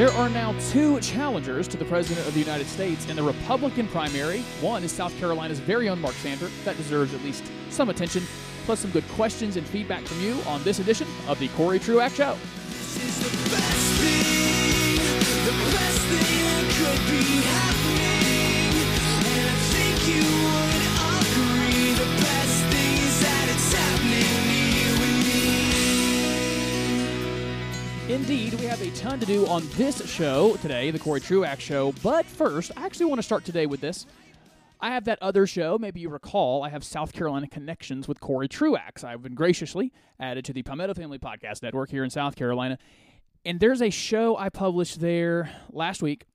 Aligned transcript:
There 0.00 0.12
are 0.12 0.30
now 0.30 0.54
two 0.70 0.98
challengers 1.00 1.68
to 1.68 1.76
the 1.76 1.84
President 1.84 2.26
of 2.26 2.32
the 2.32 2.40
United 2.40 2.66
States 2.66 3.06
in 3.10 3.16
the 3.16 3.22
Republican 3.22 3.86
primary. 3.86 4.40
One 4.62 4.82
is 4.82 4.90
South 4.92 5.14
Carolina's 5.20 5.58
very 5.58 5.90
own 5.90 6.00
Mark 6.00 6.14
Sanford. 6.14 6.50
That 6.64 6.78
deserves 6.78 7.12
at 7.12 7.22
least 7.22 7.44
some 7.68 7.90
attention, 7.90 8.22
plus 8.64 8.80
some 8.80 8.92
good 8.92 9.06
questions 9.08 9.58
and 9.58 9.66
feedback 9.66 10.00
from 10.04 10.22
you 10.22 10.40
on 10.46 10.64
this 10.64 10.78
edition 10.78 11.06
of 11.28 11.38
the 11.38 11.48
Cory 11.48 11.78
Truax 11.78 12.14
Show. 12.14 12.38
Indeed, 28.20 28.52
we 28.60 28.66
have 28.66 28.82
a 28.82 28.90
ton 28.90 29.18
to 29.18 29.24
do 29.24 29.46
on 29.46 29.66
this 29.76 30.06
show 30.06 30.54
today, 30.56 30.90
the 30.90 30.98
Cory 30.98 31.20
Truax 31.20 31.62
Show. 31.62 31.94
But 32.02 32.26
first, 32.26 32.70
I 32.76 32.84
actually 32.84 33.06
want 33.06 33.18
to 33.18 33.22
start 33.22 33.46
today 33.46 33.64
with 33.64 33.80
this. 33.80 34.04
I 34.78 34.90
have 34.90 35.06
that 35.06 35.18
other 35.22 35.46
show, 35.46 35.78
maybe 35.78 36.00
you 36.00 36.10
recall, 36.10 36.62
I 36.62 36.68
have 36.68 36.84
South 36.84 37.14
Carolina 37.14 37.48
Connections 37.48 38.06
with 38.06 38.20
Cory 38.20 38.46
Truax. 38.46 39.04
I've 39.04 39.22
been 39.22 39.34
graciously 39.34 39.90
added 40.20 40.44
to 40.44 40.52
the 40.52 40.62
Palmetto 40.62 40.92
Family 40.92 41.18
Podcast 41.18 41.62
Network 41.62 41.88
here 41.88 42.04
in 42.04 42.10
South 42.10 42.36
Carolina. 42.36 42.76
And 43.46 43.58
there's 43.58 43.80
a 43.80 43.88
show 43.88 44.36
I 44.36 44.50
published 44.50 45.00
there 45.00 45.50
last 45.70 46.02
week 46.02 46.26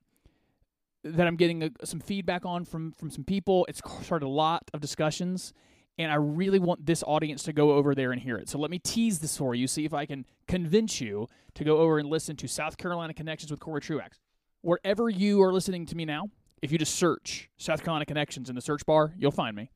that 1.04 1.24
I'm 1.24 1.36
getting 1.36 1.62
a, 1.62 1.70
some 1.84 2.00
feedback 2.00 2.44
on 2.44 2.64
from, 2.64 2.94
from 2.98 3.10
some 3.10 3.22
people. 3.22 3.64
It's 3.68 3.80
started 4.02 4.26
a 4.26 4.28
lot 4.28 4.68
of 4.74 4.80
discussions, 4.80 5.54
and 5.98 6.12
I 6.12 6.16
really 6.16 6.58
want 6.58 6.84
this 6.84 7.02
audience 7.06 7.42
to 7.44 7.52
go 7.52 7.72
over 7.72 7.94
there 7.94 8.12
and 8.12 8.20
hear 8.20 8.36
it. 8.36 8.48
So 8.48 8.58
let 8.58 8.70
me 8.70 8.78
tease 8.78 9.18
this 9.18 9.36
for 9.36 9.54
you, 9.54 9.66
see 9.66 9.84
if 9.84 9.94
I 9.94 10.06
can 10.06 10.26
convince 10.46 11.00
you 11.00 11.26
to 11.54 11.64
go 11.64 11.78
over 11.78 11.98
and 11.98 12.08
listen 12.08 12.36
to 12.36 12.48
South 12.48 12.76
Carolina 12.76 13.14
Connections 13.14 13.50
with 13.50 13.60
Cory 13.60 13.80
Truax. 13.80 14.18
Wherever 14.60 15.08
you 15.08 15.42
are 15.42 15.52
listening 15.52 15.86
to 15.86 15.96
me 15.96 16.04
now, 16.04 16.24
if 16.60 16.70
you 16.72 16.78
just 16.78 16.96
search 16.96 17.48
South 17.56 17.82
Carolina 17.82 18.04
Connections 18.04 18.48
in 18.48 18.54
the 18.54 18.60
search 18.60 18.84
bar, 18.84 19.14
you'll 19.16 19.30
find 19.30 19.56
me. 19.56 19.70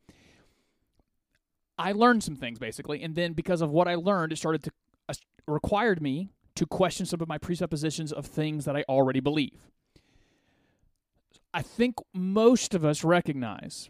I 1.78 1.92
learned 1.92 2.22
some 2.22 2.36
things 2.36 2.58
basically, 2.58 3.02
and 3.02 3.14
then 3.14 3.32
because 3.32 3.62
of 3.62 3.70
what 3.70 3.88
I 3.88 3.94
learned, 3.94 4.32
it 4.32 4.36
started 4.36 4.62
to 4.64 4.70
uh, 5.08 5.14
required 5.46 6.02
me 6.02 6.30
to 6.56 6.66
question 6.66 7.06
some 7.06 7.22
of 7.22 7.28
my 7.28 7.38
presuppositions 7.38 8.12
of 8.12 8.26
things 8.26 8.66
that 8.66 8.76
I 8.76 8.84
already 8.88 9.20
believe. 9.20 9.70
I 11.54 11.62
think 11.62 11.96
most 12.12 12.74
of 12.74 12.84
us 12.84 13.02
recognize 13.02 13.88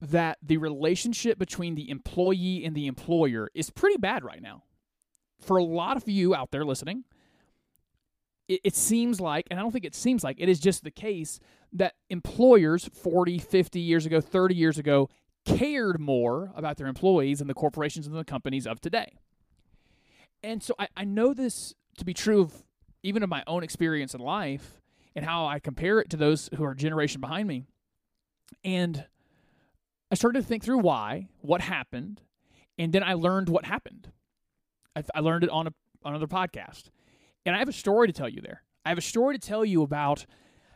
that 0.00 0.38
the 0.42 0.56
relationship 0.56 1.38
between 1.38 1.74
the 1.74 1.90
employee 1.90 2.64
and 2.64 2.74
the 2.74 2.86
employer 2.86 3.50
is 3.54 3.70
pretty 3.70 3.98
bad 3.98 4.24
right 4.24 4.42
now. 4.42 4.62
For 5.40 5.56
a 5.56 5.64
lot 5.64 5.96
of 5.96 6.08
you 6.08 6.34
out 6.34 6.50
there 6.50 6.64
listening, 6.64 7.04
it, 8.48 8.60
it 8.64 8.74
seems 8.74 9.20
like, 9.20 9.46
and 9.50 9.58
I 9.58 9.62
don't 9.62 9.72
think 9.72 9.84
it 9.84 9.94
seems 9.94 10.24
like, 10.24 10.36
it 10.38 10.48
is 10.48 10.58
just 10.58 10.84
the 10.84 10.90
case 10.90 11.38
that 11.72 11.94
employers 12.08 12.88
40, 12.92 13.38
50 13.38 13.80
years 13.80 14.06
ago, 14.06 14.20
30 14.20 14.54
years 14.54 14.78
ago 14.78 15.08
cared 15.44 16.00
more 16.00 16.52
about 16.54 16.76
their 16.76 16.86
employees 16.86 17.38
than 17.38 17.48
the 17.48 17.54
corporations 17.54 18.06
and 18.06 18.16
the 18.16 18.24
companies 18.24 18.66
of 18.66 18.80
today. 18.80 19.18
And 20.42 20.62
so 20.62 20.74
I, 20.78 20.88
I 20.96 21.04
know 21.04 21.34
this 21.34 21.74
to 21.98 22.04
be 22.04 22.14
true 22.14 22.40
of 22.40 22.64
even 23.02 23.22
of 23.22 23.28
my 23.28 23.42
own 23.46 23.62
experience 23.62 24.14
in 24.14 24.20
life 24.20 24.80
and 25.14 25.24
how 25.24 25.46
I 25.46 25.58
compare 25.58 26.00
it 26.00 26.10
to 26.10 26.16
those 26.16 26.48
who 26.54 26.64
are 26.64 26.72
a 26.72 26.76
generation 26.76 27.20
behind 27.20 27.48
me. 27.48 27.64
And 28.64 29.06
I 30.10 30.16
started 30.16 30.40
to 30.40 30.46
think 30.46 30.64
through 30.64 30.78
why, 30.78 31.28
what 31.40 31.60
happened, 31.60 32.20
and 32.78 32.92
then 32.92 33.02
I 33.02 33.14
learned 33.14 33.48
what 33.48 33.64
happened. 33.64 34.10
I, 34.96 35.04
I 35.14 35.20
learned 35.20 35.44
it 35.44 35.50
on 35.50 35.68
a 35.68 35.72
on 36.02 36.14
another 36.14 36.26
podcast, 36.26 36.84
and 37.44 37.54
I 37.54 37.58
have 37.58 37.68
a 37.68 37.72
story 37.72 38.06
to 38.06 38.12
tell 38.12 38.28
you 38.28 38.40
there. 38.40 38.62
I 38.84 38.88
have 38.88 38.98
a 38.98 39.02
story 39.02 39.38
to 39.38 39.46
tell 39.46 39.64
you 39.64 39.82
about 39.82 40.26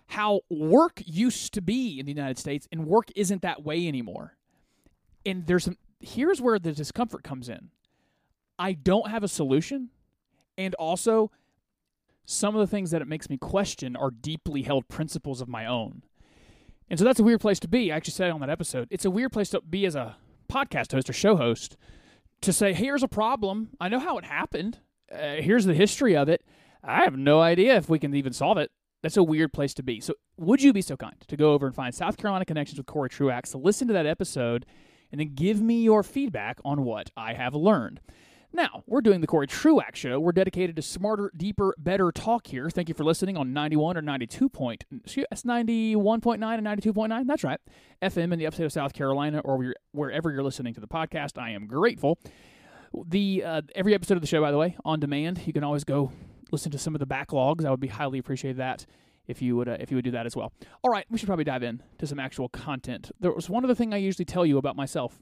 how 0.09 0.41
work 0.51 1.03
used 1.05 1.55
to 1.55 1.63
be 1.63 1.99
in 1.99 2.07
the 2.07 2.13
United 2.13 2.39
States, 2.39 2.69
and 2.71 2.87
work 2.87 3.09
isn't 3.17 3.43
that 3.43 3.65
way 3.65 3.89
anymore. 3.89 4.37
And 5.25 5.47
there's 5.47 5.65
some. 5.65 5.79
Here's 6.01 6.41
where 6.41 6.59
the 6.59 6.73
discomfort 6.73 7.25
comes 7.25 7.49
in. 7.49 7.71
I 8.59 8.75
don't 8.75 9.11
have 9.11 9.25
a 9.25 9.29
solution, 9.29 9.89
and 10.59 10.75
also 10.75 11.31
some 12.27 12.55
of 12.55 12.61
the 12.61 12.67
things 12.67 12.91
that 12.91 13.03
it 13.03 13.09
makes 13.09 13.29
me 13.29 13.37
question 13.37 13.97
are 13.97 14.11
deeply 14.11 14.63
held 14.63 14.89
principles 14.89 15.41
of 15.41 15.49
my 15.49 15.67
own. 15.67 16.03
And 16.91 16.99
so 16.99 17.05
that's 17.05 17.21
a 17.21 17.25
weird 17.25 17.41
place 17.41 17.59
to 17.61 17.69
be. 17.69 17.91
I 17.91 17.97
actually 17.97 18.13
said 18.13 18.31
on 18.31 18.41
that 18.41 18.51
episode, 18.51 18.89
it's 18.91 19.05
a 19.05 19.11
weird 19.11 19.33
place 19.33 19.51
to 19.51 19.61
be 19.61 19.87
as 19.87 19.95
a 19.95 20.17
podcast 20.51 20.93
host 20.93 21.09
or 21.09 21.13
show 21.13 21.37
host 21.37 21.77
to 22.43 22.53
say, 22.53 22.73
here's 22.73 23.03
a 23.03 23.09
problem. 23.09 23.71
I 23.81 23.89
know 23.89 23.99
how 23.99 24.19
it 24.19 24.25
happened. 24.25 24.79
Uh, 25.11 25.37
here's 25.37 25.65
the 25.65 25.75
history 25.75 26.17
of 26.17 26.29
it. 26.29 26.45
I 26.83 27.05
have 27.05 27.17
no 27.17 27.41
idea 27.41 27.77
if 27.77 27.89
we 27.89 27.99
can 27.99 28.15
even 28.15 28.33
solve 28.33 28.59
it. 28.59 28.71
That's 29.03 29.17
a 29.17 29.23
weird 29.23 29.53
place 29.53 29.75
to 29.75 29.83
be. 29.83 30.01
So, 30.01 30.15
would 30.37 30.63
you 30.63 30.73
be 30.73 30.83
so 30.83 30.97
kind 30.97 31.17
to 31.29 31.37
go 31.37 31.53
over 31.53 31.67
and 31.67 31.75
find 31.75 31.95
South 31.95 32.17
Carolina 32.17 32.45
Connections 32.45 32.79
with 32.79 32.87
Cory 32.87 33.09
Truax 33.09 33.51
to 33.51 33.59
listen 33.59 33.87
to 33.89 33.95
that 33.95 34.07
episode 34.07 34.67
and 35.11 35.21
then 35.21 35.35
give 35.35 35.61
me 35.61 35.83
your 35.83 36.03
feedback 36.03 36.59
on 36.65 36.85
what 36.85 37.11
I 37.17 37.35
have 37.35 37.55
learned? 37.55 38.01
Now, 38.55 38.85
we're 38.87 39.01
doing 39.01 39.21
the 39.21 39.27
Cory 39.27 39.49
Truax 39.49 39.99
Show. 39.99 40.21
We're 40.21 40.31
dedicated 40.31 40.77
to 40.77 40.83
smarter, 40.83 41.33
deeper, 41.37 41.75
better 41.77 42.13
talk 42.13 42.47
here. 42.47 42.71
Thank 42.71 42.89
you 42.89 42.95
for 42.95 43.03
listening 43.03 43.37
on 43.37 43.53
91 43.53 43.97
or 43.97 44.03
92 44.03 44.49
point, 44.49 44.85
excuse, 45.03 45.27
that's 45.29 45.43
91.9 45.43 46.35
and 46.35 46.65
92.9. 46.65 47.27
That's 47.27 47.43
right. 47.43 47.59
FM 48.01 48.33
in 48.33 48.39
the 48.39 48.47
upstate 48.47 48.65
of 48.65 48.73
South 48.73 48.93
Carolina 48.93 49.41
or 49.41 49.75
wherever 49.91 50.31
you're 50.31 50.45
listening 50.45 50.73
to 50.75 50.81
the 50.81 50.87
podcast. 50.87 51.37
I 51.37 51.51
am 51.51 51.67
grateful. 51.67 52.21
The 53.09 53.43
uh, 53.45 53.63
Every 53.75 53.93
episode 53.93 54.15
of 54.15 54.21
the 54.21 54.29
show, 54.29 54.41
by 54.41 54.53
the 54.53 54.59
way, 54.59 54.77
on 54.85 55.01
demand. 55.01 55.43
You 55.47 55.53
can 55.53 55.65
always 55.65 55.83
go 55.83 56.13
listen 56.53 56.71
to 56.71 56.79
some 56.79 56.95
of 56.95 57.01
the 57.01 57.09
backlogs. 57.09 57.65
I 57.65 57.73
would 57.73 57.81
be 57.81 57.89
highly 57.89 58.21
appreciate 58.21 58.57
that 58.59 58.87
if 59.27 59.43
you 59.43 59.57
would 59.57 59.69
uh, 59.69 59.79
if 59.81 59.91
you 59.91 59.97
would 59.97 60.05
do 60.05 60.13
that 60.13 60.27
as 60.27 60.37
well. 60.37 60.53
All 60.85 60.93
right, 60.93 61.07
we 61.11 61.19
should 61.19 61.27
probably 61.27 61.45
dive 61.45 61.65
in 61.65 61.83
to 61.99 62.07
some 62.07 62.21
actual 62.21 62.49
content. 62.51 63.11
There 63.19 63.33
was 63.33 63.51
one 63.51 63.65
other 63.65 63.75
thing 63.75 63.93
I 63.93 63.97
usually 63.97 64.25
tell 64.25 64.47
you 64.47 64.59
about 64.59 64.77
myself. 64.77 65.19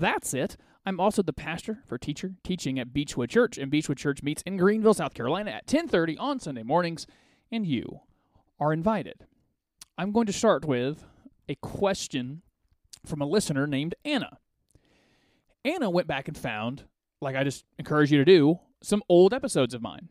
That's 0.00 0.34
it. 0.34 0.56
I'm 0.86 1.00
also 1.00 1.22
the 1.22 1.32
pastor 1.32 1.78
for 1.86 1.96
teacher 1.96 2.34
teaching 2.42 2.78
at 2.78 2.92
Beechwood 2.92 3.30
Church, 3.30 3.56
and 3.56 3.70
Beechwood 3.70 3.96
Church 3.96 4.22
meets 4.22 4.42
in 4.42 4.56
Greenville, 4.56 4.94
South 4.94 5.14
Carolina 5.14 5.52
at 5.52 5.66
10:30 5.66 6.18
on 6.18 6.40
Sunday 6.40 6.62
mornings, 6.62 7.06
and 7.50 7.64
you 7.66 8.00
are 8.58 8.72
invited. 8.72 9.26
I'm 9.96 10.12
going 10.12 10.26
to 10.26 10.32
start 10.32 10.64
with 10.64 11.04
a 11.48 11.54
question 11.56 12.42
from 13.06 13.22
a 13.22 13.26
listener 13.26 13.66
named 13.66 13.94
Anna. 14.04 14.38
Anna 15.64 15.88
went 15.88 16.08
back 16.08 16.28
and 16.28 16.36
found, 16.36 16.84
like 17.20 17.36
I 17.36 17.44
just 17.44 17.64
encourage 17.78 18.10
you 18.10 18.18
to 18.18 18.24
do, 18.24 18.58
some 18.82 19.02
old 19.08 19.32
episodes 19.32 19.74
of 19.74 19.80
mine 19.80 20.08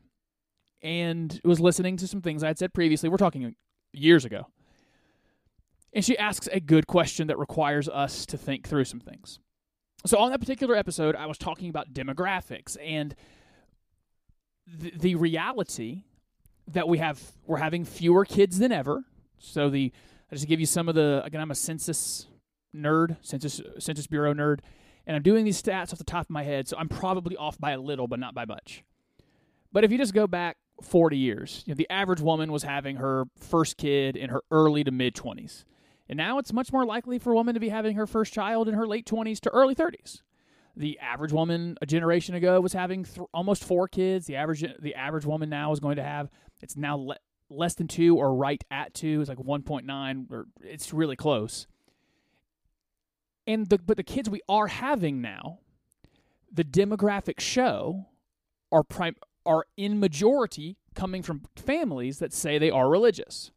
and 0.82 1.40
was 1.44 1.60
listening 1.60 1.98
to 1.98 2.08
some 2.08 2.22
things 2.22 2.44
I 2.44 2.48
had 2.48 2.58
said 2.58 2.74
previously. 2.74 3.10
We're 3.10 3.18
talking 3.18 3.56
years 3.92 4.26
ago. 4.26 4.48
And 5.94 6.04
she 6.04 6.18
asks 6.18 6.50
a 6.52 6.60
good 6.60 6.88
question 6.88 7.28
that 7.28 7.38
requires 7.38 7.88
us 7.88 8.26
to 8.28 8.38
think 8.38 8.68
through 8.68 8.86
some 8.86 9.00
things. 9.00 9.40
So, 10.06 10.18
on 10.18 10.32
that 10.32 10.40
particular 10.40 10.76
episode, 10.76 11.16
I 11.16 11.28
was 11.28 11.38
talking 11.38 11.70
about 11.70 11.94
demographics 11.94 12.78
and 12.84 13.16
the, 14.68 15.16
reality 15.16 16.04
that 16.68 16.88
we 16.88 16.98
have, 16.98 17.22
we're 17.46 17.58
having 17.58 17.86
fewer 17.86 18.26
kids 18.26 18.60
than 18.60 18.72
ever. 18.72 19.04
So, 19.38 19.70
the, 19.70 19.92
just 20.32 20.48
give 20.48 20.60
you 20.60 20.66
some 20.66 20.90
of 20.90 20.96
the, 20.96 21.22
again, 21.24 21.40
I'm 21.40 21.52
a 21.52 21.56
census 21.56 22.28
nerd, 22.76 23.18
census, 23.22 23.62
census 23.80 24.08
bureau 24.08 24.34
nerd, 24.34 24.60
and 25.08 25.16
I'm 25.16 25.24
doing 25.24 25.46
these 25.46 25.62
stats 25.62 25.94
off 25.94 26.00
the 26.00 26.04
top 26.04 26.26
of 26.26 26.30
my 26.32 26.44
head. 26.44 26.68
So, 26.68 26.78
I'm 26.78 26.90
probably 26.90 27.38
off 27.38 27.58
by 27.58 27.72
a 27.72 27.80
little, 27.80 28.08
but 28.08 28.20
not 28.20 28.34
by 28.36 28.46
much. 28.46 28.84
But 29.72 29.84
if 29.84 29.92
you 29.92 29.98
just 29.98 30.14
go 30.14 30.28
back 30.28 30.58
40 30.82 31.18
years. 31.18 31.64
You 31.66 31.74
know, 31.74 31.76
the 31.76 31.90
average 31.90 32.22
woman 32.22 32.52
was 32.52 32.64
having 32.64 32.98
her 32.98 33.26
first 33.38 33.78
kid 33.78 34.16
in 34.16 34.30
her 34.30 34.42
early 34.52 34.84
to 34.84 34.92
mid 34.92 35.16
20s. 35.16 35.64
And 36.10 36.18
now 36.18 36.38
it's 36.38 36.54
much 36.54 36.72
more 36.74 36.86
likely 36.86 37.18
for 37.18 37.32
a 37.32 37.36
woman 37.36 37.54
to 37.54 37.60
be 37.60 37.70
having 37.70 37.96
her 37.96 38.06
first 38.06 38.34
child 38.34 38.68
in 38.68 38.76
her 38.76 38.86
late 38.86 39.06
20s 39.06 39.40
to 39.42 39.50
early 39.50 39.76
30s. 39.76 40.22
The 40.76 41.00
average 41.00 41.32
woman 41.32 41.78
a 41.82 41.86
generation 41.86 42.36
ago 42.36 42.60
was 42.60 42.74
having 42.74 43.06
th- 43.06 43.28
almost 43.34 43.64
four 43.64 43.88
kids. 43.88 44.26
The 44.26 44.36
average 44.36 44.66
the 44.80 44.96
average 44.96 45.26
woman 45.26 45.50
now 45.50 45.72
is 45.72 45.80
going 45.80 45.98
to 45.98 46.04
have 46.04 46.30
it's 46.62 46.76
now 46.76 46.98
le- 46.98 47.20
less 47.50 47.76
than 47.76 47.88
2 47.88 48.18
or 48.18 48.36
right 48.36 48.64
at 48.72 48.94
2. 48.96 49.22
It's 49.22 49.30
like 49.30 49.38
1.9 49.38 50.32
or 50.32 50.48
it's 50.62 50.92
really 50.92 51.16
close. 51.16 51.68
And 53.46 53.68
the 53.68 53.78
but 53.78 53.98
the 53.98 54.04
kids 54.04 54.30
we 54.30 54.42
are 54.50 54.68
having 54.68 55.22
now, 55.22 55.60
the 56.52 56.64
demographics 56.64 57.42
show 57.42 58.08
are 58.72 58.84
prime 58.84 59.16
are 59.46 59.66
in 59.78 60.00
majority 60.00 60.78
coming 60.96 61.22
from 61.22 61.44
families 61.56 62.20
that 62.20 62.34
say 62.34 62.58
they 62.58 62.72
are 62.72 62.90
religious. 62.90 63.52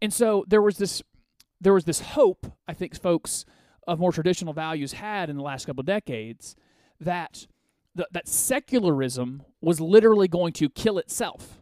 And 0.00 0.12
so 0.12 0.44
there 0.46 0.62
was 0.62 0.78
this 0.78 1.02
there 1.60 1.72
was 1.74 1.84
this 1.84 2.00
hope, 2.00 2.46
I 2.66 2.74
think 2.74 3.00
folks 3.00 3.44
of 3.86 3.98
more 3.98 4.12
traditional 4.12 4.52
values 4.52 4.92
had 4.92 5.30
in 5.30 5.36
the 5.36 5.42
last 5.42 5.66
couple 5.66 5.80
of 5.80 5.86
decades 5.86 6.56
that 7.00 7.46
the, 7.94 8.06
that 8.12 8.28
secularism 8.28 9.42
was 9.60 9.80
literally 9.80 10.28
going 10.28 10.52
to 10.54 10.68
kill 10.68 10.98
itself 10.98 11.58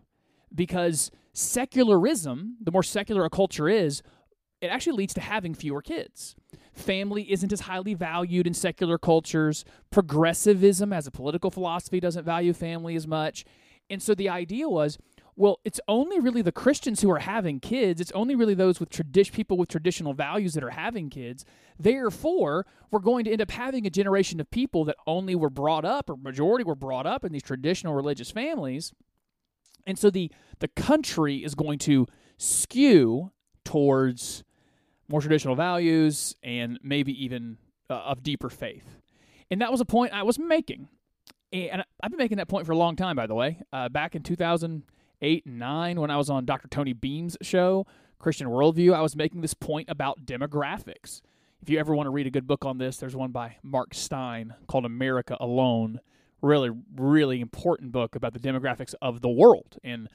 because 0.54 1.10
secularism, 1.32 2.56
the 2.60 2.72
more 2.72 2.82
secular 2.82 3.24
a 3.24 3.30
culture 3.30 3.68
is, 3.68 4.02
it 4.60 4.68
actually 4.68 4.96
leads 4.96 5.14
to 5.14 5.20
having 5.20 5.54
fewer 5.54 5.82
kids. 5.82 6.34
Family 6.72 7.30
isn't 7.30 7.52
as 7.52 7.60
highly 7.60 7.94
valued 7.94 8.46
in 8.46 8.54
secular 8.54 8.98
cultures. 8.98 9.64
Progressivism 9.90 10.92
as 10.92 11.06
a 11.06 11.10
political 11.10 11.50
philosophy 11.50 12.00
doesn't 12.00 12.24
value 12.24 12.52
family 12.52 12.96
as 12.96 13.06
much. 13.06 13.44
And 13.88 14.02
so 14.02 14.14
the 14.14 14.28
idea 14.28 14.68
was 14.68 14.98
Well, 15.38 15.60
it's 15.66 15.80
only 15.86 16.18
really 16.18 16.40
the 16.40 16.50
Christians 16.50 17.02
who 17.02 17.10
are 17.10 17.18
having 17.18 17.60
kids. 17.60 18.00
It's 18.00 18.12
only 18.12 18.34
really 18.34 18.54
those 18.54 18.80
with 18.80 18.88
tradi- 18.88 19.30
people 19.30 19.58
with 19.58 19.68
traditional 19.68 20.14
values 20.14 20.54
that 20.54 20.64
are 20.64 20.70
having 20.70 21.10
kids. 21.10 21.44
Therefore, 21.78 22.64
we're 22.90 23.00
going 23.00 23.26
to 23.26 23.32
end 23.32 23.42
up 23.42 23.50
having 23.50 23.86
a 23.86 23.90
generation 23.90 24.40
of 24.40 24.50
people 24.50 24.84
that 24.86 24.96
only 25.06 25.34
were 25.34 25.50
brought 25.50 25.84
up, 25.84 26.08
or 26.08 26.16
majority 26.16 26.64
were 26.64 26.74
brought 26.74 27.06
up 27.06 27.22
in 27.22 27.32
these 27.32 27.42
traditional 27.42 27.94
religious 27.94 28.30
families. 28.30 28.92
And 29.86 29.98
so 29.98 30.10
the 30.10 30.32
the 30.58 30.68
country 30.68 31.44
is 31.44 31.54
going 31.54 31.78
to 31.80 32.06
skew 32.38 33.30
towards 33.64 34.42
more 35.08 35.20
traditional 35.20 35.54
values 35.54 36.34
and 36.42 36.80
maybe 36.82 37.12
even 37.24 37.58
uh, 37.90 37.94
of 37.94 38.22
deeper 38.22 38.48
faith. 38.48 38.96
And 39.50 39.60
that 39.60 39.70
was 39.70 39.80
a 39.80 39.84
point 39.84 40.12
I 40.12 40.22
was 40.22 40.38
making. 40.38 40.88
And 41.52 41.84
I've 42.02 42.10
been 42.10 42.18
making 42.18 42.38
that 42.38 42.48
point 42.48 42.66
for 42.66 42.72
a 42.72 42.76
long 42.76 42.96
time, 42.96 43.16
by 43.16 43.26
the 43.26 43.34
way. 43.34 43.60
Uh, 43.72 43.88
back 43.88 44.16
in 44.16 44.22
2008 45.20 45.46
and 45.46 45.58
9, 45.58 46.00
when 46.00 46.10
I 46.10 46.16
was 46.16 46.30
on 46.30 46.44
Dr. 46.44 46.68
Tony 46.68 46.92
Beam's 46.92 47.36
show, 47.42 47.86
Christian 48.18 48.48
Worldview, 48.48 48.94
I 48.94 49.00
was 49.00 49.16
making 49.16 49.40
this 49.40 49.54
point 49.54 49.88
about 49.88 50.24
demographics. 50.24 51.20
If 51.62 51.70
you 51.70 51.78
ever 51.78 51.94
want 51.94 52.06
to 52.06 52.10
read 52.10 52.26
a 52.26 52.30
good 52.30 52.46
book 52.46 52.64
on 52.64 52.78
this, 52.78 52.98
there's 52.98 53.16
one 53.16 53.32
by 53.32 53.56
Mark 53.62 53.94
Steyn 53.94 54.54
called 54.68 54.84
America 54.84 55.36
Alone. 55.40 56.00
Really, 56.42 56.70
really 56.94 57.40
important 57.40 57.92
book 57.92 58.14
about 58.14 58.34
the 58.34 58.38
demographics 58.38 58.94
of 59.00 59.20
the 59.20 59.28
world 59.28 59.78
and 59.82 60.08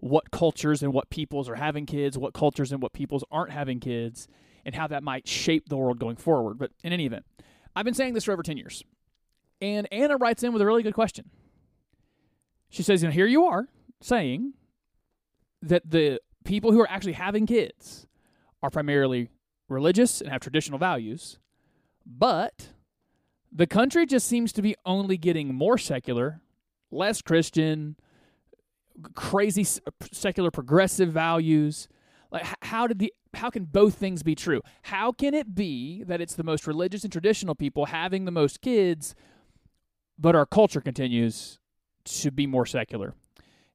what 0.00 0.30
cultures 0.30 0.82
and 0.82 0.92
what 0.92 1.08
peoples 1.10 1.48
are 1.48 1.54
having 1.54 1.86
kids, 1.86 2.18
what 2.18 2.34
cultures 2.34 2.72
and 2.72 2.82
what 2.82 2.92
peoples 2.92 3.24
aren't 3.30 3.52
having 3.52 3.80
kids, 3.80 4.28
and 4.64 4.74
how 4.74 4.86
that 4.88 5.02
might 5.02 5.26
shape 5.26 5.68
the 5.68 5.76
world 5.76 5.98
going 5.98 6.16
forward. 6.16 6.58
But 6.58 6.72
in 6.82 6.92
any 6.92 7.06
event, 7.06 7.24
I've 7.74 7.84
been 7.84 7.94
saying 7.94 8.14
this 8.14 8.24
for 8.24 8.32
over 8.32 8.42
10 8.42 8.56
years. 8.56 8.82
And 9.60 9.88
Anna 9.92 10.16
writes 10.16 10.42
in 10.42 10.52
with 10.52 10.62
a 10.62 10.66
really 10.66 10.82
good 10.82 10.94
question. 10.94 11.30
She 12.68 12.82
says, 12.82 13.02
and 13.02 13.12
here 13.12 13.26
you 13.26 13.46
are 13.46 13.68
saying 14.00 14.54
that 15.62 15.90
the 15.90 16.20
people 16.44 16.72
who 16.72 16.80
are 16.80 16.90
actually 16.90 17.12
having 17.12 17.46
kids 17.46 18.06
are 18.62 18.70
primarily 18.70 19.30
religious 19.68 20.20
and 20.20 20.30
have 20.30 20.40
traditional 20.40 20.78
values, 20.78 21.38
but 22.06 22.68
the 23.52 23.66
country 23.66 24.06
just 24.06 24.26
seems 24.26 24.52
to 24.52 24.62
be 24.62 24.74
only 24.84 25.16
getting 25.16 25.54
more 25.54 25.78
secular, 25.78 26.40
less 26.90 27.22
Christian, 27.22 27.96
crazy 29.14 29.66
uh, 29.86 29.90
secular 30.12 30.50
progressive 30.50 31.12
values. 31.12 31.88
Like 32.30 32.46
how 32.62 32.86
did 32.86 32.98
the 32.98 33.12
how 33.34 33.50
can 33.50 33.64
both 33.64 33.94
things 33.94 34.22
be 34.22 34.34
true? 34.34 34.62
How 34.82 35.12
can 35.12 35.34
it 35.34 35.54
be 35.54 36.02
that 36.04 36.20
it's 36.20 36.34
the 36.34 36.42
most 36.42 36.66
religious 36.66 37.04
and 37.04 37.12
traditional 37.12 37.54
people 37.54 37.86
having 37.86 38.24
the 38.24 38.30
most 38.30 38.60
kids, 38.62 39.14
but 40.18 40.34
our 40.34 40.46
culture 40.46 40.80
continues 40.80 41.58
to 42.04 42.30
be 42.30 42.46
more 42.46 42.64
secular 42.64 43.14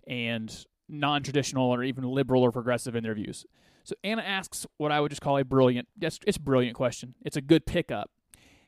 and 0.08 0.66
non-traditional 0.90 1.70
or 1.70 1.84
even 1.84 2.04
liberal 2.04 2.42
or 2.42 2.52
progressive 2.52 2.96
in 2.96 3.04
their 3.04 3.16
views? 3.16 3.46
So 3.84 3.96
Anna 4.04 4.22
asks 4.22 4.66
what 4.78 4.92
I 4.92 5.00
would 5.00 5.10
just 5.10 5.22
call 5.22 5.38
a 5.38 5.44
brilliant 5.44 5.88
it's, 6.00 6.20
it's 6.26 6.38
a 6.38 6.42
brilliant 6.42 6.76
question. 6.76 7.16
It's 7.26 7.38
a 7.38 7.42
good 7.42 7.66
pickup 7.66 8.10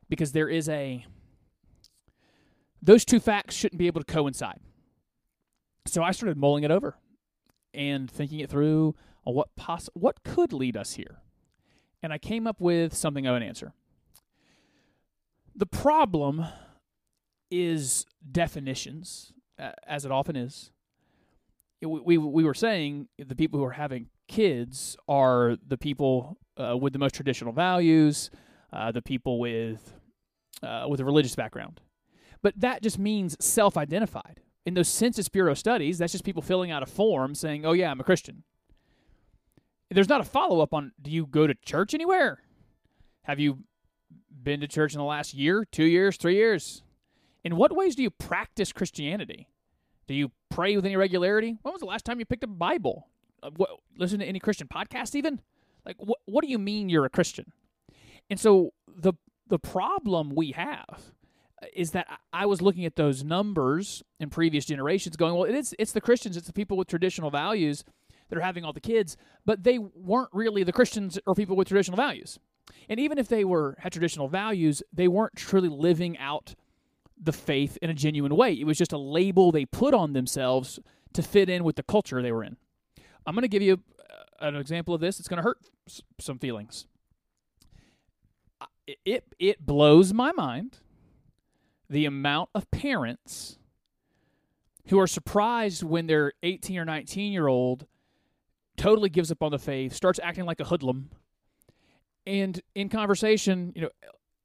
because 0.09 0.33
there 0.33 0.49
is 0.49 0.67
a 0.67 1.05
those 2.81 3.05
two 3.05 3.19
facts 3.19 3.55
shouldn't 3.55 3.79
be 3.79 3.87
able 3.87 4.01
to 4.01 4.13
coincide. 4.13 4.59
So 5.87 6.03
I 6.03 6.11
started 6.11 6.37
mulling 6.37 6.63
it 6.63 6.71
over 6.71 6.95
and 7.73 8.09
thinking 8.09 8.39
it 8.39 8.49
through 8.49 8.95
on 9.25 9.33
what 9.33 9.55
poss- 9.55 9.89
what 9.93 10.23
could 10.23 10.53
lead 10.53 10.77
us 10.77 10.93
here. 10.93 11.21
And 12.03 12.13
I 12.13 12.17
came 12.17 12.45
up 12.45 12.59
with 12.59 12.93
something 12.93 13.25
of 13.25 13.35
an 13.35 13.43
answer. 13.43 13.73
The 15.55 15.65
problem 15.65 16.45
is 17.49 18.05
definitions, 18.29 19.31
as 19.87 20.05
it 20.05 20.11
often 20.11 20.35
is. 20.35 20.71
We, 21.85 22.17
we, 22.17 22.17
we 22.17 22.43
were 22.43 22.53
saying 22.53 23.07
the 23.17 23.35
people 23.35 23.59
who 23.59 23.65
are 23.65 23.71
having 23.71 24.07
kids 24.27 24.97
are 25.07 25.57
the 25.67 25.77
people 25.77 26.37
uh, 26.57 26.77
with 26.77 26.93
the 26.93 26.99
most 26.99 27.15
traditional 27.15 27.53
values, 27.53 28.29
uh, 28.73 28.91
the 28.91 29.01
people 29.01 29.39
with 29.39 29.93
uh, 30.63 30.85
with 30.89 30.99
a 30.99 31.05
religious 31.05 31.35
background. 31.35 31.81
But 32.41 32.59
that 32.59 32.81
just 32.81 32.97
means 32.97 33.35
self-identified. 33.43 34.41
In 34.65 34.73
those 34.73 34.87
Census 34.87 35.29
Bureau 35.29 35.53
studies, 35.53 35.97
that's 35.97 36.11
just 36.11 36.23
people 36.23 36.41
filling 36.41 36.71
out 36.71 36.81
a 36.81 36.87
form 36.87 37.35
saying, 37.35 37.65
"Oh 37.65 37.73
yeah, 37.73 37.91
I'm 37.91 37.99
a 37.99 38.03
Christian." 38.03 38.43
There's 39.91 40.09
not 40.09 40.21
a 40.21 40.25
follow-up 40.25 40.73
on 40.73 40.91
do 40.99 41.11
you 41.11 41.27
go 41.27 41.45
to 41.45 41.53
church 41.53 41.93
anywhere? 41.93 42.39
Have 43.23 43.39
you 43.39 43.59
been 44.43 44.59
to 44.61 44.67
church 44.67 44.93
in 44.93 44.99
the 44.99 45.05
last 45.05 45.33
year, 45.33 45.63
2 45.71 45.83
years, 45.85 46.17
3 46.17 46.35
years? 46.35 46.83
In 47.43 47.55
what 47.55 47.75
ways 47.75 47.95
do 47.95 48.01
you 48.01 48.09
practice 48.09 48.73
Christianity? 48.73 49.47
Do 50.07 50.13
you 50.13 50.31
pray 50.49 50.75
with 50.75 50.85
any 50.85 50.95
regularity? 50.95 51.57
When 51.61 51.73
was 51.73 51.81
the 51.81 51.87
last 51.87 52.05
time 52.05 52.19
you 52.19 52.25
picked 52.25 52.43
up 52.43 52.49
a 52.49 52.53
Bible? 52.53 53.07
Uh, 53.41 53.51
what, 53.55 53.69
listen 53.97 54.19
to 54.19 54.25
any 54.25 54.39
Christian 54.39 54.67
podcast 54.67 55.15
even? 55.15 55.41
Like 55.85 55.97
what 55.99 56.19
what 56.25 56.43
do 56.43 56.49
you 56.49 56.59
mean 56.59 56.89
you're 56.89 57.05
a 57.05 57.09
Christian? 57.09 57.51
And 58.29 58.39
so 58.39 58.73
the 58.87 59.13
the 59.47 59.59
problem 59.59 60.31
we 60.33 60.51
have 60.51 61.13
is 61.73 61.91
that 61.91 62.07
I 62.33 62.45
was 62.45 62.61
looking 62.61 62.85
at 62.85 62.95
those 62.95 63.23
numbers 63.23 64.03
in 64.19 64.29
previous 64.29 64.65
generations 64.65 65.15
going, 65.15 65.35
well, 65.35 65.43
it's 65.43 65.73
it's 65.79 65.91
the 65.91 66.01
Christians, 66.01 66.37
it's 66.37 66.47
the 66.47 66.53
people 66.53 66.77
with 66.77 66.87
traditional 66.87 67.29
values 67.29 67.83
that 68.29 68.37
are 68.37 68.41
having 68.41 68.63
all 68.63 68.73
the 68.73 68.79
kids, 68.79 69.17
but 69.45 69.63
they 69.63 69.77
weren't 69.77 70.29
really 70.33 70.63
the 70.63 70.73
Christians 70.73 71.19
or 71.27 71.35
people 71.35 71.55
with 71.55 71.67
traditional 71.67 71.97
values. 71.97 72.39
And 72.89 72.99
even 72.99 73.19
if 73.19 73.27
they 73.27 73.45
were 73.45 73.75
had 73.79 73.91
traditional 73.91 74.27
values, 74.27 74.81
they 74.91 75.07
weren't 75.07 75.35
truly 75.35 75.69
living 75.69 76.17
out 76.17 76.55
the 77.21 77.31
faith 77.31 77.77
in 77.81 77.89
a 77.89 77.93
genuine 77.93 78.35
way. 78.35 78.53
It 78.53 78.65
was 78.65 78.77
just 78.77 78.93
a 78.93 78.97
label 78.97 79.51
they 79.51 79.65
put 79.65 79.93
on 79.93 80.13
themselves 80.13 80.79
to 81.13 81.21
fit 81.21 81.49
in 81.49 81.63
with 81.63 81.75
the 81.75 81.83
culture 81.83 82.21
they 82.21 82.31
were 82.31 82.43
in. 82.43 82.57
I'm 83.25 83.33
going 83.33 83.43
to 83.43 83.47
give 83.47 83.61
you 83.61 83.81
uh, 83.99 84.47
an 84.47 84.55
example 84.55 84.93
of 84.93 85.01
this. 85.01 85.19
It's 85.19 85.27
going 85.27 85.37
to 85.37 85.43
hurt 85.43 85.59
some 86.19 86.39
feelings. 86.39 86.87
It 89.03 89.23
it 89.39 89.65
blows 89.65 90.13
my 90.13 90.31
mind 90.31 90.77
the 91.89 92.05
amount 92.05 92.49
of 92.53 92.69
parents 92.69 93.57
who 94.87 94.99
are 94.99 95.07
surprised 95.07 95.81
when 95.81 96.05
their 96.05 96.33
18 96.43 96.77
or 96.77 96.85
19 96.85 97.31
year 97.31 97.47
old 97.47 97.87
totally 98.77 99.09
gives 99.09 99.31
up 99.31 99.41
on 99.41 99.51
the 99.51 99.57
faith, 99.57 99.93
starts 99.93 100.19
acting 100.21 100.45
like 100.45 100.59
a 100.59 100.65
hoodlum, 100.65 101.09
and 102.27 102.61
in 102.75 102.89
conversation, 102.89 103.71
you 103.75 103.81
know, 103.83 103.89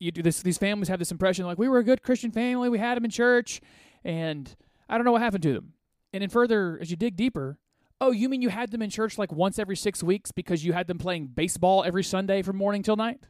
you 0.00 0.10
do 0.10 0.22
this. 0.22 0.42
These 0.42 0.58
families 0.58 0.88
have 0.88 0.98
this 0.98 1.12
impression 1.12 1.44
like 1.44 1.58
we 1.58 1.68
were 1.68 1.78
a 1.78 1.84
good 1.84 2.02
Christian 2.02 2.32
family, 2.32 2.68
we 2.68 2.78
had 2.78 2.96
them 2.96 3.04
in 3.04 3.10
church, 3.10 3.60
and 4.02 4.52
I 4.88 4.96
don't 4.96 5.04
know 5.04 5.12
what 5.12 5.22
happened 5.22 5.42
to 5.44 5.52
them. 5.52 5.74
And 6.12 6.22
then 6.22 6.30
further, 6.30 6.78
as 6.80 6.90
you 6.90 6.96
dig 6.96 7.16
deeper, 7.16 7.58
oh, 8.00 8.10
you 8.10 8.28
mean 8.28 8.42
you 8.42 8.48
had 8.48 8.70
them 8.72 8.82
in 8.82 8.90
church 8.90 9.18
like 9.18 9.30
once 9.30 9.58
every 9.58 9.76
six 9.76 10.02
weeks 10.02 10.32
because 10.32 10.64
you 10.64 10.72
had 10.72 10.86
them 10.86 10.98
playing 10.98 11.28
baseball 11.28 11.84
every 11.84 12.02
Sunday 12.02 12.42
from 12.42 12.56
morning 12.56 12.82
till 12.82 12.96
night? 12.96 13.20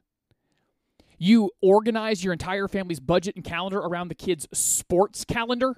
You 1.18 1.50
organize 1.60 2.24
your 2.24 2.32
entire 2.32 2.66
family's 2.66 3.00
budget 3.00 3.36
and 3.36 3.44
calendar 3.44 3.78
around 3.78 4.08
the 4.08 4.14
kids' 4.14 4.48
sports 4.54 5.24
calendar. 5.26 5.74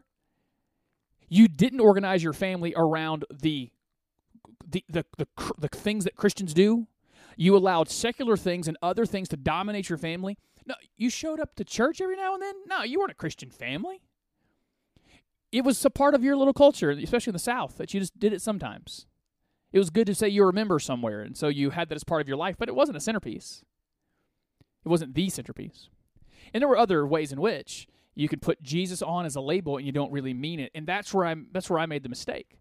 You 1.29 1.49
didn't 1.49 1.81
organize 1.81 2.23
your 2.23 2.35
family 2.35 2.75
around 2.77 3.25
the 3.33 3.71
the, 4.65 4.85
the, 4.89 5.05
the, 5.19 5.27
the 5.59 5.69
things 5.69 6.05
that 6.05 6.17
Christians 6.17 6.55
do. 6.55 6.87
You 7.37 7.57
allowed 7.57 7.91
secular 7.91 8.37
things 8.37 8.69
and 8.69 8.77
other 8.81 9.05
things 9.05 9.29
to 9.29 9.37
dominate 9.37 9.89
your 9.89 9.99
family. 9.99 10.39
No, 10.67 10.75
you 10.97 11.11
showed 11.11 11.41
up 11.41 11.55
to 11.57 11.65
church 11.65 12.01
every 12.01 12.17
now 12.17 12.35
and 12.35 12.43
then. 12.43 12.55
No, 12.67 12.83
you 12.83 12.99
weren't 12.99 13.11
a 13.11 13.17
Christian 13.17 13.51
family. 13.51 14.03
It 15.51 15.65
was 15.65 15.85
a 15.85 15.91
part 15.91 16.15
of 16.15 16.25
your 16.25 16.37
little 16.37 16.55
culture, 16.55 16.91
especially 16.91 17.31
in 17.31 17.35
the 17.35 17.39
South, 17.39 17.77
that 17.77 17.93
you 17.93 18.01
just 18.01 18.19
did 18.19 18.33
it 18.33 18.41
sometimes. 18.41 19.07
It 19.73 19.79
was 19.79 19.91
good 19.91 20.07
to 20.07 20.15
say 20.15 20.29
you 20.29 20.43
were 20.43 20.51
a 20.51 20.55
member 20.55 20.79
somewhere, 20.79 21.23
and 21.23 21.37
so 21.37 21.49
you 21.49 21.71
had 21.71 21.89
that 21.89 21.97
as 21.97 22.05
part 22.05 22.21
of 22.21 22.29
your 22.29 22.37
life, 22.37 22.57
but 22.59 22.69
it 22.69 22.75
wasn't 22.75 22.97
a 22.97 23.01
centerpiece. 23.01 23.65
It 24.85 24.89
wasn't 24.89 25.15
the 25.15 25.29
centerpiece. 25.29 25.89
And 26.53 26.61
there 26.61 26.69
were 26.69 26.79
other 26.79 27.07
ways 27.07 27.33
in 27.33 27.41
which 27.41 27.87
you 28.15 28.29
could 28.29 28.43
put 28.43 28.63
Jesus 28.63 29.03
on 29.03 29.25
as 29.25 29.37
a 29.37 29.41
label 29.41 29.77
and 29.77 29.87
you 29.87 29.93
don't 29.93 30.13
really 30.13 30.35
mean 30.35 30.61
it. 30.61 30.71
And 30.75 30.87
that's 30.87 31.15
where 31.15 31.27
I'm 31.27 31.47
that's 31.53 31.71
where 31.71 31.79
I 31.79 31.87
made 31.87 32.03
the 32.03 32.09
mistake. 32.09 32.59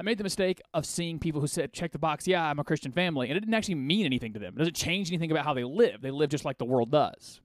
I 0.00 0.02
made 0.02 0.16
the 0.16 0.24
mistake 0.24 0.62
of 0.72 0.86
seeing 0.86 1.18
people 1.18 1.42
who 1.42 1.46
said, 1.46 1.74
check 1.74 1.92
the 1.92 1.98
box, 1.98 2.26
yeah, 2.26 2.42
I'm 2.42 2.58
a 2.58 2.64
Christian 2.64 2.90
family. 2.90 3.28
And 3.28 3.36
it 3.36 3.40
didn't 3.40 3.52
actually 3.52 3.74
mean 3.74 4.06
anything 4.06 4.32
to 4.32 4.38
them. 4.38 4.54
It 4.54 4.58
doesn't 4.58 4.74
change 4.74 5.10
anything 5.10 5.30
about 5.30 5.44
how 5.44 5.52
they 5.52 5.62
live. 5.62 6.00
They 6.00 6.10
live 6.10 6.30
just 6.30 6.46
like 6.46 6.56
the 6.56 6.64
world 6.64 6.90
does. 6.90 7.42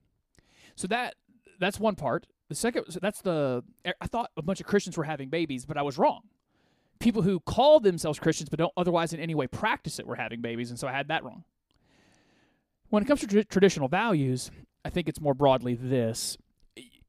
So 0.75 0.87
that 0.87 1.15
that's 1.59 1.81
one 1.81 1.95
part. 1.95 2.27
The 2.47 2.55
second, 2.55 2.85
so 2.89 2.99
that's 3.01 3.21
the, 3.21 3.61
I 3.99 4.07
thought 4.07 4.31
a 4.37 4.41
bunch 4.41 4.61
of 4.61 4.67
Christians 4.67 4.95
were 4.95 5.03
having 5.03 5.29
babies, 5.29 5.65
but 5.65 5.77
I 5.77 5.81
was 5.81 5.97
wrong. 5.97 6.21
People 6.99 7.23
who 7.23 7.41
call 7.41 7.81
themselves 7.81 8.19
Christians 8.19 8.49
but 8.49 8.59
don't 8.59 8.71
otherwise 8.77 9.11
in 9.11 9.19
any 9.19 9.35
way 9.35 9.47
practice 9.47 9.99
it 9.99 10.07
were 10.07 10.15
having 10.15 10.39
babies, 10.39 10.69
and 10.69 10.79
so 10.79 10.87
I 10.87 10.93
had 10.93 11.09
that 11.09 11.25
wrong. 11.25 11.43
When 12.89 13.03
it 13.03 13.05
comes 13.05 13.19
to 13.21 13.27
tra- 13.27 13.43
traditional 13.43 13.89
values, 13.89 14.49
I 14.85 14.91
think 14.91 15.09
it's 15.09 15.19
more 15.19 15.33
broadly 15.33 15.73
this. 15.73 16.37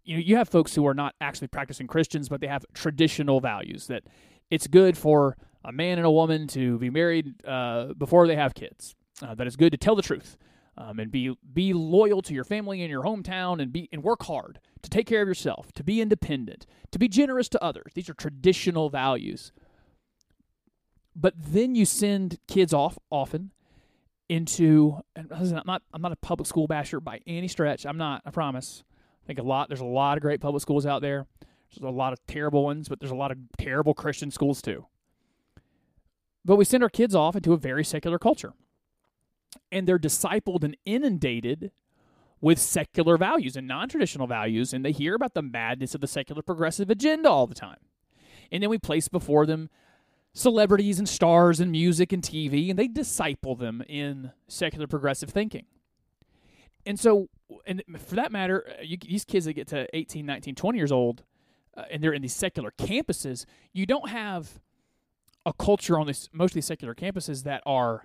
You 0.02 0.16
know, 0.16 0.22
you 0.22 0.36
have 0.36 0.48
folks 0.48 0.74
who 0.74 0.86
are 0.86 0.94
not 0.94 1.14
actually 1.20 1.48
practicing 1.48 1.86
Christians, 1.86 2.28
but 2.28 2.40
they 2.40 2.46
have 2.48 2.64
traditional 2.74 3.40
values 3.40 3.86
that 3.88 4.04
it's 4.50 4.66
good 4.66 4.96
for 4.96 5.36
a 5.64 5.72
man 5.72 5.98
and 5.98 6.06
a 6.06 6.10
woman 6.10 6.46
to 6.48 6.78
be 6.78 6.90
married 6.90 7.44
uh, 7.44 7.92
before 7.94 8.26
they 8.26 8.36
have 8.36 8.54
kids. 8.54 8.94
Uh, 9.22 9.34
that 9.34 9.46
it's 9.46 9.56
good 9.56 9.72
to 9.72 9.78
tell 9.78 9.96
the 9.96 10.02
truth 10.02 10.36
um, 10.76 10.98
and 11.00 11.10
be 11.10 11.34
be 11.52 11.72
loyal 11.72 12.20
to 12.22 12.34
your 12.34 12.44
family 12.44 12.82
and 12.82 12.90
your 12.90 13.02
hometown 13.02 13.62
and 13.62 13.72
be 13.72 13.88
and 13.92 14.02
work 14.02 14.24
hard 14.24 14.60
to 14.82 14.90
take 14.90 15.06
care 15.06 15.22
of 15.22 15.28
yourself, 15.28 15.72
to 15.72 15.82
be 15.82 16.00
independent, 16.02 16.66
to 16.92 16.98
be 16.98 17.08
generous 17.08 17.48
to 17.48 17.62
others. 17.62 17.92
These 17.94 18.10
are 18.10 18.14
traditional 18.14 18.90
values. 18.90 19.52
but 21.16 21.34
then 21.36 21.74
you 21.74 21.84
send 21.86 22.38
kids 22.46 22.74
off 22.74 22.98
often 23.10 23.50
into 24.28 24.98
and 25.14 25.30
listen, 25.30 25.56
I'm 25.56 25.64
not 25.66 25.82
I'm 25.92 26.02
not 26.02 26.12
a 26.12 26.16
public 26.16 26.46
school 26.46 26.66
basher 26.66 27.00
by 27.00 27.20
any 27.26 27.48
stretch. 27.48 27.86
I'm 27.86 27.96
not, 27.96 28.22
I 28.26 28.30
promise. 28.30 28.84
I 29.24 29.26
think 29.26 29.38
a 29.38 29.42
lot 29.42 29.68
there's 29.68 29.80
a 29.80 29.84
lot 29.84 30.18
of 30.18 30.22
great 30.22 30.40
public 30.40 30.62
schools 30.62 30.84
out 30.86 31.02
there. 31.02 31.26
There's 31.76 31.92
a 31.92 31.96
lot 31.96 32.12
of 32.12 32.24
terrible 32.26 32.64
ones, 32.64 32.88
but 32.88 33.00
there's 33.00 33.12
a 33.12 33.16
lot 33.16 33.30
of 33.30 33.38
terrible 33.58 33.94
Christian 33.94 34.30
schools 34.30 34.62
too. 34.62 34.86
But 36.44 36.56
we 36.56 36.64
send 36.64 36.82
our 36.82 36.88
kids 36.88 37.14
off 37.14 37.36
into 37.36 37.52
a 37.52 37.56
very 37.56 37.84
secular 37.84 38.18
culture. 38.18 38.52
And 39.72 39.86
they're 39.86 39.98
discipled 39.98 40.62
and 40.62 40.76
inundated 40.84 41.72
with 42.40 42.58
secular 42.58 43.16
values 43.16 43.56
and 43.56 43.66
non 43.66 43.88
traditional 43.88 44.26
values, 44.26 44.72
and 44.72 44.84
they 44.84 44.92
hear 44.92 45.14
about 45.14 45.34
the 45.34 45.42
madness 45.42 45.94
of 45.94 46.00
the 46.00 46.06
secular 46.06 46.42
progressive 46.42 46.90
agenda 46.90 47.28
all 47.28 47.46
the 47.46 47.54
time. 47.54 47.78
And 48.52 48.62
then 48.62 48.70
we 48.70 48.78
place 48.78 49.08
before 49.08 49.46
them 49.46 49.70
celebrities 50.32 50.98
and 50.98 51.08
stars 51.08 51.60
and 51.60 51.72
music 51.72 52.12
and 52.12 52.22
TV, 52.22 52.68
and 52.70 52.78
they 52.78 52.88
disciple 52.88 53.56
them 53.56 53.82
in 53.88 54.30
secular 54.48 54.86
progressive 54.86 55.30
thinking. 55.30 55.64
And 56.84 57.00
so, 57.00 57.28
and 57.66 57.82
for 57.98 58.14
that 58.16 58.30
matter, 58.30 58.64
uh, 58.68 58.82
you, 58.82 58.98
these 58.98 59.24
kids 59.24 59.46
that 59.46 59.54
get 59.54 59.66
to 59.68 59.88
18, 59.96 60.24
19, 60.24 60.54
20 60.54 60.78
years 60.78 60.92
old, 60.92 61.24
uh, 61.76 61.82
and 61.90 62.02
they're 62.02 62.12
in 62.12 62.22
these 62.22 62.34
secular 62.34 62.72
campuses, 62.78 63.44
you 63.72 63.86
don't 63.86 64.08
have 64.08 64.60
a 65.44 65.52
culture 65.52 65.98
on 65.98 66.06
this 66.06 66.28
mostly 66.32 66.60
secular 66.60 66.94
campuses 66.94 67.44
that 67.44 67.62
are 67.66 68.04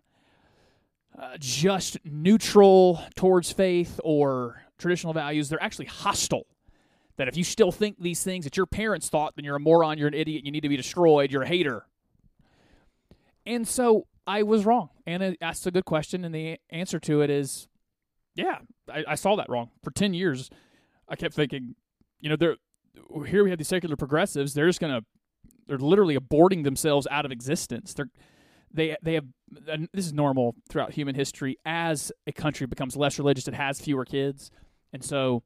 uh, 1.20 1.38
just 1.40 1.98
neutral 2.06 3.02
towards 3.16 3.52
faith 3.52 4.00
or 4.04 4.64
traditional 4.78 5.14
values. 5.14 5.50
They're 5.50 5.62
actually 5.62 5.88
hostile. 5.88 6.46
That 7.18 7.28
if 7.28 7.36
you 7.38 7.44
still 7.44 7.72
think 7.72 8.00
these 8.00 8.24
things 8.24 8.46
that 8.46 8.58
your 8.58 8.66
parents 8.66 9.10
thought, 9.10 9.36
then 9.36 9.46
you're 9.46 9.58
a 9.58 9.60
moron, 9.60 9.98
you're 9.98 10.08
an 10.08 10.14
idiot, 10.14 10.46
you 10.46 10.52
need 10.52 10.62
to 10.62 10.70
be 10.70 10.78
destroyed, 10.78 11.32
you're 11.32 11.44
a 11.44 11.48
hater. 11.48 11.86
And 13.46 13.68
so 13.68 14.08
I 14.26 14.44
was 14.44 14.66
wrong. 14.66 14.90
Anna 15.06 15.36
asked 15.42 15.68
a 15.68 15.72
good 15.72 15.86
question, 15.86 16.24
and 16.24 16.34
the 16.34 16.58
answer 16.70 17.00
to 17.02 17.22
it 17.22 17.30
is 17.30 17.68
yeah, 18.36 18.60
I, 18.90 19.04
I 19.10 19.16
saw 19.16 19.36
that 19.36 19.50
wrong. 19.50 19.70
For 19.84 19.92
10 19.92 20.14
years, 20.14 20.50
I 21.08 21.16
kept 21.16 21.34
thinking, 21.34 21.76
you 22.20 22.30
know, 22.30 22.36
they're, 22.36 22.56
here 23.28 23.44
we 23.44 23.50
have 23.50 23.60
these 23.60 23.68
secular 23.68 23.96
progressives. 23.96 24.54
They're 24.54 24.68
just 24.68 24.80
to, 24.80 25.02
they're 25.68 25.78
literally 25.78 26.18
aborting 26.18 26.64
themselves 26.64 27.08
out 27.10 27.26
of 27.26 27.32
existence. 27.32 27.94
They're, 27.94 28.10
they, 28.74 28.96
they 29.02 29.14
have, 29.16 29.26
this 29.94 30.06
is 30.06 30.14
normal 30.14 30.56
throughout 30.70 30.94
human 30.94 31.16
history. 31.16 31.58
As 31.66 32.12
a 32.26 32.32
country 32.32 32.68
becomes 32.68 32.96
less 32.96 33.18
religious, 33.20 33.48
it 33.48 33.54
has 33.54 33.82
fewer 33.82 34.06
kids. 34.06 34.52
And 34.94 35.04
so 35.04 35.44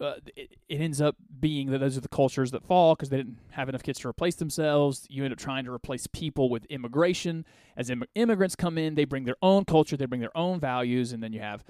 uh, 0.00 0.14
it, 0.36 0.56
it 0.68 0.80
ends 0.80 1.00
up 1.00 1.16
being 1.38 1.70
that 1.70 1.78
those 1.78 1.96
are 1.96 2.00
the 2.00 2.08
cultures 2.08 2.50
that 2.50 2.64
fall 2.64 2.94
because 2.94 3.08
they 3.08 3.18
didn't 3.18 3.38
have 3.50 3.68
enough 3.68 3.82
kids 3.82 4.00
to 4.00 4.08
replace 4.08 4.34
themselves. 4.36 5.06
You 5.08 5.24
end 5.24 5.32
up 5.32 5.38
trying 5.38 5.64
to 5.64 5.72
replace 5.72 6.06
people 6.08 6.50
with 6.50 6.64
immigration. 6.66 7.44
As 7.76 7.88
Im- 7.88 8.04
immigrants 8.14 8.56
come 8.56 8.78
in, 8.78 8.94
they 8.96 9.04
bring 9.04 9.24
their 9.24 9.36
own 9.42 9.64
culture, 9.64 9.96
they 9.96 10.06
bring 10.06 10.20
their 10.20 10.36
own 10.36 10.58
values, 10.58 11.12
and 11.12 11.22
then 11.22 11.32
you 11.32 11.40
have 11.40 11.64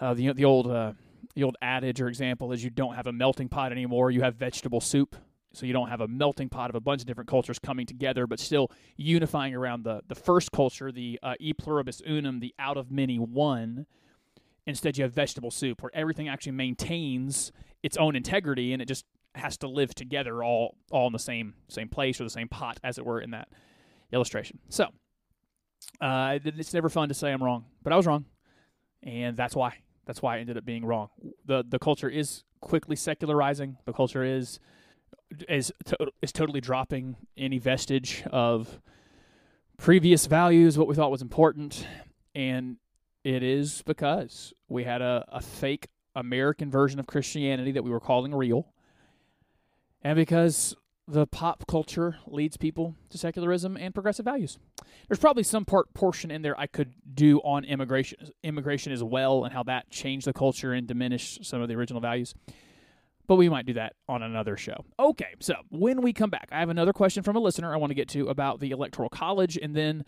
uh, 0.00 0.14
the 0.14 0.32
the 0.32 0.44
old 0.44 0.66
uh, 0.66 0.92
the 1.34 1.44
old 1.44 1.56
adage 1.62 2.00
or 2.00 2.08
example 2.08 2.52
is 2.52 2.62
you 2.62 2.70
don't 2.70 2.94
have 2.94 3.06
a 3.06 3.12
melting 3.12 3.48
pot 3.48 3.72
anymore. 3.72 4.10
You 4.10 4.22
have 4.22 4.36
vegetable 4.36 4.80
soup. 4.80 5.16
So 5.54 5.66
you 5.66 5.72
don't 5.72 5.88
have 5.88 6.00
a 6.00 6.08
melting 6.08 6.48
pot 6.48 6.68
of 6.68 6.74
a 6.74 6.80
bunch 6.80 7.00
of 7.00 7.06
different 7.06 7.30
cultures 7.30 7.60
coming 7.60 7.86
together, 7.86 8.26
but 8.26 8.40
still 8.40 8.70
unifying 8.96 9.54
around 9.54 9.84
the 9.84 10.02
the 10.08 10.14
first 10.14 10.50
culture, 10.50 10.90
the 10.90 11.18
uh, 11.22 11.34
e 11.38 11.52
pluribus 11.52 12.02
unum, 12.06 12.40
the 12.40 12.52
out 12.58 12.76
of 12.76 12.90
many 12.90 13.18
one. 13.18 13.86
Instead, 14.66 14.96
you 14.98 15.04
have 15.04 15.12
vegetable 15.12 15.50
soup, 15.50 15.82
where 15.82 15.92
everything 15.94 16.28
actually 16.28 16.52
maintains 16.52 17.52
its 17.82 17.96
own 17.96 18.16
integrity, 18.16 18.72
and 18.72 18.82
it 18.82 18.86
just 18.86 19.04
has 19.36 19.56
to 19.58 19.68
live 19.68 19.94
together, 19.94 20.42
all 20.42 20.76
all 20.90 21.06
in 21.06 21.12
the 21.12 21.18
same 21.18 21.54
same 21.68 21.88
place 21.88 22.20
or 22.20 22.24
the 22.24 22.30
same 22.30 22.48
pot, 22.48 22.80
as 22.82 22.98
it 22.98 23.06
were, 23.06 23.20
in 23.20 23.30
that 23.30 23.48
illustration. 24.12 24.58
So, 24.70 24.88
uh, 26.00 26.38
it's 26.44 26.74
never 26.74 26.88
fun 26.88 27.08
to 27.10 27.14
say 27.14 27.30
I'm 27.30 27.42
wrong, 27.42 27.66
but 27.84 27.92
I 27.92 27.96
was 27.96 28.06
wrong, 28.06 28.24
and 29.04 29.36
that's 29.36 29.54
why. 29.54 29.78
That's 30.06 30.22
why 30.22 30.36
I 30.36 30.40
ended 30.40 30.56
up 30.56 30.64
being 30.64 30.84
wrong. 30.84 31.08
the 31.44 31.64
The 31.68 31.78
culture 31.78 32.08
is 32.08 32.44
quickly 32.60 32.96
secularizing. 32.96 33.78
The 33.84 33.92
culture 33.92 34.24
is 34.24 34.60
is 35.48 35.72
to, 35.86 35.96
is 36.22 36.32
totally 36.32 36.60
dropping 36.60 37.16
any 37.36 37.58
vestige 37.58 38.22
of 38.30 38.80
previous 39.76 40.26
values, 40.26 40.78
what 40.78 40.86
we 40.86 40.94
thought 40.94 41.10
was 41.10 41.22
important, 41.22 41.86
and 42.34 42.76
it 43.24 43.42
is 43.42 43.82
because 43.82 44.52
we 44.68 44.84
had 44.84 45.02
a, 45.02 45.24
a 45.28 45.40
fake 45.40 45.88
American 46.14 46.70
version 46.70 47.00
of 47.00 47.06
Christianity 47.06 47.72
that 47.72 47.82
we 47.82 47.90
were 47.90 48.00
calling 48.00 48.34
real, 48.34 48.72
and 50.02 50.16
because 50.16 50.76
the 51.06 51.26
pop 51.26 51.66
culture 51.66 52.16
leads 52.26 52.56
people 52.56 52.94
to 53.10 53.18
secularism 53.18 53.76
and 53.76 53.92
progressive 53.92 54.24
values. 54.24 54.58
There's 55.08 55.18
probably 55.18 55.42
some 55.42 55.64
part 55.64 55.92
portion 55.92 56.30
in 56.30 56.42
there 56.42 56.58
I 56.58 56.66
could 56.66 56.94
do 57.12 57.38
on 57.40 57.64
immigration 57.64 58.30
immigration 58.42 58.92
as 58.92 59.02
well 59.02 59.44
and 59.44 59.52
how 59.52 59.62
that 59.64 59.90
changed 59.90 60.26
the 60.26 60.32
culture 60.32 60.72
and 60.72 60.86
diminished 60.86 61.44
some 61.44 61.60
of 61.60 61.68
the 61.68 61.74
original 61.74 62.00
values. 62.00 62.34
But 63.26 63.36
we 63.36 63.48
might 63.48 63.66
do 63.66 63.74
that 63.74 63.94
on 64.08 64.22
another 64.22 64.56
show. 64.56 64.84
Okay, 64.98 65.34
so 65.40 65.54
when 65.70 66.02
we 66.02 66.12
come 66.12 66.30
back, 66.30 66.48
I 66.52 66.60
have 66.60 66.68
another 66.68 66.92
question 66.92 67.22
from 67.22 67.36
a 67.36 67.40
listener 67.40 67.72
I 67.72 67.78
want 67.78 67.90
to 67.90 67.94
get 67.94 68.08
to 68.10 68.28
about 68.28 68.60
the 68.60 68.70
Electoral 68.70 69.08
College, 69.08 69.56
and 69.56 69.74
then 69.74 70.04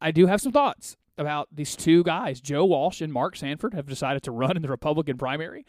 I 0.00 0.10
do 0.10 0.26
have 0.26 0.40
some 0.40 0.52
thoughts 0.52 0.96
about 1.16 1.48
these 1.52 1.76
two 1.76 2.02
guys, 2.02 2.40
Joe 2.40 2.64
Walsh 2.64 3.00
and 3.00 3.12
Mark 3.12 3.36
Sanford, 3.36 3.74
have 3.74 3.86
decided 3.86 4.22
to 4.24 4.32
run 4.32 4.56
in 4.56 4.62
the 4.62 4.68
Republican 4.68 5.16
primary 5.16 5.64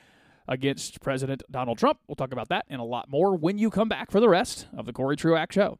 against 0.47 1.01
President 1.01 1.43
Donald 1.51 1.77
Trump. 1.77 1.99
We'll 2.07 2.15
talk 2.15 2.31
about 2.31 2.49
that 2.49 2.65
and 2.69 2.79
a 2.79 2.83
lot 2.83 3.09
more 3.09 3.35
when 3.35 3.57
you 3.57 3.69
come 3.69 3.89
back 3.89 4.11
for 4.11 4.19
the 4.19 4.29
rest 4.29 4.67
of 4.75 4.85
the 4.85 4.93
Cory 4.93 5.15
Truax 5.15 5.53
Show. 5.53 5.79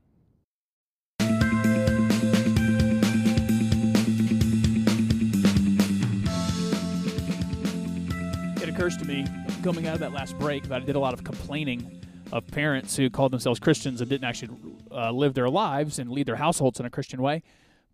It 8.62 8.70
occurs 8.70 8.98
to 8.98 9.06
me 9.06 9.26
coming 9.64 9.88
out 9.88 9.96
of 9.96 10.00
that 10.02 10.14
last 10.14 10.38
break 10.38 10.64
that 10.64 10.82
I 10.82 10.86
did 10.86 10.96
a 10.96 11.00
lot 11.00 11.14
of 11.14 11.24
complaining 11.24 12.02
of 12.32 12.46
parents 12.48 12.96
who 12.96 13.10
called 13.10 13.32
themselves 13.32 13.60
Christians 13.60 14.02
and 14.02 14.10
didn't 14.10 14.26
actually 14.26 14.58
uh, 14.92 15.12
live 15.12 15.34
their 15.34 15.50
lives 15.50 16.00
and 16.00 16.12
lead 16.12 16.26
their 16.26 16.36
households 16.36 16.80
in 16.80 16.86
a 16.86 16.90
Christian 16.90 17.22
way. 17.22 17.44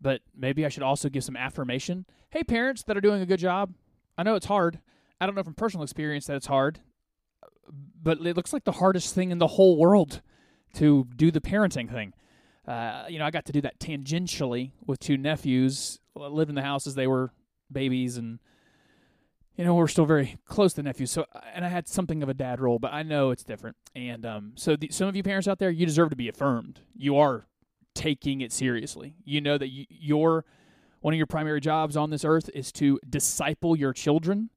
But 0.02 0.22
maybe 0.36 0.66
I 0.66 0.70
should 0.70 0.84
also 0.84 1.08
give 1.10 1.24
some 1.24 1.38
affirmation. 1.38 2.06
Hey, 2.30 2.44
parents 2.44 2.84
that 2.84 2.98
are 2.98 3.02
doing 3.02 3.22
a 3.22 3.26
good 3.26 3.40
job. 3.40 3.74
I 4.18 4.24
know 4.24 4.36
it's 4.36 4.48
hard. 4.48 4.80
I 5.24 5.26
don't 5.26 5.36
know 5.36 5.44
from 5.44 5.54
personal 5.54 5.86
experience 5.86 6.26
that 6.26 6.36
it's 6.36 6.48
hard, 6.48 6.82
but 8.02 8.20
it 8.20 8.36
looks 8.36 8.52
like 8.52 8.66
the 8.66 8.74
hardest 8.74 9.16
thing 9.16 9.32
in 9.32 9.38
the 9.38 9.48
whole 9.48 9.78
world 9.78 10.22
to 10.74 11.08
do 11.16 11.32
the 11.32 11.40
parenting 11.40 11.90
thing. 11.90 12.14
Uh, 12.68 13.06
you 13.08 13.20
know, 13.20 13.26
I 13.26 13.32
got 13.32 13.46
to 13.46 13.54
do 13.54 13.62
that 13.62 13.80
tangentially 13.80 14.72
with 14.86 15.00
two 15.00 15.18
nephews. 15.18 16.00
I 16.20 16.28
lived 16.28 16.50
in 16.50 16.56
the 16.56 16.62
house 16.62 16.88
as 16.88 16.96
they 16.96 17.08
were 17.08 17.32
babies, 17.72 18.18
and 18.18 18.40
you 19.56 19.64
know 19.64 19.76
we're 19.76 19.88
still 19.88 20.06
very 20.06 20.36
close 20.46 20.74
to 20.74 20.84
nephews. 20.84 21.12
So, 21.12 21.26
and 21.54 21.64
I 21.64 21.70
had 21.70 21.88
something 21.88 22.22
of 22.22 22.28
a 22.28 22.34
dad 22.34 22.60
role, 22.60 22.78
but 22.78 22.92
I 22.92 23.04
know 23.04 23.32
it's 23.32 23.46
different. 23.46 23.78
And 23.96 24.26
um, 24.26 24.52
so, 24.56 24.76
the, 24.76 24.90
some 24.92 25.08
of 25.08 25.16
you 25.16 25.24
parents 25.24 25.48
out 25.48 25.60
there, 25.60 25.72
you 25.72 25.86
deserve 25.86 26.10
to 26.10 26.18
be 26.18 26.28
affirmed. 26.28 26.82
You 26.94 27.18
are 27.18 27.48
taking 27.96 28.42
it 28.42 28.52
seriously. 28.52 29.16
You 29.24 29.40
know 29.40 29.58
that 29.58 29.70
you, 29.70 29.86
your 29.88 30.44
one 31.00 31.14
of 31.14 31.18
your 31.18 31.28
primary 31.28 31.62
jobs 31.62 31.96
on 31.96 32.10
this 32.10 32.26
earth 32.26 32.50
is 32.54 32.74
to 32.74 33.00
disciple 33.10 33.78
your 33.78 33.94
children 33.94 34.50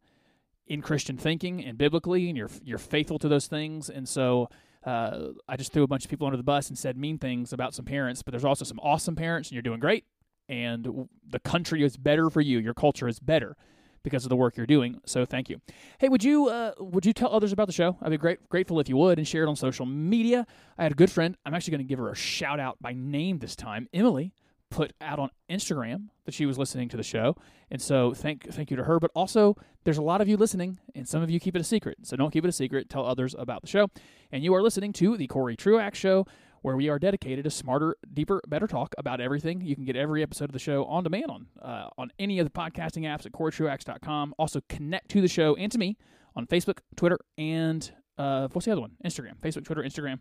in 0.67 0.83
Christian 0.83 1.17
thinking 1.17 1.65
and 1.65 1.79
biblically, 1.79 2.29
and 2.29 2.37
you're 2.37 2.51
you're 2.63 2.79
faithful 2.79 3.19
to 3.21 3.29
those 3.29 3.47
things. 3.47 3.89
And 3.89 4.09
so, 4.09 4.49
uh, 4.85 5.29
I 5.49 5.57
just 5.57 5.73
threw 5.73 5.83
a 5.83 5.87
bunch 5.87 6.05
of 6.05 6.11
people 6.11 6.27
under 6.27 6.37
the 6.37 6.43
bus 6.43 6.69
and 6.69 6.79
said 6.79 6.97
mean 6.97 7.19
things 7.19 7.53
about 7.53 7.75
some 7.75 7.85
parents, 7.85 8.23
but 8.23 8.33
there's 8.33 8.45
also 8.45 8.65
some 8.65 8.81
awesome 8.83 9.17
parents, 9.17 9.49
and 9.49 9.55
you're 9.55 9.63
doing 9.63 9.81
great. 9.81 10.05
And 10.49 11.09
the 11.29 11.41
country 11.41 11.83
is 11.83 11.97
better 11.97 12.31
for 12.31 12.41
you. 12.41 12.59
Your 12.59 12.75
culture 12.75 13.09
is 13.09 13.19
better 13.19 13.57
because 14.05 14.25
of 14.25 14.29
the 14.29 14.37
work 14.37 14.57
you're 14.57 14.67
doing. 14.67 15.01
So 15.05 15.25
thank 15.25 15.51
you. 15.51 15.61
Hey, 15.99 16.09
would 16.09 16.23
you 16.23 16.49
uh, 16.49 16.75
would 16.79 17.05
you 17.05 17.13
tell 17.13 17.33
others 17.33 17.53
about 17.53 17.67
the 17.67 17.73
show? 17.73 17.97
I'd 18.01 18.11
be 18.11 18.17
great 18.17 18.49
grateful 18.49 18.79
if 18.79 18.89
you 18.89 18.97
would 18.97 19.19
and 19.19 19.27
share 19.27 19.43
it 19.43 19.49
on 19.49 19.57
social 19.57 19.85
media. 19.85 20.47
I 20.79 20.85
had 20.85 20.93
a 20.93 20.95
good 20.95 21.11
friend. 21.11 21.37
I'm 21.45 21.55
actually 21.55 21.73
going 21.73 21.87
to 21.87 21.89
give 21.89 21.99
her 21.99 22.11
a 22.11 22.15
shout 22.15 22.61
out 22.61 22.81
by 22.81 22.93
name 22.93 23.41
this 23.41 23.57
time. 23.57 23.89
Emily 23.93 24.33
put 24.71 24.93
out 25.01 25.19
on 25.19 25.31
Instagram 25.51 26.09
that 26.25 26.35
she 26.35 26.47
was 26.47 26.59
listening 26.59 26.89
to 26.91 26.97
the 26.97 27.03
show, 27.03 27.37
and 27.71 27.81
so 27.81 28.15
thank 28.15 28.53
thank 28.53 28.71
you 28.71 28.77
to 28.77 28.85
her. 28.85 28.99
But 28.99 29.11
also, 29.15 29.57
there's 29.85 29.99
a 29.99 30.03
lot 30.03 30.21
of 30.21 30.29
you 30.29 30.37
listening, 30.37 30.79
and 30.95 31.09
some 31.09 31.23
of 31.23 31.31
you 31.31 31.41
keep 31.41 31.57
it 31.57 31.61
a 31.61 31.65
secret. 31.65 31.99
So 32.03 32.17
don't 32.17 32.31
keep 32.31 32.45
it 32.45 32.49
a 32.49 32.53
secret. 32.53 32.89
Tell 32.89 33.07
others 33.07 33.35
about 33.39 33.63
the 33.63 33.69
show. 33.69 33.89
And 34.33 34.43
you 34.43 34.55
are 34.55 34.63
listening 34.63 34.93
to 34.95 35.17
the 35.17 35.27
Cory 35.27 35.57
Truax 35.57 35.99
Show 35.99 36.27
where 36.67 36.77
we 36.77 36.89
are 36.89 36.99
dedicated 36.99 37.45
to 37.45 37.51
smarter, 37.51 37.97
deeper, 38.13 38.43
better 38.49 38.67
talk 38.67 38.93
about 38.99 39.21
everything. 39.21 39.61
You 39.61 39.77
can 39.77 39.85
get 39.85 39.95
every 39.95 40.21
episode 40.21 40.47
of 40.47 40.53
the 40.53 40.59
show 40.59 40.85
on 40.87 41.05
demand 41.05 41.27
on 41.31 41.47
uh, 41.63 41.89
on 41.97 42.11
any 42.19 42.41
of 42.41 42.47
the 42.47 42.51
podcasting 42.51 43.03
apps 43.03 43.25
at 43.25 43.31
CoryTruax.com. 43.31 44.35
Also, 44.37 44.61
connect 44.69 45.09
to 45.11 45.21
the 45.21 45.29
show 45.29 45.55
and 45.55 45.71
to 45.71 45.79
me 45.79 45.97
on 46.35 46.45
Facebook, 46.47 46.79
Twitter, 46.97 47.19
and 47.39 47.93
uh, 48.19 48.49
what's 48.53 48.65
the 48.65 48.73
other 48.73 48.81
one? 48.81 48.97
Instagram. 49.05 49.39
Facebook, 49.41 49.65
Twitter, 49.65 49.83
Instagram. 49.83 50.21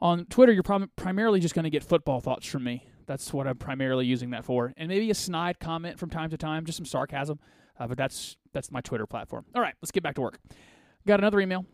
On 0.00 0.24
Twitter, 0.26 0.52
you're 0.52 0.64
prim- 0.64 0.90
primarily 0.96 1.38
just 1.38 1.54
going 1.54 1.62
to 1.62 1.70
get 1.70 1.84
football 1.84 2.20
thoughts 2.20 2.46
from 2.46 2.64
me. 2.64 2.86
That's 3.10 3.32
what 3.32 3.48
I'm 3.48 3.56
primarily 3.56 4.06
using 4.06 4.30
that 4.30 4.44
for, 4.44 4.72
and 4.76 4.88
maybe 4.88 5.10
a 5.10 5.14
snide 5.14 5.58
comment 5.58 5.98
from 5.98 6.10
time 6.10 6.30
to 6.30 6.36
time, 6.36 6.64
just 6.64 6.76
some 6.76 6.86
sarcasm. 6.86 7.40
Uh, 7.76 7.88
but 7.88 7.98
that's 7.98 8.36
that's 8.52 8.70
my 8.70 8.80
Twitter 8.80 9.04
platform. 9.04 9.46
All 9.52 9.60
right, 9.60 9.74
let's 9.82 9.90
get 9.90 10.04
back 10.04 10.14
to 10.14 10.20
work. 10.20 10.38
Got 11.08 11.18
another 11.18 11.40
email 11.40 11.66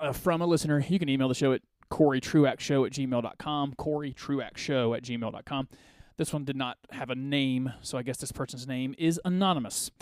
uh, 0.00 0.10
from 0.10 0.42
a 0.42 0.46
listener. 0.46 0.84
You 0.88 0.98
can 0.98 1.08
email 1.08 1.28
the 1.28 1.34
show 1.36 1.52
at 1.52 1.62
CoryTruaxShow 1.92 2.84
at 2.84 2.92
gmail.com. 2.92 3.74
CoryTruaxShow 3.74 4.96
at 4.96 5.04
gmail.com. 5.04 5.68
This 6.16 6.32
one 6.32 6.44
did 6.44 6.56
not 6.56 6.78
have 6.90 7.10
a 7.10 7.14
name, 7.14 7.72
so 7.80 7.96
I 7.96 8.02
guess 8.02 8.16
this 8.16 8.32
person's 8.32 8.66
name 8.66 8.96
is 8.98 9.20
anonymous. 9.24 9.92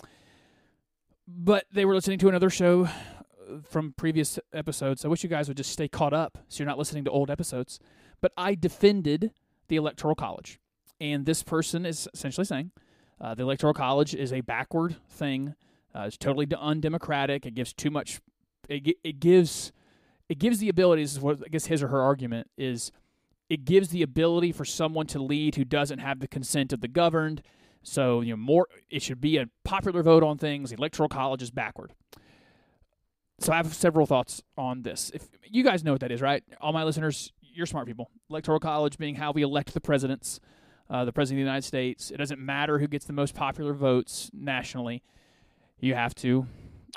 But 1.27 1.65
they 1.71 1.85
were 1.85 1.93
listening 1.93 2.17
to 2.17 2.29
another 2.29 2.49
show 2.49 2.85
uh, 2.85 3.59
from 3.69 3.93
previous 3.95 4.39
episodes. 4.51 5.05
I 5.05 5.07
wish 5.07 5.21
you 5.21 5.29
guys 5.29 5.47
would 5.49 5.57
just 5.57 5.71
stay 5.71 5.87
caught 5.87 6.13
up 6.13 6.39
so 6.47 6.63
you're 6.63 6.67
not 6.67 6.79
listening 6.79 7.03
to 7.03 7.11
old 7.11 7.29
episodes. 7.29 7.79
But 8.21 8.31
I 8.35 8.55
defended 8.55 9.31
the 9.67 9.75
Electoral 9.75 10.15
College. 10.15 10.59
And 10.99 11.25
this 11.25 11.43
person 11.43 11.85
is 11.85 12.07
essentially 12.13 12.45
saying 12.45 12.71
uh, 13.19 13.35
the 13.35 13.43
Electoral 13.43 13.73
College 13.73 14.13
is 14.15 14.31
a 14.31 14.41
backward 14.41 14.95
thing. 15.09 15.55
Uh, 15.93 16.03
it's 16.07 16.17
totally 16.17 16.47
undemocratic. 16.57 17.45
It 17.45 17.55
gives 17.55 17.73
too 17.73 17.89
much. 17.89 18.19
It, 18.67 18.97
it 19.03 19.19
gives 19.19 19.71
it 20.27 20.39
gives 20.39 20.59
the 20.59 20.69
ability. 20.69 21.03
Is 21.03 21.19
what 21.19 21.39
I 21.45 21.49
guess 21.49 21.67
his 21.67 21.83
or 21.83 21.89
her 21.89 22.01
argument 22.01 22.49
is. 22.57 22.91
It 23.47 23.63
gives 23.63 23.89
the 23.89 24.01
ability 24.01 24.51
for 24.51 24.65
someone 24.65 25.05
to 25.07 25.21
lead 25.21 25.53
who 25.53 25.63
doesn't 25.63 25.99
have 25.99 26.19
the 26.19 26.27
consent 26.27 26.73
of 26.73 26.81
the 26.81 26.87
governed. 26.87 27.43
So 27.83 28.21
you 28.21 28.31
know 28.31 28.37
more. 28.37 28.67
It 28.89 29.03
should 29.03 29.21
be 29.21 29.37
a 29.37 29.45
popular 29.63 30.01
vote 30.01 30.23
on 30.23 30.37
things. 30.37 30.71
The 30.71 30.77
Electoral 30.77 31.09
College 31.09 31.43
is 31.43 31.51
backward. 31.51 31.93
So 33.39 33.53
I 33.53 33.57
have 33.57 33.73
several 33.73 34.05
thoughts 34.05 34.41
on 34.57 34.81
this. 34.81 35.11
If 35.13 35.27
you 35.43 35.63
guys 35.63 35.83
know 35.83 35.91
what 35.91 36.01
that 36.01 36.11
is, 36.11 36.21
right? 36.21 36.43
All 36.61 36.73
my 36.73 36.83
listeners, 36.83 37.31
you're 37.55 37.65
smart 37.65 37.87
people. 37.87 38.11
Electoral 38.29 38.59
College 38.59 38.97
being 38.97 39.15
how 39.15 39.31
we 39.31 39.41
elect 39.41 39.73
the 39.73 39.81
presidents, 39.81 40.39
uh, 40.89 41.05
the 41.05 41.13
president 41.13 41.39
of 41.39 41.45
the 41.45 41.49
United 41.49 41.65
States. 41.65 42.11
It 42.11 42.17
doesn't 42.17 42.39
matter 42.39 42.79
who 42.79 42.87
gets 42.87 43.05
the 43.05 43.13
most 43.13 43.33
popular 43.33 43.73
votes 43.73 44.29
nationally. 44.33 45.03
You 45.79 45.95
have 45.95 46.13
to 46.15 46.47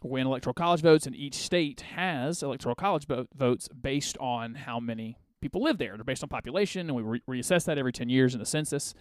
win 0.02 0.26
electoral 0.26 0.54
college 0.54 0.80
votes, 0.80 1.06
and 1.06 1.16
each 1.16 1.34
state 1.34 1.80
has 1.80 2.42
electoral 2.42 2.74
college 2.74 3.06
vo- 3.06 3.26
votes 3.34 3.68
based 3.68 4.16
on 4.18 4.54
how 4.54 4.78
many 4.80 5.18
people 5.40 5.62
live 5.62 5.78
there. 5.78 5.96
They're 5.96 6.04
based 6.04 6.22
on 6.22 6.28
population, 6.28 6.88
and 6.88 6.94
we 6.94 7.02
re- 7.02 7.22
reassess 7.28 7.64
that 7.64 7.78
every 7.78 7.92
10 7.92 8.08
years 8.08 8.34
in 8.34 8.40
the 8.40 8.46
census. 8.46 8.94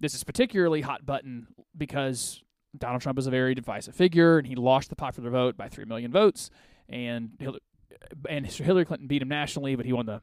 This 0.00 0.14
is 0.14 0.24
particularly 0.24 0.80
hot 0.80 1.04
button 1.06 1.48
because 1.76 2.42
Donald 2.76 3.02
Trump 3.02 3.18
is 3.18 3.26
a 3.26 3.30
very 3.30 3.54
divisive 3.54 3.94
figure, 3.94 4.38
and 4.38 4.46
he 4.46 4.54
lost 4.54 4.88
the 4.88 4.96
popular 4.96 5.30
vote 5.30 5.56
by 5.56 5.68
3 5.68 5.84
million 5.84 6.10
votes. 6.10 6.50
And, 6.88 7.30
Hil- 7.38 7.58
and 8.28 8.46
Hillary 8.46 8.84
Clinton 8.84 9.06
beat 9.06 9.22
him 9.22 9.28
nationally, 9.28 9.76
but 9.76 9.86
he 9.86 9.92
won 9.92 10.06
the 10.06 10.22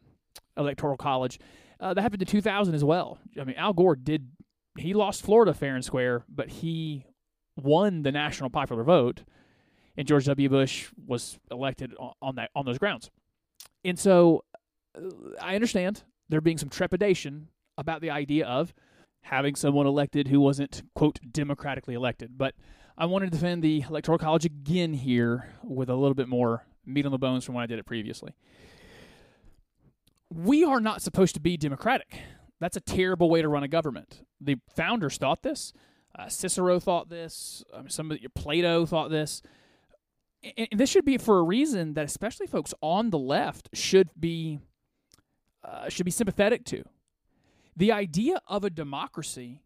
electoral 0.60 0.98
college. 0.98 1.39
Uh, 1.80 1.94
that 1.94 2.01
happened 2.01 2.22
in 2.22 2.28
2000 2.28 2.75
as 2.75 2.84
well. 2.84 3.18
I 3.39 3.46
mean, 3.46 3.56
Al 3.56 3.74
Gore 3.74 3.96
did, 3.96 4.30
he 4.78 4.94
lost 4.94 5.24
Florida 5.24 5.54
fair 5.54 5.75
and 5.75 5.84
square, 5.84 6.25
but 6.30 6.50
he 6.50 7.06
won 7.56 8.04
the 8.04 8.12
national 8.12 8.50
popular 8.50 8.84
vote 8.84 9.24
and 10.00 10.08
George 10.08 10.25
W. 10.25 10.48
Bush 10.48 10.88
was 11.06 11.38
elected 11.51 11.94
on, 12.22 12.36
that 12.36 12.51
on 12.56 12.66
those 12.66 12.78
grounds. 12.78 13.12
And 13.84 14.00
so 14.00 14.46
uh, 14.98 15.10
I 15.42 15.56
understand 15.56 16.04
there 16.30 16.39
being 16.39 16.58
some 16.58 16.70
trepidation 16.70 17.50
about 17.78 18.00
the 18.00 18.10
idea 18.10 18.46
of 18.46 18.74
having 19.24 19.56
someone 19.56 19.86
elected 19.86 20.30
who 20.30 20.39
wasn't 20.39 20.84
quote 20.96 21.20
democratically 21.30 21.96
elected, 21.96 22.38
but 22.38 22.56
I 22.98 23.08
want 23.08 23.25
to 23.25 23.30
defend 23.30 23.62
the 23.62 23.84
electoral 23.89 24.18
college 24.18 24.46
again 24.46 24.94
here 24.94 25.50
with 25.63 25.89
a 25.89 25.96
little 25.96 26.16
bit 26.16 26.30
more 26.30 26.66
meat 26.86 27.06
on 27.06 27.12
the 27.12 27.18
bones 27.20 27.44
from 27.44 27.56
when 27.56 27.63
I 27.63 27.68
did 27.68 27.78
it 27.78 27.86
previously. 27.86 28.32
We 30.31 30.63
are 30.63 30.79
not 30.79 31.01
supposed 31.01 31.33
to 31.36 31.41
be 31.41 31.57
democratic. 31.57 32.19
That's 32.59 32.77
a 32.77 32.81
terrible 32.81 33.29
way 33.29 33.41
to 33.41 33.48
run 33.48 33.63
a 33.63 33.67
government. 33.67 34.25
The 34.39 34.57
founders 34.75 35.17
thought 35.17 35.43
this. 35.43 35.74
Uh, 36.17 36.27
Cicero 36.27 36.79
thought 36.79 37.09
this. 37.09 37.63
Um, 37.74 37.89
some 37.89 38.12
Plato 38.36 38.86
thought 38.86 39.09
this 39.09 39.41
and 40.43 40.67
and 40.71 40.79
this 40.79 40.89
should 40.89 41.05
be 41.05 41.17
for 41.17 41.39
a 41.39 41.43
reason 41.43 41.93
that 41.93 42.05
especially 42.05 42.48
folks 42.48 42.74
on 42.81 43.09
the 43.09 43.19
left 43.19 43.69
should 43.74 44.09
be 44.19 44.59
uh, 45.63 45.89
should 45.89 46.05
be 46.05 46.12
sympathetic 46.12 46.65
to. 46.65 46.83
The 47.75 47.91
idea 47.91 48.41
of 48.48 48.63
a 48.63 48.69
democracy 48.69 49.62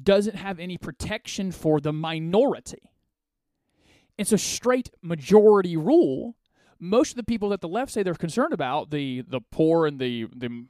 doesn't 0.00 0.36
have 0.36 0.58
any 0.58 0.76
protection 0.76 1.52
for 1.52 1.80
the 1.80 1.92
minority. 1.92 2.90
And 4.18 4.26
so 4.26 4.36
straight 4.36 4.90
majority 5.02 5.76
rule, 5.76 6.36
most 6.78 7.10
of 7.10 7.16
the 7.16 7.24
people 7.24 7.48
that 7.50 7.60
the 7.60 7.68
left 7.68 7.92
say 7.92 8.02
they're 8.02 8.14
concerned 8.14 8.52
about, 8.52 8.90
the 8.90 9.22
the 9.22 9.40
poor 9.40 9.86
and 9.86 9.98
the 9.98 10.26
the 10.34 10.66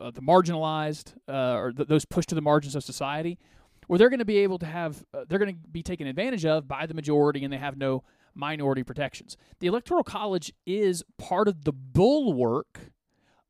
uh, 0.00 0.10
the 0.10 0.20
marginalized 0.22 1.14
uh, 1.28 1.54
or 1.54 1.72
th- 1.72 1.88
those 1.88 2.04
pushed 2.04 2.28
to 2.30 2.34
the 2.34 2.40
margins 2.40 2.74
of 2.74 2.82
society, 2.84 3.38
where 3.86 3.98
they're 3.98 4.10
going 4.10 4.18
to 4.18 4.24
be 4.24 4.38
able 4.38 4.58
to 4.58 4.66
have 4.66 5.04
uh, 5.14 5.24
they're 5.28 5.38
going 5.38 5.54
to 5.54 5.68
be 5.68 5.82
taken 5.82 6.06
advantage 6.06 6.44
of 6.44 6.66
by 6.66 6.86
the 6.86 6.94
majority 6.94 7.44
and 7.44 7.52
they 7.52 7.58
have 7.58 7.76
no 7.76 8.02
minority 8.34 8.82
protections. 8.82 9.36
The 9.60 9.66
Electoral 9.66 10.04
College 10.04 10.52
is 10.66 11.04
part 11.18 11.48
of 11.48 11.64
the 11.64 11.72
bulwark 11.72 12.92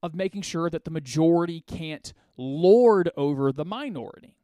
of 0.03 0.15
making 0.15 0.43
sure 0.43 0.69
that 0.69 0.85
the 0.85 0.91
majority 0.91 1.61
can't 1.61 2.12
lord 2.37 3.11
over 3.17 3.53
the 3.53 3.65
minority. 3.65 4.35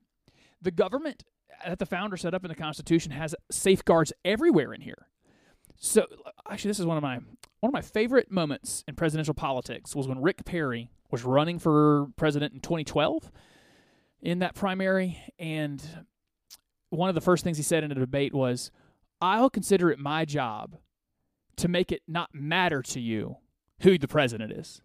The 0.62 0.71
government 0.71 1.25
that 1.66 1.79
the 1.79 1.87
founder 1.87 2.16
set 2.16 2.35
up 2.35 2.44
in 2.44 2.49
the 2.49 2.55
Constitution 2.55 3.12
has 3.12 3.35
safeguards 3.51 4.12
everywhere 4.25 4.73
in 4.73 4.83
here. 4.83 5.09
So 5.79 6.03
uh, 6.03 6.31
actually 6.51 6.71
this 6.71 6.81
is 6.81 6.87
one 6.87 6.97
of 6.97 7.03
my 7.03 7.17
one 7.61 7.71
of 7.71 7.73
my 7.73 7.81
favorite 7.81 8.31
moments 8.31 8.85
in 8.87 8.95
presidential 8.95 9.35
politics 9.35 9.95
was 9.95 10.07
when 10.07 10.21
Rick 10.21 10.45
Perry 10.45 10.91
was 11.11 11.25
running 11.25 11.59
for 11.59 12.09
president 12.17 12.55
in 12.55 12.61
2012 12.61 13.33
in 14.21 14.41
that 14.41 14.55
primary 14.55 15.19
and 15.38 15.83
one 16.91 17.09
of 17.09 17.14
the 17.14 17.21
first 17.21 17.45
things 17.45 17.57
he 17.57 17.62
said 17.62 17.85
in 17.85 17.93
a 17.93 17.95
debate 17.95 18.35
was 18.35 18.71
I'll 19.21 19.51
consider 19.51 19.91
it 19.91 19.99
my 19.99 20.25
job 20.25 20.77
to 21.57 21.69
make 21.69 21.91
it 21.91 22.03
not 22.07 22.31
matter 22.33 22.83
to 22.83 23.01
you 23.01 23.37
who 23.81 23.99
the 23.99 24.09
president 24.09 24.53
is. 24.53 24.81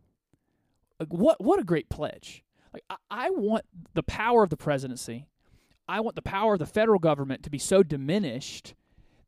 Like 1.00 1.14
what 1.14 1.42
what 1.44 1.60
a 1.60 1.64
great 1.64 1.90
pledge. 1.90 2.44
Like 2.74 2.84
I, 2.90 2.96
I 3.10 3.30
want 3.30 3.66
the 3.94 4.04
power 4.04 4.44
of 4.44 4.50
the 4.50 4.58
presidency. 4.58 5.28
I 5.88 6.00
want 6.00 6.16
the 6.16 6.22
power 6.22 6.54
of 6.54 6.60
the 6.60 6.66
federal 6.66 7.00
government 7.00 7.44
to 7.44 7.50
be 7.50 7.60
so 7.60 7.84
diminished 7.84 8.74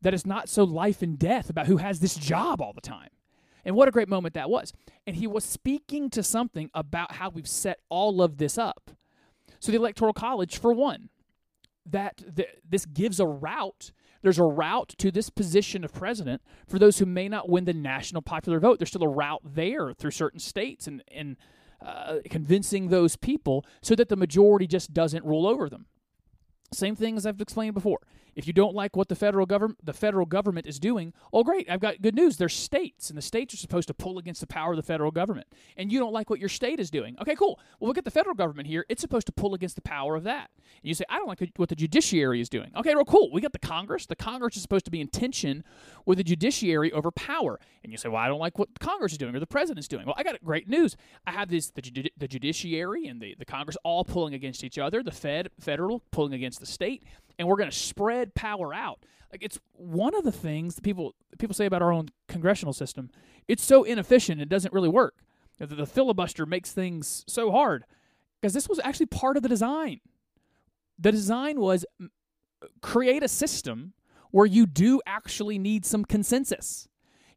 that 0.02 0.14
it's 0.14 0.26
not 0.26 0.48
so 0.48 0.64
life 0.64 1.02
and 1.02 1.18
death 1.18 1.50
about 1.50 1.66
who 1.66 1.78
has 1.78 2.00
this 2.00 2.16
job 2.16 2.60
all 2.60 2.72
the 2.72 2.80
time. 2.80 3.08
And 3.64 3.74
what 3.74 3.88
a 3.88 3.92
great 3.92 4.08
moment 4.08 4.34
that 4.34 4.50
was. 4.50 4.72
And 5.06 5.16
he 5.16 5.26
was 5.26 5.44
speaking 5.44 6.08
to 6.10 6.22
something 6.22 6.70
about 6.74 7.12
how 7.12 7.30
we've 7.30 7.48
set 7.48 7.80
all 7.88 8.22
of 8.22 8.38
this 8.38 8.58
up. 8.58 8.92
So 9.58 9.72
the 9.72 9.78
electoral 9.78 10.12
college 10.12 10.58
for 10.58 10.72
one, 10.72 11.08
that 11.84 12.22
th- 12.36 12.48
this 12.68 12.86
gives 12.86 13.18
a 13.18 13.26
route 13.26 13.90
there's 14.22 14.38
a 14.40 14.44
route 14.44 14.92
to 14.98 15.12
this 15.12 15.30
position 15.30 15.84
of 15.84 15.92
president 15.92 16.42
for 16.66 16.80
those 16.80 16.98
who 16.98 17.06
may 17.06 17.28
not 17.28 17.48
win 17.48 17.64
the 17.64 17.72
national 17.72 18.22
popular 18.22 18.58
vote. 18.58 18.80
There's 18.80 18.88
still 18.88 19.04
a 19.04 19.08
route 19.08 19.42
there 19.44 19.92
through 19.92 20.10
certain 20.10 20.40
states 20.40 20.88
and, 20.88 21.04
and 21.14 21.36
uh, 21.80 22.16
convincing 22.28 22.88
those 22.88 23.14
people 23.14 23.64
so 23.82 23.94
that 23.94 24.08
the 24.08 24.16
majority 24.16 24.66
just 24.66 24.92
doesn't 24.92 25.24
rule 25.24 25.46
over 25.46 25.68
them. 25.68 25.86
Same 26.72 26.96
thing 26.96 27.16
as 27.16 27.24
I've 27.24 27.40
explained 27.40 27.74
before. 27.74 28.00
If 28.36 28.46
you 28.46 28.52
don't 28.52 28.74
like 28.74 28.94
what 28.94 29.08
the 29.08 29.14
federal 29.14 29.46
government 29.46 29.78
the 29.82 29.94
federal 29.94 30.26
government 30.26 30.66
is 30.66 30.78
doing, 30.78 31.14
oh 31.32 31.42
great, 31.42 31.68
I've 31.70 31.80
got 31.80 32.02
good 32.02 32.14
news. 32.14 32.36
There's 32.36 32.54
states, 32.54 33.08
and 33.08 33.16
the 33.16 33.22
states 33.22 33.54
are 33.54 33.56
supposed 33.56 33.88
to 33.88 33.94
pull 33.94 34.18
against 34.18 34.42
the 34.42 34.46
power 34.46 34.72
of 34.72 34.76
the 34.76 34.82
federal 34.82 35.10
government. 35.10 35.46
And 35.76 35.90
you 35.90 35.98
don't 35.98 36.12
like 36.12 36.28
what 36.28 36.38
your 36.38 36.50
state 36.50 36.78
is 36.78 36.90
doing. 36.90 37.16
Okay, 37.20 37.34
cool. 37.34 37.58
Well, 37.80 37.86
we'll 37.88 37.92
get 37.94 38.04
the 38.04 38.10
federal 38.10 38.34
government 38.34 38.68
here. 38.68 38.84
It's 38.90 39.00
supposed 39.00 39.26
to 39.28 39.32
pull 39.32 39.54
against 39.54 39.74
the 39.74 39.82
power 39.82 40.16
of 40.16 40.24
that. 40.24 40.50
And 40.54 40.88
you 40.88 40.94
say, 40.94 41.04
I 41.08 41.16
don't 41.16 41.28
like 41.28 41.50
what 41.56 41.70
the 41.70 41.74
judiciary 41.74 42.42
is 42.42 42.50
doing. 42.50 42.70
Okay, 42.76 42.94
well, 42.94 43.06
cool. 43.06 43.32
We 43.32 43.40
got 43.40 43.52
the 43.52 43.58
Congress. 43.58 44.04
The 44.04 44.16
Congress 44.16 44.56
is 44.56 44.62
supposed 44.62 44.84
to 44.84 44.90
be 44.90 45.00
in 45.00 45.08
tension 45.08 45.64
with 46.04 46.18
the 46.18 46.24
judiciary 46.24 46.92
over 46.92 47.10
power. 47.10 47.58
And 47.82 47.90
you 47.90 47.96
say, 47.96 48.10
well, 48.10 48.20
I 48.20 48.28
don't 48.28 48.40
like 48.40 48.58
what 48.58 48.78
Congress 48.80 49.12
is 49.12 49.18
doing 49.18 49.34
or 49.34 49.40
the 49.40 49.46
president's 49.46 49.88
doing. 49.88 50.04
Well, 50.04 50.14
I 50.18 50.22
got 50.22 50.42
great 50.44 50.68
news. 50.68 50.94
I 51.26 51.32
have 51.32 51.48
this 51.48 51.70
the, 51.70 51.80
judi- 51.80 52.10
the 52.18 52.28
judiciary 52.28 53.06
and 53.06 53.20
the, 53.20 53.34
the 53.38 53.46
Congress 53.46 53.78
all 53.82 54.04
pulling 54.04 54.34
against 54.34 54.62
each 54.62 54.78
other. 54.78 55.02
The 55.02 55.12
Fed, 55.12 55.48
federal, 55.58 56.02
pulling 56.10 56.34
against 56.34 56.60
the 56.60 56.66
state 56.66 57.02
and 57.38 57.48
we're 57.48 57.56
going 57.56 57.70
to 57.70 57.76
spread 57.76 58.34
power 58.34 58.72
out. 58.74 59.04
Like 59.30 59.42
it's 59.42 59.58
one 59.72 60.14
of 60.14 60.24
the 60.24 60.32
things 60.32 60.74
that 60.76 60.82
people 60.82 61.14
people 61.38 61.54
say 61.54 61.66
about 61.66 61.82
our 61.82 61.92
own 61.92 62.08
congressional 62.28 62.72
system. 62.72 63.10
It's 63.48 63.64
so 63.64 63.84
inefficient; 63.84 64.40
it 64.40 64.48
doesn't 64.48 64.72
really 64.72 64.88
work. 64.88 65.16
The, 65.58 65.66
the 65.66 65.86
filibuster 65.86 66.46
makes 66.46 66.72
things 66.72 67.24
so 67.26 67.50
hard 67.50 67.84
because 68.40 68.54
this 68.54 68.68
was 68.68 68.80
actually 68.84 69.06
part 69.06 69.36
of 69.36 69.42
the 69.42 69.48
design. 69.48 70.00
The 70.98 71.12
design 71.12 71.60
was 71.60 71.84
create 72.80 73.22
a 73.22 73.28
system 73.28 73.92
where 74.30 74.46
you 74.46 74.66
do 74.66 75.00
actually 75.06 75.58
need 75.58 75.84
some 75.84 76.04
consensus. 76.04 76.88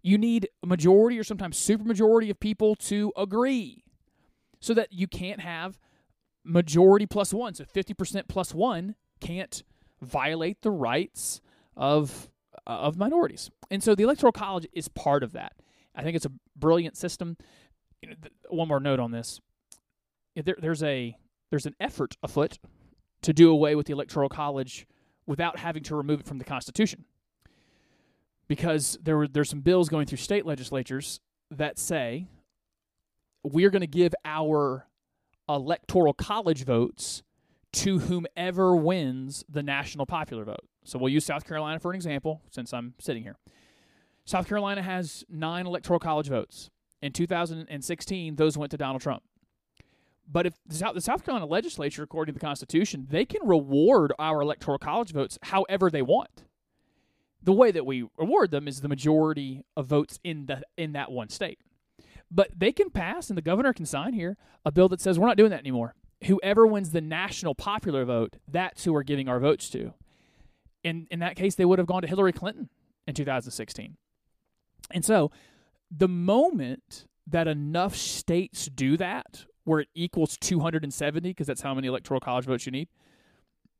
You 0.01 0.17
need 0.17 0.47
a 0.63 0.67
majority 0.67 1.19
or 1.19 1.23
sometimes 1.23 1.57
supermajority 1.57 2.29
of 2.29 2.39
people 2.39 2.75
to 2.75 3.11
agree, 3.17 3.83
so 4.59 4.73
that 4.73 4.93
you 4.93 5.07
can't 5.07 5.41
have 5.41 5.77
majority 6.45 7.05
plus 7.05 7.33
one. 7.33 7.53
So 7.53 7.65
fifty 7.65 7.93
percent 7.93 8.27
plus 8.27 8.53
one 8.53 8.95
can't 9.19 9.63
violate 10.01 10.61
the 10.61 10.71
rights 10.71 11.41
of 11.75 12.29
uh, 12.67 12.71
of 12.71 12.97
minorities. 12.97 13.49
And 13.71 13.83
so 13.83 13.95
the 13.95 14.03
electoral 14.03 14.31
college 14.31 14.67
is 14.73 14.87
part 14.87 15.23
of 15.23 15.33
that. 15.33 15.53
I 15.95 16.03
think 16.03 16.15
it's 16.15 16.25
a 16.25 16.31
brilliant 16.55 16.97
system. 16.97 17.37
You 18.01 18.09
know, 18.09 18.15
th- 18.21 18.33
one 18.49 18.67
more 18.67 18.79
note 18.79 18.99
on 18.99 19.11
this: 19.11 19.41
there, 20.35 20.55
there's 20.59 20.83
a 20.83 21.15
there's 21.49 21.65
an 21.65 21.75
effort 21.79 22.17
afoot 22.23 22.59
to 23.21 23.33
do 23.33 23.51
away 23.51 23.75
with 23.75 23.87
the 23.87 23.93
electoral 23.93 24.29
college 24.29 24.87
without 25.25 25.59
having 25.59 25.83
to 25.83 25.95
remove 25.95 26.21
it 26.21 26.25
from 26.25 26.37
the 26.37 26.45
Constitution, 26.45 27.05
because 28.47 28.97
there 29.03 29.17
were 29.17 29.27
there's 29.27 29.49
some 29.49 29.61
bills 29.61 29.89
going 29.89 30.05
through 30.05 30.17
state 30.17 30.45
legislatures 30.45 31.19
that 31.51 31.77
say 31.79 32.27
we're 33.43 33.69
going 33.69 33.81
to 33.81 33.87
give 33.87 34.13
our 34.25 34.87
electoral 35.47 36.13
college 36.13 36.63
votes 36.63 37.23
to 37.71 37.99
whomever 37.99 38.75
wins 38.75 39.43
the 39.49 39.63
national 39.63 40.05
popular 40.05 40.43
vote. 40.43 40.67
So 40.83 40.97
we'll 40.97 41.11
use 41.11 41.25
South 41.25 41.45
Carolina 41.45 41.79
for 41.79 41.91
an 41.91 41.95
example 41.95 42.41
since 42.49 42.73
I'm 42.73 42.95
sitting 42.99 43.23
here. 43.23 43.37
South 44.25 44.47
Carolina 44.47 44.81
has 44.81 45.23
nine 45.29 45.65
electoral 45.65 45.99
college 45.99 46.27
votes. 46.27 46.69
In 47.01 47.13
2016, 47.13 48.35
those 48.35 48.57
went 48.57 48.71
to 48.71 48.77
Donald 48.77 49.01
Trump. 49.01 49.23
But 50.31 50.45
if 50.45 50.53
the 50.65 51.01
South, 51.01 51.25
Carolina 51.25 51.47
legislature, 51.47 52.03
according 52.03 52.35
to 52.35 52.39
the 52.39 52.45
Constitution, 52.45 53.07
they 53.09 53.25
can 53.25 53.47
reward 53.47 54.13
our 54.19 54.41
electoral 54.41 54.77
college 54.77 55.11
votes 55.11 55.39
however 55.41 55.89
they 55.89 56.03
want. 56.03 56.43
The 57.41 57.53
way 57.53 57.71
that 57.71 57.85
we 57.85 58.05
reward 58.17 58.51
them 58.51 58.67
is 58.67 58.81
the 58.81 58.89
majority 58.89 59.63
of 59.75 59.87
votes 59.87 60.19
in 60.23 60.45
the 60.45 60.61
in 60.77 60.91
that 60.91 61.11
one 61.11 61.29
state. 61.29 61.59
But 62.29 62.49
they 62.55 62.71
can 62.71 62.91
pass, 62.91 63.29
and 63.29 63.37
the 63.37 63.41
governor 63.41 63.73
can 63.73 63.87
sign 63.87 64.13
here 64.13 64.37
a 64.63 64.71
bill 64.71 64.89
that 64.89 65.01
says 65.01 65.17
we're 65.17 65.25
not 65.25 65.37
doing 65.37 65.49
that 65.49 65.61
anymore. 65.61 65.95
Whoever 66.25 66.67
wins 66.67 66.91
the 66.91 67.01
national 67.01 67.55
popular 67.55 68.03
vote, 68.05 68.37
that's 68.47 68.83
who 68.83 68.93
we're 68.93 69.03
giving 69.03 69.29
our 69.29 69.39
votes 69.39 69.69
to. 69.69 69.93
In 70.83 71.07
in 71.11 71.19
that 71.19 71.35
case, 71.35 71.55
they 71.55 71.65
would 71.65 71.79
have 71.79 71.87
gone 71.87 72.01
to 72.01 72.07
Hillary 72.07 72.33
Clinton 72.33 72.69
in 73.07 73.13
2016. 73.13 73.97
And 74.91 75.05
so, 75.05 75.31
the 75.91 76.07
moment 76.07 77.05
that 77.27 77.47
enough 77.47 77.95
states 77.95 78.65
do 78.67 78.97
that, 78.97 79.45
where 79.63 79.81
it 79.81 79.89
equals 79.93 80.37
270, 80.37 81.29
because 81.29 81.47
that's 81.47 81.61
how 81.61 81.73
many 81.73 81.87
electoral 81.87 82.19
college 82.19 82.45
votes 82.45 82.65
you 82.65 82.71
need, 82.71 82.89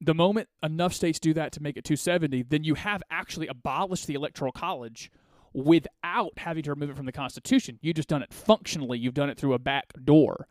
the 0.01 0.13
moment 0.13 0.47
enough 0.63 0.93
states 0.93 1.19
do 1.19 1.33
that 1.33 1.51
to 1.53 1.61
make 1.61 1.75
it 1.77 1.83
270, 1.83 2.43
then 2.43 2.63
you 2.63 2.75
have 2.75 3.03
actually 3.09 3.47
abolished 3.47 4.07
the 4.07 4.13
electoral 4.13 4.51
college 4.51 5.11
without 5.53 6.31
having 6.37 6.63
to 6.63 6.69
remove 6.69 6.91
it 6.91 6.95
from 6.95 7.05
the 7.05 7.11
Constitution. 7.11 7.79
You've 7.81 7.95
just 7.95 8.07
done 8.07 8.21
it 8.21 8.33
functionally, 8.33 8.97
you've 8.99 9.13
done 9.13 9.29
it 9.29 9.37
through 9.37 9.53
a 9.53 9.59
back 9.59 9.93
door. 10.03 10.47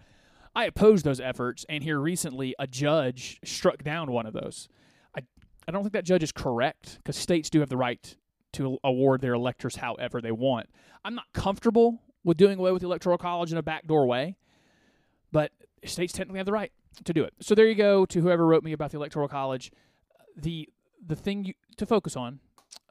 I 0.54 0.64
opposed 0.64 1.04
those 1.04 1.20
efforts, 1.20 1.64
and 1.68 1.82
here 1.82 2.00
recently, 2.00 2.54
a 2.58 2.66
judge 2.66 3.38
struck 3.44 3.84
down 3.84 4.10
one 4.10 4.26
of 4.26 4.32
those. 4.32 4.68
I, 5.16 5.20
I 5.66 5.72
don't 5.72 5.82
think 5.82 5.92
that 5.92 6.04
judge 6.04 6.22
is 6.22 6.32
correct 6.32 6.96
because 6.98 7.16
states 7.16 7.50
do 7.50 7.60
have 7.60 7.68
the 7.68 7.76
right 7.76 8.16
to 8.54 8.78
award 8.84 9.20
their 9.20 9.34
electors 9.34 9.76
however 9.76 10.20
they 10.20 10.32
want. 10.32 10.68
I'm 11.04 11.14
not 11.14 11.26
comfortable 11.32 12.02
with 12.24 12.36
doing 12.36 12.58
away 12.58 12.72
with 12.72 12.82
the 12.82 12.88
electoral 12.88 13.18
college 13.18 13.52
in 13.52 13.58
a 13.58 13.62
backdoor 13.62 14.06
way, 14.06 14.36
but 15.32 15.52
states 15.84 16.12
technically 16.12 16.38
have 16.38 16.46
the 16.46 16.52
right 16.52 16.72
to 17.04 17.12
do 17.12 17.22
it. 17.24 17.34
So 17.40 17.54
there 17.54 17.66
you 17.66 17.74
go 17.74 18.06
to 18.06 18.20
whoever 18.20 18.46
wrote 18.46 18.64
me 18.64 18.72
about 18.72 18.90
the 18.90 18.96
electoral 18.96 19.28
college. 19.28 19.70
The 20.36 20.68
the 21.04 21.16
thing 21.16 21.44
you, 21.44 21.54
to 21.76 21.86
focus 21.86 22.16
on. 22.16 22.40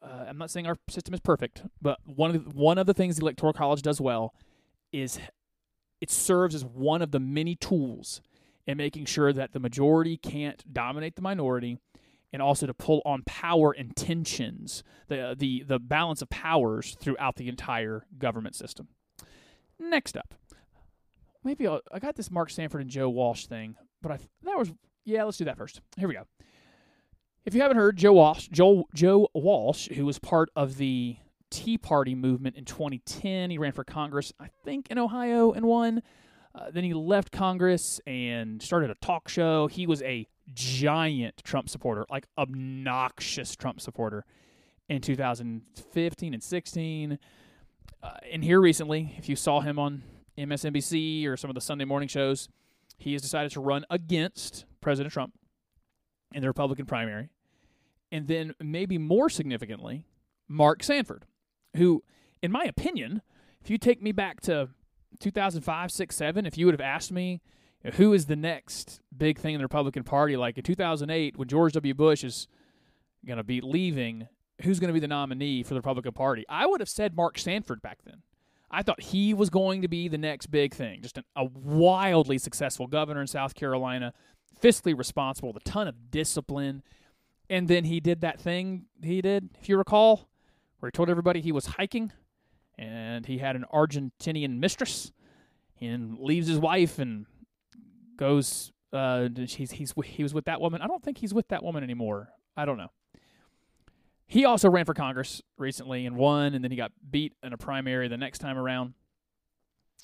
Uh, 0.01 0.25
I'm 0.29 0.37
not 0.37 0.49
saying 0.51 0.67
our 0.67 0.77
system 0.89 1.13
is 1.13 1.19
perfect, 1.19 1.63
but 1.81 1.97
one 2.05 2.33
of 2.33 2.45
the, 2.45 2.49
one 2.51 2.77
of 2.77 2.85
the 2.85 2.93
things 2.93 3.17
the 3.17 3.23
electoral 3.23 3.51
college 3.51 3.81
does 3.81 3.99
well 3.99 4.33
is 4.91 5.19
it 6.01 6.11
serves 6.11 6.55
as 6.55 6.63
one 6.63 7.01
of 7.01 7.11
the 7.11 7.19
many 7.19 7.55
tools 7.55 8.21
in 8.65 8.77
making 8.77 9.05
sure 9.05 9.31
that 9.33 9.53
the 9.53 9.59
majority 9.59 10.17
can't 10.17 10.73
dominate 10.73 11.15
the 11.15 11.21
minority 11.21 11.77
and 12.33 12.41
also 12.41 12.67
to 12.67 12.73
pull 12.73 13.01
on 13.05 13.23
power 13.25 13.71
and 13.71 13.95
tensions, 13.95 14.83
the 15.07 15.35
the 15.37 15.63
the 15.65 15.79
balance 15.79 16.21
of 16.21 16.29
powers 16.29 16.95
throughout 16.99 17.37
the 17.37 17.47
entire 17.47 18.05
government 18.17 18.55
system. 18.55 18.89
Next 19.79 20.17
up, 20.17 20.33
maybe 21.43 21.67
I'll, 21.67 21.81
I 21.91 21.99
got 21.99 22.15
this 22.15 22.29
Mark 22.29 22.49
Sanford 22.49 22.81
and 22.81 22.89
Joe 22.89 23.09
Walsh 23.09 23.45
thing, 23.45 23.75
but 24.01 24.11
I 24.11 24.17
that 24.43 24.57
was 24.57 24.73
yeah. 25.05 25.23
Let's 25.23 25.37
do 25.37 25.45
that 25.45 25.57
first. 25.57 25.81
Here 25.97 26.07
we 26.07 26.15
go. 26.15 26.23
If 27.45 27.55
you 27.55 27.61
haven't 27.61 27.77
heard, 27.77 27.95
Joe 27.95 28.13
Walsh, 28.13 28.49
Joe 28.49 28.87
Joe 28.93 29.29
Walsh, 29.33 29.87
who 29.89 30.05
was 30.05 30.19
part 30.19 30.49
of 30.55 30.77
the 30.77 31.17
Tea 31.49 31.77
Party 31.77 32.15
movement 32.15 32.55
in 32.55 32.65
2010, 32.65 33.49
he 33.51 33.57
ran 33.57 33.71
for 33.71 33.83
Congress, 33.83 34.33
I 34.39 34.47
think, 34.63 34.87
in 34.89 34.97
Ohio 34.97 35.51
and 35.51 35.65
won. 35.65 36.01
Uh, 36.53 36.71
then 36.71 36.83
he 36.83 36.93
left 36.93 37.31
Congress 37.31 38.01
and 38.07 38.61
started 38.61 38.89
a 38.89 38.95
talk 38.95 39.29
show. 39.29 39.67
He 39.67 39.85
was 39.85 40.01
a 40.01 40.27
giant 40.53 41.43
Trump 41.43 41.69
supporter, 41.69 42.05
like 42.09 42.27
obnoxious 42.37 43.55
Trump 43.55 43.79
supporter 43.81 44.25
in 44.89 45.01
2015 45.01 46.33
and 46.33 46.43
16. 46.43 47.19
Uh, 48.01 48.09
and 48.31 48.43
here 48.43 48.59
recently, 48.59 49.13
if 49.17 49.29
you 49.29 49.35
saw 49.35 49.61
him 49.61 49.77
on 49.77 50.03
MSNBC 50.37 51.27
or 51.27 51.37
some 51.37 51.49
of 51.49 51.55
the 51.55 51.61
Sunday 51.61 51.85
morning 51.85 52.07
shows, 52.07 52.49
he 52.97 53.13
has 53.13 53.21
decided 53.21 53.51
to 53.51 53.59
run 53.59 53.85
against 53.89 54.65
President 54.81 55.13
Trump 55.13 55.33
in 56.33 56.41
the 56.41 56.47
Republican 56.47 56.85
primary. 56.85 57.29
And 58.11 58.27
then, 58.27 58.53
maybe 58.61 58.97
more 58.97 59.29
significantly, 59.29 60.05
Mark 60.47 60.81
Sanford, 60.81 61.25
who, 61.77 62.03
in 62.41 62.51
my 62.51 62.63
opinion, 62.63 63.21
if 63.61 63.69
you 63.69 63.77
take 63.77 64.01
me 64.01 64.11
back 64.11 64.41
to 64.41 64.69
2005, 65.19 65.91
6, 65.91 66.15
7, 66.15 66.45
if 66.45 66.57
you 66.57 66.65
would 66.65 66.73
have 66.73 66.81
asked 66.81 67.11
me 67.11 67.41
who 67.93 68.13
is 68.13 68.25
the 68.25 68.35
next 68.35 69.01
big 69.15 69.39
thing 69.39 69.53
in 69.53 69.59
the 69.59 69.65
Republican 69.65 70.03
Party, 70.03 70.35
like 70.35 70.57
in 70.57 70.63
2008, 70.63 71.37
when 71.37 71.47
George 71.47 71.73
W. 71.73 71.93
Bush 71.93 72.23
is 72.23 72.47
going 73.25 73.37
to 73.37 73.43
be 73.43 73.61
leaving, 73.61 74.27
who's 74.61 74.79
going 74.79 74.89
to 74.89 74.93
be 74.93 74.99
the 74.99 75.07
nominee 75.07 75.63
for 75.63 75.69
the 75.69 75.79
Republican 75.79 76.13
Party? 76.13 76.45
I 76.49 76.65
would 76.65 76.81
have 76.81 76.89
said 76.89 77.15
Mark 77.15 77.37
Sanford 77.37 77.81
back 77.81 77.99
then. 78.03 78.21
I 78.69 78.83
thought 78.83 79.01
he 79.01 79.33
was 79.33 79.49
going 79.49 79.81
to 79.83 79.87
be 79.87 80.07
the 80.07 80.17
next 80.17 80.47
big 80.47 80.73
thing. 80.73 81.01
Just 81.01 81.17
an, 81.17 81.23
a 81.35 81.45
wildly 81.45 82.37
successful 82.37 82.87
governor 82.87 83.21
in 83.21 83.27
South 83.27 83.55
Carolina, 83.55 84.13
fiscally 84.61 84.97
responsible, 84.97 85.53
with 85.53 85.61
a 85.65 85.69
ton 85.69 85.87
of 85.87 86.11
discipline. 86.11 86.83
And 87.49 87.69
then 87.69 87.85
he 87.85 88.01
did 88.01 88.21
that 88.21 88.41
thing 88.41 88.85
he 89.01 89.21
did, 89.21 89.51
if 89.61 89.69
you 89.69 89.77
recall, 89.77 90.27
where 90.79 90.89
he 90.89 90.91
told 90.91 91.09
everybody 91.09 91.41
he 91.41 91.51
was 91.51 91.65
hiking 91.65 92.11
and 92.77 93.25
he 93.25 93.39
had 93.39 93.55
an 93.55 93.65
Argentinian 93.73 94.59
mistress 94.59 95.11
and 95.81 96.19
leaves 96.19 96.47
his 96.47 96.59
wife 96.59 96.99
and 96.99 97.25
goes 98.17 98.71
uh 98.93 99.27
he's 99.47 99.71
he's 99.71 99.93
he 100.05 100.23
was 100.23 100.33
with 100.33 100.45
that 100.45 100.61
woman. 100.61 100.81
I 100.81 100.87
don't 100.87 101.03
think 101.03 101.17
he's 101.17 101.33
with 101.33 101.47
that 101.49 101.63
woman 101.63 101.83
anymore. 101.83 102.29
I 102.55 102.65
don't 102.65 102.77
know. 102.77 102.91
He 104.25 104.45
also 104.45 104.69
ran 104.69 104.85
for 104.85 104.93
Congress 104.93 105.41
recently 105.57 106.05
and 106.05 106.15
won 106.15 106.53
and 106.53 106.63
then 106.63 106.71
he 106.71 106.77
got 106.77 106.91
beat 107.09 107.33
in 107.43 107.53
a 107.53 107.57
primary 107.57 108.07
the 108.07 108.17
next 108.17 108.39
time 108.39 108.57
around. 108.57 108.93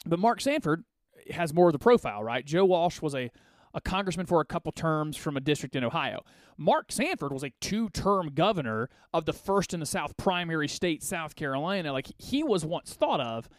But 0.05 0.19
Mark 0.19 0.41
Sanford 0.41 0.83
has 1.31 1.53
more 1.53 1.67
of 1.67 1.73
the 1.73 1.79
profile, 1.79 2.23
right? 2.23 2.45
Joe 2.45 2.65
Walsh 2.65 3.01
was 3.01 3.15
a 3.15 3.31
a 3.73 3.81
congressman 3.81 4.25
for 4.25 4.39
a 4.39 4.45
couple 4.45 4.71
terms 4.71 5.17
from 5.17 5.35
a 5.35 5.39
district 5.39 5.75
in 5.75 5.83
Ohio. 5.83 6.23
Mark 6.57 6.91
Sanford 6.91 7.33
was 7.33 7.43
a 7.43 7.51
two 7.59 7.89
term 7.89 8.31
governor 8.33 8.89
of 9.13 9.25
the 9.25 9.33
first 9.33 9.73
in 9.73 9.79
the 9.79 9.85
South 9.85 10.15
primary 10.17 10.67
state, 10.67 11.03
South 11.03 11.35
Carolina. 11.35 11.91
Like 11.91 12.11
he 12.17 12.43
was 12.43 12.65
once 12.65 12.93
thought 12.93 13.19
of 13.19 13.49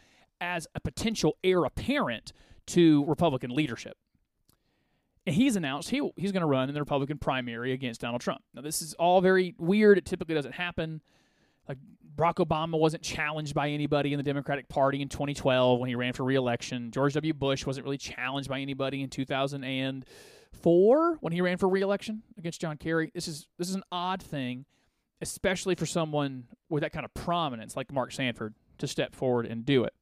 as 0.41 0.67
a 0.75 0.81
potential 0.81 1.37
heir 1.43 1.65
apparent 1.65 2.33
to 2.67 3.05
Republican 3.07 3.51
leadership. 3.51 3.97
And 5.27 5.35
he's 5.35 5.57
announced 5.57 5.91
he, 5.91 6.07
he's 6.17 6.33
going 6.33 6.43
to 6.43 6.47
run 6.47 6.69
in 6.69 6.75
the 6.75 6.81
Republican 6.81 7.19
primary 7.19 7.73
against 7.73 8.03
Donald 8.03 8.21
Trump. 8.21 8.43
Now, 8.53 8.61
this 8.61 8.83
is 8.83 8.93
all 8.95 9.21
very 9.21 9.55
weird. 9.59 9.97
It 9.97 10.05
typically 10.05 10.35
doesn't 10.35 10.53
happen. 10.53 11.01
Like 11.69 11.79
Barack 12.17 12.37
Obama 12.37 12.79
wasn't 12.79 13.03
challenged 13.03 13.55
by 13.55 13.71
anybody 13.71 14.13
in 14.13 14.19
the 14.19 14.23
Democratic 14.23 14.69
Party 14.69 15.03
in 15.03 15.09
2012 15.09 15.81
when 15.81 15.89
he 15.89 15.95
ran 15.95 16.13
for 16.13 16.25
reelection. 16.25 16.91
George 16.91 17.15
W. 17.15 17.33
Bush 17.33 17.67
wasn't 17.67 17.85
really 17.85 17.99
challenged 17.99 18.49
by 18.49 18.61
anybody 18.61 19.03
in 19.03 19.11
2004 19.11 21.19
when 21.21 21.33
he 21.33 21.41
ran 21.41 21.57
for 21.57 21.69
reelection 21.69 22.23
against 22.39 22.61
John 22.61 22.77
Kerry. 22.77 23.11
This 23.15 23.27
is 23.27 23.49
this 23.59 23.69
is 23.69 23.75
an 23.75 23.83
odd 23.91 24.23
thing, 24.23 24.65
especially 25.21 25.75
for 25.75 25.87
someone 25.87 26.45
with 26.69 26.83
that 26.83 26.93
kind 26.93 27.05
of 27.05 27.13
prominence 27.15 27.77
like 27.77 27.93
Mark 27.93 28.13
Sanford 28.13 28.55
to 28.79 28.87
step 28.87 29.15
forward 29.15 29.47
and 29.47 29.65
do 29.65 29.85
it. 29.85 29.95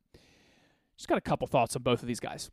Just 0.97 1.09
got 1.09 1.19
a 1.19 1.23
couple 1.23 1.47
thoughts 1.47 1.77
on 1.77 1.83
both 1.83 2.03
of 2.03 2.09
these 2.09 2.21
guys. 2.21 2.51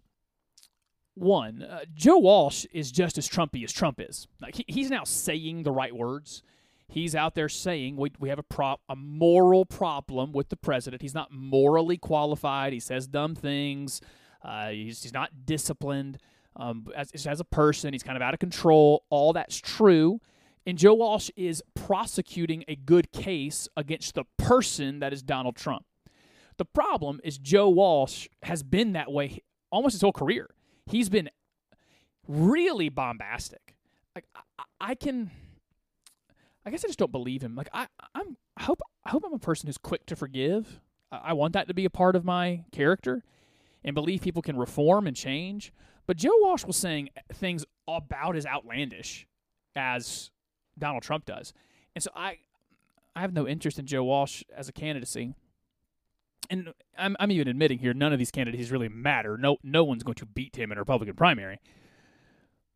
One, 1.16 1.64
uh, 1.64 1.82
Joe 1.94 2.20
Walsh 2.20 2.66
is 2.72 2.92
just 2.92 3.18
as 3.18 3.28
Trumpy 3.28 3.66
as 3.66 3.74
Trump 3.74 4.00
is. 4.00 4.28
Like 4.42 4.56
he, 4.56 4.64
he's 4.68 4.90
now 4.90 5.04
saying 5.04 5.64
the 5.64 5.72
right 5.72 5.94
words 5.94 6.44
he's 6.90 7.16
out 7.16 7.36
there 7.36 7.48
saying 7.48 7.96
we, 7.96 8.12
we 8.20 8.30
have 8.30 8.40
a 8.40 8.44
prop 8.44 8.82
a 8.90 8.96
moral 8.96 9.66
problem 9.66 10.32
with 10.32 10.50
the 10.50 10.58
president. 10.58 11.02
He's 11.02 11.14
not 11.14 11.32
morally 11.32 11.98
qualified. 11.98 12.74
He 12.74 12.80
says 12.80 13.08
dumb 13.08 13.36
things. 13.36 14.02
Uh, 14.44 14.70
he's, 14.70 15.04
he's 15.04 15.14
not 15.14 15.46
disciplined 15.46 16.18
um, 16.56 16.88
as, 16.96 17.12
as 17.26 17.40
a 17.40 17.46
person. 17.46 17.94
He's 17.94 18.04
kind 18.04 18.18
of 18.18 18.22
out 18.22 18.34
of 18.34 18.40
control. 18.40 19.04
All 19.10 19.34
that's 19.34 19.58
true. 19.58 20.20
And 20.66 20.78
Joe 20.78 20.94
Walsh 20.94 21.30
is 21.36 21.64
prosecuting 21.74 22.64
a 22.68 22.76
good 22.76 23.12
case 23.12 23.68
against 23.78 24.16
the 24.16 24.26
person 24.38 25.00
that 25.00 25.14
is 25.14 25.24
Donald 25.24 25.56
Trump. 25.56 25.86
The 26.58 26.66
problem 26.66 27.22
is 27.24 27.38
Joe 27.38 27.70
Walsh 27.70 28.28
has 28.44 28.64
been 28.64 28.94
that 28.94 29.12
way 29.12 29.40
almost 29.72 29.94
his 29.94 30.02
whole 30.02 30.12
career. 30.12 30.50
He's 30.86 31.10
been 31.10 31.30
really 32.28 32.90
bombastic. 32.90 33.76
Like 34.14 34.26
I, 34.36 34.64
I 34.82 34.96
can 34.96 35.32
I 36.66 36.72
guess 36.72 36.84
I 36.84 36.88
just 36.88 37.00
don't 37.00 37.12
believe 37.12 37.42
him. 37.42 37.56
Like 37.56 37.70
I, 37.74 37.88
I'm 38.14 38.38
I 38.58 38.64
hope 38.64 38.82
I 39.06 39.10
hope 39.10 39.24
I'm 39.26 39.34
a 39.34 39.40
person 39.40 39.68
who's 39.68 39.78
quick 39.78 40.06
to 40.08 40.16
forgive. 40.16 40.82
I, 41.12 41.18
I 41.26 41.34
want 41.34 41.54
that 41.54 41.68
to 41.68 41.74
be 41.74 41.86
a 41.86 41.90
part 41.90 42.16
of 42.16 42.26
my 42.26 42.66
character, 42.72 43.24
and 43.84 43.96
believe 43.96 44.22
people 44.22 44.42
can 44.42 44.58
reform 44.58 45.08
and 45.08 45.16
change. 45.16 45.74
But 46.06 46.18
Joe 46.18 46.38
Walsh 46.42 46.66
was 46.66 46.76
saying 46.76 47.10
things 47.34 47.66
about 47.88 48.36
as 48.36 48.46
outlandish 48.46 49.28
as 49.76 50.32
Donald 50.78 51.04
Trump 51.04 51.26
does, 51.26 51.54
and 51.96 52.04
so 52.04 52.12
I, 52.16 52.38
I 53.16 53.22
have 53.22 53.34
no 53.34 53.48
interest 53.48 53.80
in 53.80 53.86
Joe 53.86 54.04
Walsh 54.04 54.44
as 54.56 54.70
a 54.70 54.74
candidacy. 54.74 55.34
And 56.52 56.74
I'm, 56.98 57.16
I'm 57.20 57.32
even 57.32 57.48
admitting 57.48 57.78
here, 57.78 57.94
none 57.94 58.12
of 58.12 58.18
these 58.18 58.32
candidates 58.32 58.72
really 58.72 58.90
matter. 58.90 59.38
No, 59.38 59.58
no 59.62 59.84
one's 59.84 60.02
going 60.02 60.16
to 60.16 60.26
beat 60.26 60.56
him 60.56 60.72
in 60.72 60.80
a 60.80 60.82
Republican 60.82 61.16
primary. 61.16 61.60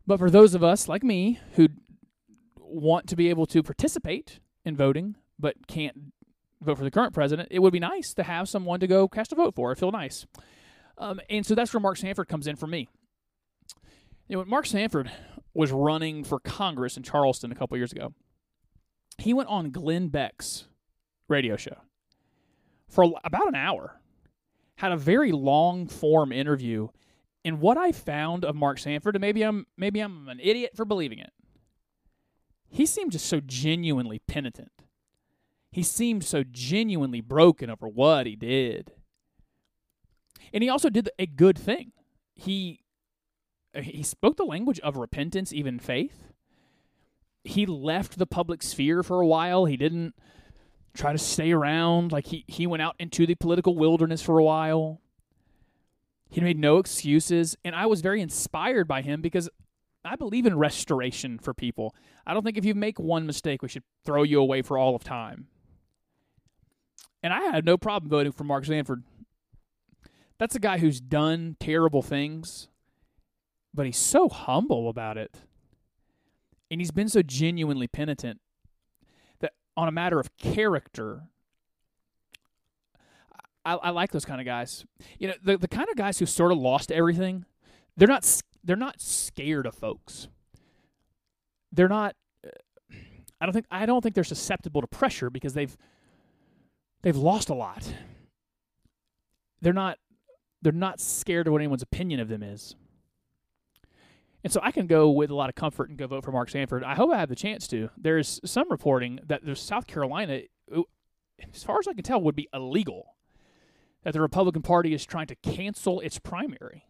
But 0.06 0.20
for 0.20 0.30
those 0.30 0.54
of 0.54 0.64
us 0.64 0.88
like 0.88 1.02
me 1.02 1.40
who 1.54 1.70
want 2.74 3.08
to 3.08 3.16
be 3.16 3.30
able 3.30 3.46
to 3.48 3.64
participate 3.64 4.40
in 4.66 4.76
voting 4.76 5.16
but 5.40 5.68
can't 5.68 6.14
vote 6.62 6.78
for 6.78 6.84
the 6.84 6.92
current 6.92 7.14
president, 7.14 7.50
it 7.52 7.60
would 7.60 7.74
be 7.74 7.80
nice 7.80 8.14
to 8.14 8.24
have 8.24 8.48
someone 8.48 8.80
to 8.80 8.88
go 8.88 9.08
cast 9.08 9.32
a 9.32 9.36
vote 9.36 9.56
for. 9.56 9.72
It 9.72 9.78
feel 9.78 9.92
nice. 9.92 10.26
Um, 10.98 11.20
and 11.30 11.46
so 11.46 11.56
that's 11.56 11.74
where 11.74 11.82
Mark 11.82 11.98
Sanford 11.98 12.28
comes 12.28 12.48
in 12.48 12.56
for 12.56 12.68
me. 12.68 12.88
You 14.28 14.36
know, 14.36 14.40
when 14.40 14.50
Mark 14.50 14.66
Sanford 14.66 15.12
was 15.54 15.72
running 15.72 16.24
for 16.24 16.40
Congress 16.40 16.98
in 16.98 17.04
Charleston 17.04 17.52
a 17.52 17.56
couple 17.56 17.78
years 17.78 17.92
ago, 17.92 18.14
he 19.18 19.34
went 19.34 19.50
on 19.50 19.72
Glenn 19.72 20.08
Beck's 20.08 20.66
radio 21.28 21.56
show 21.56 21.76
for 22.88 23.04
about 23.24 23.48
an 23.48 23.56
hour, 23.56 24.00
had 24.76 24.92
a 24.92 24.98
very 24.98 25.32
long 25.32 25.88
form 25.88 26.32
interview. 26.32 26.88
And 27.46 27.60
what 27.60 27.78
I 27.78 27.92
found 27.92 28.46
of 28.46 28.56
Mark 28.56 28.80
Sanford, 28.80 29.16
and 29.16 29.22
maybe 29.22 29.44
I'm 29.44 29.68
maybe 29.78 30.00
I'm 30.00 30.30
an 30.30 30.40
idiot 30.42 30.72
for 30.76 30.86
believing 30.86 31.20
it, 31.20 31.32
he 32.74 32.88
seemed 32.88 33.12
just 33.12 33.28
so 33.28 33.40
genuinely 33.40 34.20
penitent. 34.28 34.72
He 35.72 35.84
seemed 35.84 36.24
so 36.24 36.44
genuinely 36.44 37.22
broken 37.22 37.70
over 37.70 37.88
what 37.88 38.26
he 38.26 38.36
did. 38.36 38.94
And 40.52 40.64
he 40.64 40.70
also 40.70 40.90
did 40.90 41.08
a 41.20 41.28
good 41.28 41.58
thing. 41.58 41.92
He 42.36 42.82
uh, 43.76 43.82
he 43.82 44.02
spoke 44.02 44.38
the 44.38 44.44
language 44.44 44.80
of 44.80 44.98
repentance, 44.98 45.54
even 45.54 45.78
faith. 45.78 46.32
He 47.44 47.68
left 47.68 48.18
the 48.18 48.26
public 48.26 48.64
sphere 48.64 49.04
for 49.04 49.22
a 49.22 49.28
while. 49.28 49.66
He 49.66 49.78
didn't 49.78 50.16
try 50.96 51.12
to 51.12 51.20
stay 51.20 51.52
around. 51.52 52.12
Like 52.12 52.26
he, 52.28 52.44
he 52.48 52.66
went 52.66 52.82
out 52.82 52.96
into 52.98 53.28
the 53.28 53.36
political 53.36 53.76
wilderness 53.76 54.24
for 54.24 54.40
a 54.40 54.44
while. 54.44 55.00
He 56.28 56.42
made 56.42 56.58
no 56.58 56.80
excuses. 56.80 57.56
And 57.64 57.76
I 57.76 57.86
was 57.86 58.02
very 58.02 58.20
inspired 58.20 58.88
by 58.88 59.04
him 59.04 59.22
because 59.22 59.48
I 60.06 60.16
believe 60.16 60.46
in 60.46 60.58
restoration 60.58 61.40
for 61.40 61.54
people. 61.54 61.96
I 62.26 62.34
don't 62.34 62.44
think 62.44 62.58
if 62.58 62.66
you 62.66 62.76
make 62.76 63.00
one 63.00 63.26
mistake, 63.26 63.62
we 63.62 63.70
should 63.70 63.84
throw 64.06 64.24
you 64.24 64.40
away 64.40 64.62
for 64.62 64.78
all 64.78 64.96
of 64.96 65.04
time. 65.04 65.48
And 67.22 67.32
I 67.32 67.44
had 67.44 67.66
no 67.66 67.78
problem 67.78 68.10
voting 68.10 68.34
for 68.34 68.44
Mark 68.44 68.66
Sanford. 68.66 69.04
That's 70.38 70.56
a 70.56 70.60
guy 70.60 70.80
who's 70.80 71.00
done 71.00 71.56
terrible 71.60 72.02
things, 72.02 72.68
but 73.74 73.86
he's 73.86 73.98
so 73.98 74.28
humble 74.28 74.90
about 74.90 75.18
it. 75.18 75.38
And 76.70 76.82
he's 76.82 76.92
been 76.92 77.08
so 77.08 77.22
genuinely 77.22 77.88
penitent 77.88 78.42
that 79.40 79.54
on 79.78 79.88
a 79.88 79.92
matter 79.92 80.20
of 80.20 80.36
character, 80.36 81.24
I, 83.64 83.76
I 83.76 83.90
like 83.92 84.12
those 84.12 84.26
kind 84.26 84.42
of 84.42 84.46
guys. 84.46 84.86
You 85.18 85.30
know, 85.30 85.36
the, 85.44 85.58
the 85.58 85.68
kind 85.68 85.88
of 85.90 85.96
guys 85.96 86.20
who 86.20 86.26
sort 86.26 86.52
of 86.52 86.58
lost 86.58 86.92
everything, 86.92 87.46
they're 87.96 88.08
not 88.08 88.26
they're 88.64 88.76
not 88.76 89.02
scared 89.02 89.66
of 89.66 89.76
folks. 89.76 90.28
They're 91.72 91.90
not 91.90 92.16
uh, 92.46 92.96
I 93.42 93.46
don't 93.46 93.54
think 93.54 93.66
I 93.72 93.86
don't 93.86 94.02
think 94.02 94.16
they're 94.16 94.24
susceptible 94.24 94.82
to 94.82 94.88
pressure 94.88 95.30
because 95.30 95.54
they've 95.54 95.76
they've 97.02 97.18
lost 97.18 97.50
a 97.50 97.54
lot. 97.54 97.94
They're 99.62 99.74
not 99.74 99.98
they're 100.62 100.72
not 100.72 101.00
scared 101.00 101.48
of 101.48 101.54
what 101.54 101.62
anyone's 101.62 101.82
opinion 101.82 102.20
of 102.20 102.30
them 102.30 102.42
is. 102.42 102.76
And 104.44 104.52
so 104.52 104.60
I 104.62 104.72
can 104.72 104.88
go 104.88 105.10
with 105.10 105.30
a 105.30 105.36
lot 105.36 105.50
of 105.50 105.56
comfort 105.56 105.90
and 105.90 105.98
go 105.98 106.08
vote 106.08 106.24
for 106.24 106.32
Mark 106.32 106.50
Sanford. 106.50 106.84
I 106.84 106.96
hope 106.96 107.14
I 107.14 107.18
have 107.18 107.30
the 107.30 107.36
chance 107.36 107.68
to. 107.70 107.90
There's 107.98 108.42
some 108.44 108.70
reporting 108.70 109.20
that 109.26 109.46
there's 109.46 109.62
South 109.62 109.88
Carolina, 109.88 110.42
as 111.54 111.64
far 111.64 111.80
as 111.80 111.88
I 111.88 111.94
can 111.94 112.04
tell, 112.04 112.22
would 112.22 112.36
be 112.36 112.50
illegal. 112.54 113.16
That 114.04 114.12
the 114.12 114.22
Republican 114.22 114.62
Party 114.62 114.94
is 114.94 115.06
trying 115.06 115.28
to 115.28 115.36
cancel 115.36 116.02
its 116.02 116.20
primary. 116.20 116.86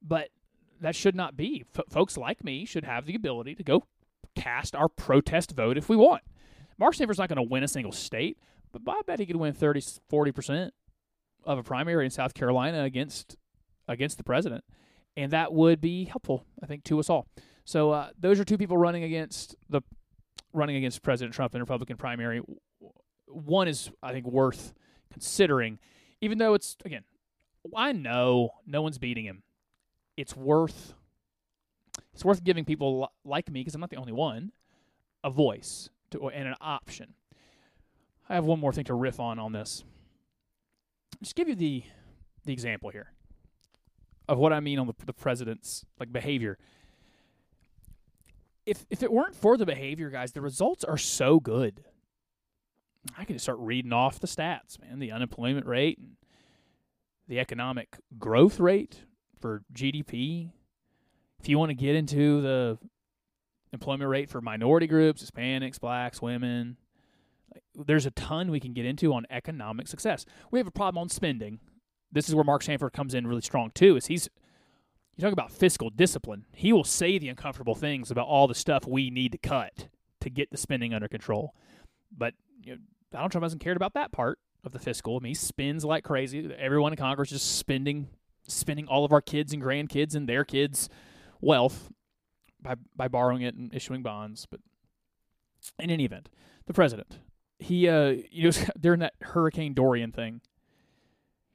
But 0.00 0.30
that 0.80 0.94
should 0.94 1.14
not 1.14 1.36
be. 1.36 1.64
F- 1.76 1.84
folks 1.90 2.16
like 2.16 2.44
me 2.44 2.64
should 2.64 2.84
have 2.84 3.06
the 3.06 3.14
ability 3.14 3.54
to 3.54 3.62
go 3.62 3.84
cast 4.34 4.74
our 4.74 4.88
protest 4.88 5.52
vote 5.52 5.76
if 5.78 5.88
we 5.88 5.96
want. 5.96 6.22
Mark 6.78 6.94
Sanford's 6.94 7.18
not 7.18 7.28
going 7.28 7.36
to 7.36 7.50
win 7.50 7.62
a 7.62 7.68
single 7.68 7.92
state, 7.92 8.38
but 8.72 8.82
I 8.86 9.00
bet 9.06 9.18
he 9.18 9.26
could 9.26 9.36
win 9.36 9.54
30, 9.54 9.80
40% 10.10 10.70
of 11.44 11.58
a 11.58 11.62
primary 11.62 12.04
in 12.04 12.10
South 12.10 12.34
Carolina 12.34 12.84
against 12.84 13.36
against 13.88 14.18
the 14.18 14.24
president, 14.24 14.64
and 15.16 15.30
that 15.32 15.52
would 15.52 15.80
be 15.80 16.04
helpful, 16.04 16.44
I 16.60 16.66
think, 16.66 16.82
to 16.84 16.98
us 16.98 17.08
all. 17.08 17.28
So 17.64 17.92
uh, 17.92 18.10
those 18.18 18.40
are 18.40 18.44
two 18.44 18.58
people 18.58 18.76
running 18.76 19.04
against 19.04 19.54
the 19.68 19.80
running 20.52 20.76
against 20.76 21.02
President 21.02 21.34
Trump 21.34 21.54
in 21.54 21.58
the 21.58 21.62
Republican 21.62 21.96
primary. 21.96 22.40
One 23.26 23.68
is, 23.68 23.90
I 24.02 24.12
think, 24.12 24.26
worth 24.26 24.74
considering, 25.12 25.78
even 26.20 26.38
though 26.38 26.54
it's 26.54 26.76
again, 26.84 27.04
I 27.74 27.92
know 27.92 28.50
no 28.66 28.82
one's 28.82 28.98
beating 28.98 29.24
him. 29.24 29.42
It's 30.16 30.36
worth 30.36 30.94
it's 32.12 32.24
worth 32.24 32.42
giving 32.42 32.64
people 32.64 33.12
like 33.24 33.50
me, 33.50 33.60
because 33.60 33.74
I'm 33.74 33.80
not 33.80 33.90
the 33.90 33.96
only 33.96 34.12
one, 34.12 34.52
a 35.22 35.28
voice 35.30 35.90
to, 36.10 36.28
and 36.30 36.48
an 36.48 36.54
option. 36.60 37.12
I 38.28 38.34
have 38.34 38.44
one 38.44 38.58
more 38.58 38.72
thing 38.72 38.84
to 38.84 38.94
riff 38.94 39.20
on 39.20 39.38
on 39.38 39.52
this. 39.52 39.84
Just 41.22 41.34
give 41.34 41.48
you 41.48 41.54
the 41.54 41.84
the 42.44 42.52
example 42.52 42.90
here 42.90 43.12
of 44.28 44.38
what 44.38 44.52
I 44.52 44.60
mean 44.60 44.78
on 44.78 44.86
the, 44.86 44.94
the 45.04 45.12
president's 45.12 45.84
like 46.00 46.12
behavior. 46.12 46.58
If 48.64 48.86
if 48.90 49.02
it 49.02 49.12
weren't 49.12 49.36
for 49.36 49.56
the 49.56 49.66
behavior, 49.66 50.10
guys, 50.10 50.32
the 50.32 50.40
results 50.40 50.84
are 50.84 50.98
so 50.98 51.38
good. 51.38 51.84
I 53.16 53.24
can 53.24 53.36
just 53.36 53.44
start 53.44 53.58
reading 53.60 53.92
off 53.92 54.18
the 54.18 54.26
stats, 54.26 54.80
man. 54.80 54.98
The 54.98 55.12
unemployment 55.12 55.66
rate 55.66 55.98
and 55.98 56.16
the 57.28 57.38
economic 57.38 57.98
growth 58.18 58.58
rate 58.58 59.04
for 59.46 59.62
GDP. 59.72 60.50
If 61.38 61.48
you 61.48 61.56
want 61.56 61.70
to 61.70 61.74
get 61.74 61.94
into 61.94 62.40
the 62.40 62.78
employment 63.72 64.10
rate 64.10 64.28
for 64.28 64.40
minority 64.40 64.88
groups, 64.88 65.24
Hispanics, 65.24 65.78
blacks, 65.78 66.20
women, 66.20 66.76
there's 67.76 68.06
a 68.06 68.10
ton 68.10 68.50
we 68.50 68.58
can 68.58 68.72
get 68.72 68.84
into 68.84 69.14
on 69.14 69.24
economic 69.30 69.86
success. 69.86 70.26
We 70.50 70.58
have 70.58 70.66
a 70.66 70.72
problem 70.72 71.00
on 71.00 71.08
spending. 71.08 71.60
This 72.10 72.28
is 72.28 72.34
where 72.34 72.42
Mark 72.42 72.64
Sanford 72.64 72.92
comes 72.92 73.14
in 73.14 73.24
really 73.24 73.40
strong 73.40 73.70
too. 73.72 73.96
Is 73.96 74.06
he's 74.06 74.28
you 75.14 75.22
talk 75.22 75.32
about 75.32 75.52
fiscal 75.52 75.90
discipline. 75.90 76.46
He 76.52 76.72
will 76.72 76.84
say 76.84 77.16
the 77.16 77.28
uncomfortable 77.28 77.76
things 77.76 78.10
about 78.10 78.26
all 78.26 78.48
the 78.48 78.54
stuff 78.54 78.84
we 78.84 79.10
need 79.10 79.30
to 79.32 79.38
cut 79.38 79.88
to 80.22 80.28
get 80.28 80.50
the 80.50 80.56
spending 80.56 80.92
under 80.92 81.08
control. 81.08 81.54
But 82.10 82.34
you 82.64 82.72
know, 82.72 82.78
Donald 83.12 83.30
Trump 83.30 83.44
hasn't 83.44 83.62
cared 83.62 83.76
about 83.76 83.94
that 83.94 84.10
part 84.10 84.40
of 84.64 84.72
the 84.72 84.80
fiscal. 84.80 85.16
I 85.16 85.20
mean, 85.20 85.30
he 85.30 85.34
spends 85.34 85.84
like 85.84 86.02
crazy. 86.02 86.52
Everyone 86.58 86.92
in 86.92 86.98
Congress 86.98 87.30
is 87.30 87.42
spending 87.42 88.08
spending 88.48 88.86
all 88.86 89.04
of 89.04 89.12
our 89.12 89.20
kids 89.20 89.52
and 89.52 89.62
grandkids 89.62 90.14
and 90.14 90.28
their 90.28 90.44
kids' 90.44 90.88
wealth 91.40 91.90
by 92.60 92.74
by 92.94 93.08
borrowing 93.08 93.42
it 93.42 93.54
and 93.54 93.74
issuing 93.74 94.02
bonds. 94.02 94.46
But 94.50 94.60
in 95.78 95.90
any 95.90 96.04
event, 96.04 96.28
the 96.66 96.74
president, 96.74 97.18
he 97.58 97.88
uh, 97.88 98.16
you 98.30 98.50
know, 98.50 98.58
during 98.80 99.00
that 99.00 99.14
Hurricane 99.20 99.74
Dorian 99.74 100.12
thing, 100.12 100.40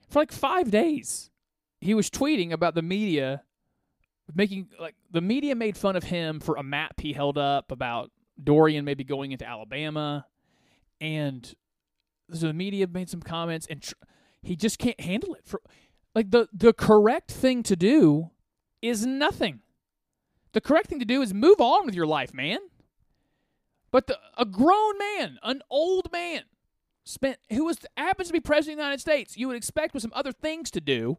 for 0.09 0.19
like 0.19 0.31
five 0.31 0.71
days, 0.71 1.29
he 1.79 1.93
was 1.93 2.09
tweeting 2.09 2.51
about 2.51 2.75
the 2.75 2.81
media 2.81 3.43
making 4.33 4.67
like 4.79 4.95
the 5.11 5.21
media 5.21 5.55
made 5.55 5.77
fun 5.77 5.95
of 5.95 6.03
him 6.03 6.39
for 6.39 6.55
a 6.55 6.63
map 6.63 6.99
he 6.99 7.13
held 7.13 7.37
up 7.37 7.71
about 7.71 8.11
Dorian 8.41 8.85
maybe 8.85 9.03
going 9.03 9.31
into 9.31 9.47
Alabama, 9.47 10.25
and 10.99 11.53
so 12.33 12.47
the 12.47 12.53
media 12.53 12.87
made 12.87 13.09
some 13.09 13.21
comments, 13.21 13.67
and 13.69 13.81
tr- 13.81 13.93
he 14.41 14.55
just 14.55 14.79
can't 14.79 14.99
handle 14.99 15.35
it. 15.35 15.41
For 15.45 15.61
like 16.13 16.31
the 16.31 16.47
the 16.53 16.73
correct 16.73 17.31
thing 17.31 17.63
to 17.63 17.75
do 17.75 18.31
is 18.81 19.05
nothing. 19.05 19.59
The 20.53 20.61
correct 20.61 20.87
thing 20.87 20.99
to 20.99 21.05
do 21.05 21.21
is 21.21 21.33
move 21.33 21.61
on 21.61 21.85
with 21.85 21.95
your 21.95 22.05
life, 22.05 22.33
man. 22.33 22.59
But 23.91 24.07
the, 24.07 24.17
a 24.37 24.45
grown 24.45 24.97
man, 24.97 25.37
an 25.43 25.61
old 25.69 26.11
man, 26.11 26.43
spent 27.03 27.37
who 27.51 27.65
was 27.65 27.79
happens 27.97 28.27
to 28.27 28.33
be 28.33 28.39
president 28.39 28.73
of 28.73 28.77
the 28.77 28.83
United 28.83 29.01
States, 29.01 29.37
you 29.37 29.47
would 29.47 29.57
expect 29.57 29.93
with 29.93 30.01
some 30.01 30.13
other 30.15 30.31
things 30.31 30.71
to 30.71 30.81
do, 30.81 31.17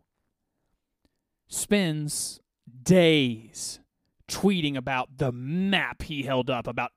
spends 1.48 2.40
days 2.82 3.80
tweeting 4.28 4.76
about 4.76 5.18
the 5.18 5.32
map 5.32 6.02
he 6.02 6.22
held 6.22 6.48
up 6.48 6.66
about 6.66 6.92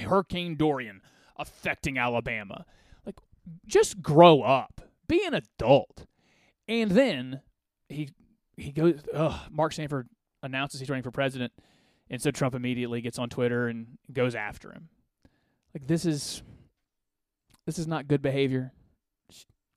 Hurricane 0.00 0.56
Dorian 0.56 1.02
affecting 1.36 1.98
Alabama. 1.98 2.64
Like, 3.04 3.16
just 3.66 4.02
grow 4.02 4.42
up, 4.42 4.80
be 5.06 5.24
an 5.24 5.34
adult. 5.34 6.06
And 6.68 6.90
then 6.90 7.40
he 7.88 8.10
he 8.56 8.72
goes. 8.72 9.00
Ugh, 9.14 9.40
Mark 9.50 9.72
Sanford 9.72 10.08
announces 10.42 10.80
he's 10.80 10.90
running 10.90 11.02
for 11.02 11.10
president, 11.10 11.52
and 12.10 12.20
so 12.20 12.30
Trump 12.30 12.54
immediately 12.54 13.00
gets 13.00 13.18
on 13.18 13.28
Twitter 13.28 13.68
and 13.68 13.98
goes 14.12 14.34
after 14.34 14.72
him. 14.72 14.88
Like 15.74 15.86
this 15.86 16.04
is 16.04 16.42
this 17.66 17.78
is 17.78 17.86
not 17.86 18.08
good 18.08 18.22
behavior. 18.22 18.72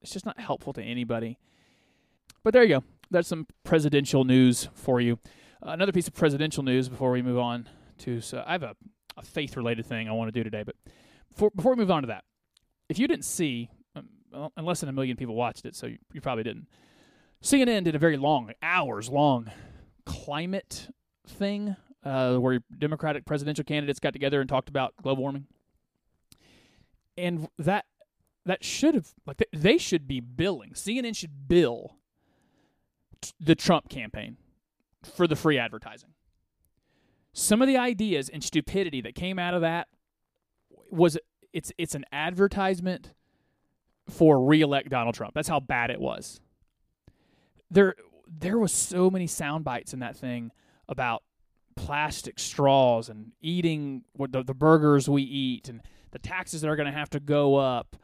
It's 0.01 0.11
just 0.11 0.25
not 0.25 0.39
helpful 0.39 0.73
to 0.73 0.81
anybody. 0.81 1.37
But 2.43 2.53
there 2.53 2.63
you 2.63 2.79
go. 2.79 2.83
That's 3.11 3.27
some 3.27 3.45
presidential 3.63 4.23
news 4.23 4.69
for 4.73 4.99
you. 4.99 5.19
Uh, 5.65 5.71
another 5.71 5.91
piece 5.91 6.07
of 6.07 6.13
presidential 6.13 6.63
news 6.63 6.89
before 6.89 7.11
we 7.11 7.21
move 7.21 7.37
on 7.37 7.69
to. 7.99 8.19
So 8.21 8.43
I 8.47 8.53
have 8.53 8.63
a, 8.63 8.75
a 9.17 9.21
faith 9.21 9.55
related 9.55 9.85
thing 9.85 10.09
I 10.09 10.13
want 10.13 10.33
to 10.33 10.39
do 10.39 10.43
today, 10.43 10.63
but 10.63 10.75
before 11.31 11.51
before 11.51 11.73
we 11.73 11.77
move 11.77 11.91
on 11.91 12.03
to 12.03 12.07
that, 12.07 12.23
if 12.89 12.97
you 12.97 13.07
didn't 13.07 13.25
see, 13.25 13.69
and 14.33 14.65
less 14.65 14.79
than 14.79 14.89
a 14.89 14.93
million 14.93 15.17
people 15.17 15.35
watched 15.35 15.65
it, 15.65 15.75
so 15.75 15.87
you, 15.87 15.97
you 16.13 16.21
probably 16.21 16.43
didn't. 16.43 16.67
CNN 17.41 17.83
did 17.83 17.95
a 17.95 17.99
very 17.99 18.17
long, 18.17 18.51
hours 18.61 19.09
long 19.09 19.51
climate 20.05 20.89
thing 21.27 21.75
uh, 22.03 22.35
where 22.35 22.59
Democratic 22.77 23.25
presidential 23.25 23.63
candidates 23.63 23.99
got 23.99 24.13
together 24.13 24.39
and 24.39 24.49
talked 24.49 24.69
about 24.69 24.93
global 25.01 25.23
warming. 25.23 25.47
And 27.17 27.47
that 27.57 27.85
that 28.45 28.63
should 28.63 28.95
have 28.95 29.13
like 29.25 29.43
they 29.53 29.77
should 29.77 30.07
be 30.07 30.19
billing. 30.19 30.71
CNN 30.71 31.15
should 31.15 31.47
bill 31.47 31.97
the 33.39 33.55
Trump 33.55 33.89
campaign 33.89 34.37
for 35.03 35.27
the 35.27 35.35
free 35.35 35.57
advertising. 35.57 36.09
Some 37.33 37.61
of 37.61 37.67
the 37.67 37.77
ideas 37.77 38.29
and 38.29 38.43
stupidity 38.43 39.01
that 39.01 39.15
came 39.15 39.37
out 39.37 39.53
of 39.53 39.61
that 39.61 39.87
was 40.89 41.17
it's 41.53 41.71
it's 41.77 41.95
an 41.95 42.05
advertisement 42.11 43.13
for 44.11 44.43
reelect 44.45 44.89
Donald 44.89 45.15
Trump. 45.15 45.33
That's 45.33 45.47
how 45.47 45.59
bad 45.59 45.89
it 45.89 45.99
was. 45.99 46.39
There 47.69 47.95
there 48.27 48.57
was 48.57 48.71
so 48.71 49.09
many 49.09 49.27
sound 49.27 49.63
bites 49.63 49.93
in 49.93 49.99
that 49.99 50.15
thing 50.15 50.51
about 50.87 51.23
plastic 51.75 52.39
straws 52.39 53.09
and 53.09 53.31
eating 53.41 54.03
the, 54.17 54.43
the 54.43 54.53
burgers 54.53 55.09
we 55.09 55.23
eat 55.23 55.69
and 55.69 55.81
the 56.11 56.19
taxes 56.19 56.61
that 56.61 56.69
are 56.69 56.75
going 56.75 56.91
to 56.91 56.97
have 56.97 57.09
to 57.09 57.19
go 57.19 57.55
up. 57.55 57.95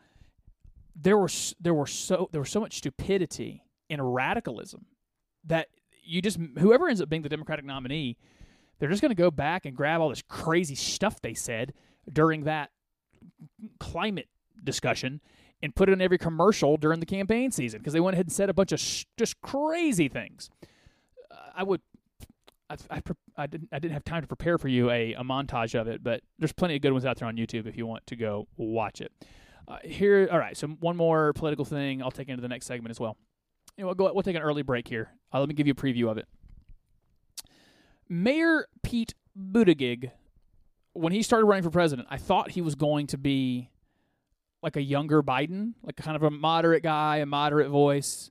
There 0.95 1.17
were 1.17 1.29
there 1.59 1.73
were 1.73 1.87
so 1.87 2.29
there 2.31 2.41
was 2.41 2.49
so 2.49 2.59
much 2.59 2.77
stupidity 2.77 3.63
and 3.89 4.13
radicalism 4.15 4.85
that 5.45 5.67
you 6.03 6.21
just 6.21 6.39
whoever 6.57 6.87
ends 6.87 7.01
up 7.01 7.09
being 7.09 7.21
the 7.21 7.29
Democratic 7.29 7.65
nominee, 7.65 8.17
they're 8.79 8.89
just 8.89 9.01
going 9.01 9.11
to 9.11 9.15
go 9.15 9.31
back 9.31 9.65
and 9.65 9.75
grab 9.75 10.01
all 10.01 10.09
this 10.09 10.23
crazy 10.27 10.75
stuff 10.75 11.21
they 11.21 11.33
said 11.33 11.73
during 12.11 12.45
that 12.45 12.71
climate 13.79 14.29
discussion 14.63 15.21
and 15.61 15.75
put 15.75 15.89
it 15.89 15.93
in 15.93 16.01
every 16.01 16.17
commercial 16.17 16.77
during 16.77 16.99
the 16.99 17.05
campaign 17.05 17.51
season 17.51 17.79
because 17.79 17.93
they 17.93 17.99
went 17.99 18.15
ahead 18.15 18.25
and 18.25 18.33
said 18.33 18.49
a 18.49 18.53
bunch 18.53 18.71
of 18.71 18.79
sh- 18.79 19.05
just 19.17 19.39
crazy 19.41 20.07
things. 20.07 20.49
Uh, 21.31 21.35
I 21.55 21.63
would, 21.63 21.81
I, 22.69 22.75
I, 22.89 23.01
I 23.37 23.47
didn't, 23.47 23.69
I 23.71 23.79
didn't 23.79 23.93
have 23.93 24.03
time 24.03 24.21
to 24.21 24.27
prepare 24.27 24.57
for 24.57 24.67
you 24.67 24.89
a, 24.91 25.13
a 25.13 25.23
montage 25.23 25.79
of 25.79 25.87
it, 25.87 26.03
but 26.03 26.21
there's 26.37 26.53
plenty 26.53 26.75
of 26.75 26.81
good 26.81 26.91
ones 26.91 27.05
out 27.05 27.17
there 27.17 27.27
on 27.27 27.37
YouTube 27.37 27.65
if 27.65 27.75
you 27.77 27.87
want 27.87 28.05
to 28.07 28.15
go 28.15 28.47
watch 28.57 29.01
it. 29.01 29.11
Uh, 29.67 29.79
here, 29.83 30.29
all 30.31 30.39
right. 30.39 30.55
So 30.55 30.67
one 30.67 30.95
more 30.95 31.33
political 31.33 31.65
thing. 31.65 32.01
I'll 32.01 32.11
take 32.11 32.29
into 32.29 32.41
the 32.41 32.47
next 32.47 32.67
segment 32.67 32.91
as 32.91 32.99
well. 32.99 33.17
You 33.75 33.83
know, 33.83 33.87
we'll 33.87 33.95
go. 33.95 34.13
We'll 34.13 34.23
take 34.23 34.35
an 34.35 34.41
early 34.41 34.61
break 34.61 34.87
here. 34.87 35.09
Uh, 35.33 35.39
let 35.39 35.49
me 35.49 35.55
give 35.55 35.67
you 35.67 35.73
a 35.73 35.75
preview 35.75 36.09
of 36.09 36.17
it. 36.17 36.27
Mayor 38.09 38.67
Pete 38.81 39.13
Buttigieg, 39.37 40.11
when 40.93 41.11
he 41.11 41.21
started 41.21 41.45
running 41.45 41.63
for 41.63 41.69
president, 41.69 42.07
I 42.09 42.17
thought 42.17 42.51
he 42.51 42.61
was 42.61 42.75
going 42.75 43.07
to 43.07 43.17
be 43.17 43.69
like 44.67 44.75
a 44.75 44.81
younger 44.81 45.23
Biden, 45.23 45.75
like 45.81 45.95
kind 45.95 46.17
of 46.17 46.23
a 46.23 46.29
moderate 46.29 46.83
guy, 46.83 47.17
a 47.17 47.25
moderate 47.25 47.69
voice. 47.69 48.29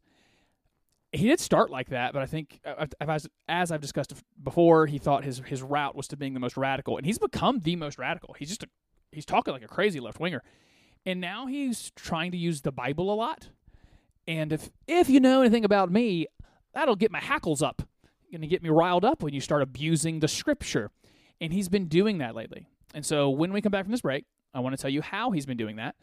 He 1.12 1.28
did 1.28 1.40
start 1.40 1.70
like 1.70 1.88
that, 1.88 2.12
but 2.12 2.20
I 2.20 2.26
think 2.26 2.60
uh, 2.62 2.84
as, 3.00 3.26
as 3.48 3.72
I've 3.72 3.80
discussed 3.80 4.12
before, 4.42 4.86
he 4.86 4.98
thought 4.98 5.24
his 5.24 5.38
his 5.46 5.62
route 5.62 5.96
was 5.96 6.08
to 6.08 6.16
being 6.16 6.34
the 6.34 6.40
most 6.40 6.58
radical, 6.58 6.98
and 6.98 7.06
he's 7.06 7.18
become 7.18 7.60
the 7.60 7.74
most 7.74 7.96
radical. 7.96 8.34
He's 8.38 8.50
just 8.50 8.64
a, 8.64 8.66
he's 9.12 9.24
talking 9.24 9.54
like 9.54 9.64
a 9.64 9.68
crazy 9.68 9.98
left 9.98 10.20
winger, 10.20 10.42
and 11.06 11.18
now 11.18 11.46
he's 11.46 11.90
trying 11.96 12.32
to 12.32 12.36
use 12.36 12.60
the 12.60 12.72
Bible 12.72 13.10
a 13.10 13.16
lot. 13.16 13.48
And 14.28 14.52
if 14.52 14.68
if 14.86 15.08
you 15.08 15.20
know 15.20 15.40
anything 15.40 15.64
about 15.64 15.90
me, 15.90 16.26
that'll 16.74 16.96
get 16.96 17.10
my 17.10 17.20
hackles 17.20 17.62
up. 17.62 17.80
Going 18.30 18.42
to 18.42 18.46
get 18.48 18.62
me 18.62 18.68
riled 18.68 19.06
up 19.06 19.22
when 19.22 19.32
you 19.32 19.40
start 19.40 19.62
abusing 19.62 20.20
the 20.20 20.28
scripture. 20.28 20.90
And 21.40 21.52
he's 21.52 21.70
been 21.70 21.86
doing 21.86 22.18
that 22.18 22.34
lately. 22.34 22.66
And 22.92 23.06
so 23.06 23.30
when 23.30 23.52
we 23.52 23.62
come 23.62 23.70
back 23.70 23.84
from 23.84 23.92
this 23.92 24.02
break, 24.02 24.24
I 24.52 24.60
want 24.60 24.76
to 24.76 24.82
tell 24.82 24.90
you 24.90 25.00
how 25.00 25.30
he's 25.30 25.46
been 25.46 25.56
doing 25.56 25.76
that 25.76 25.94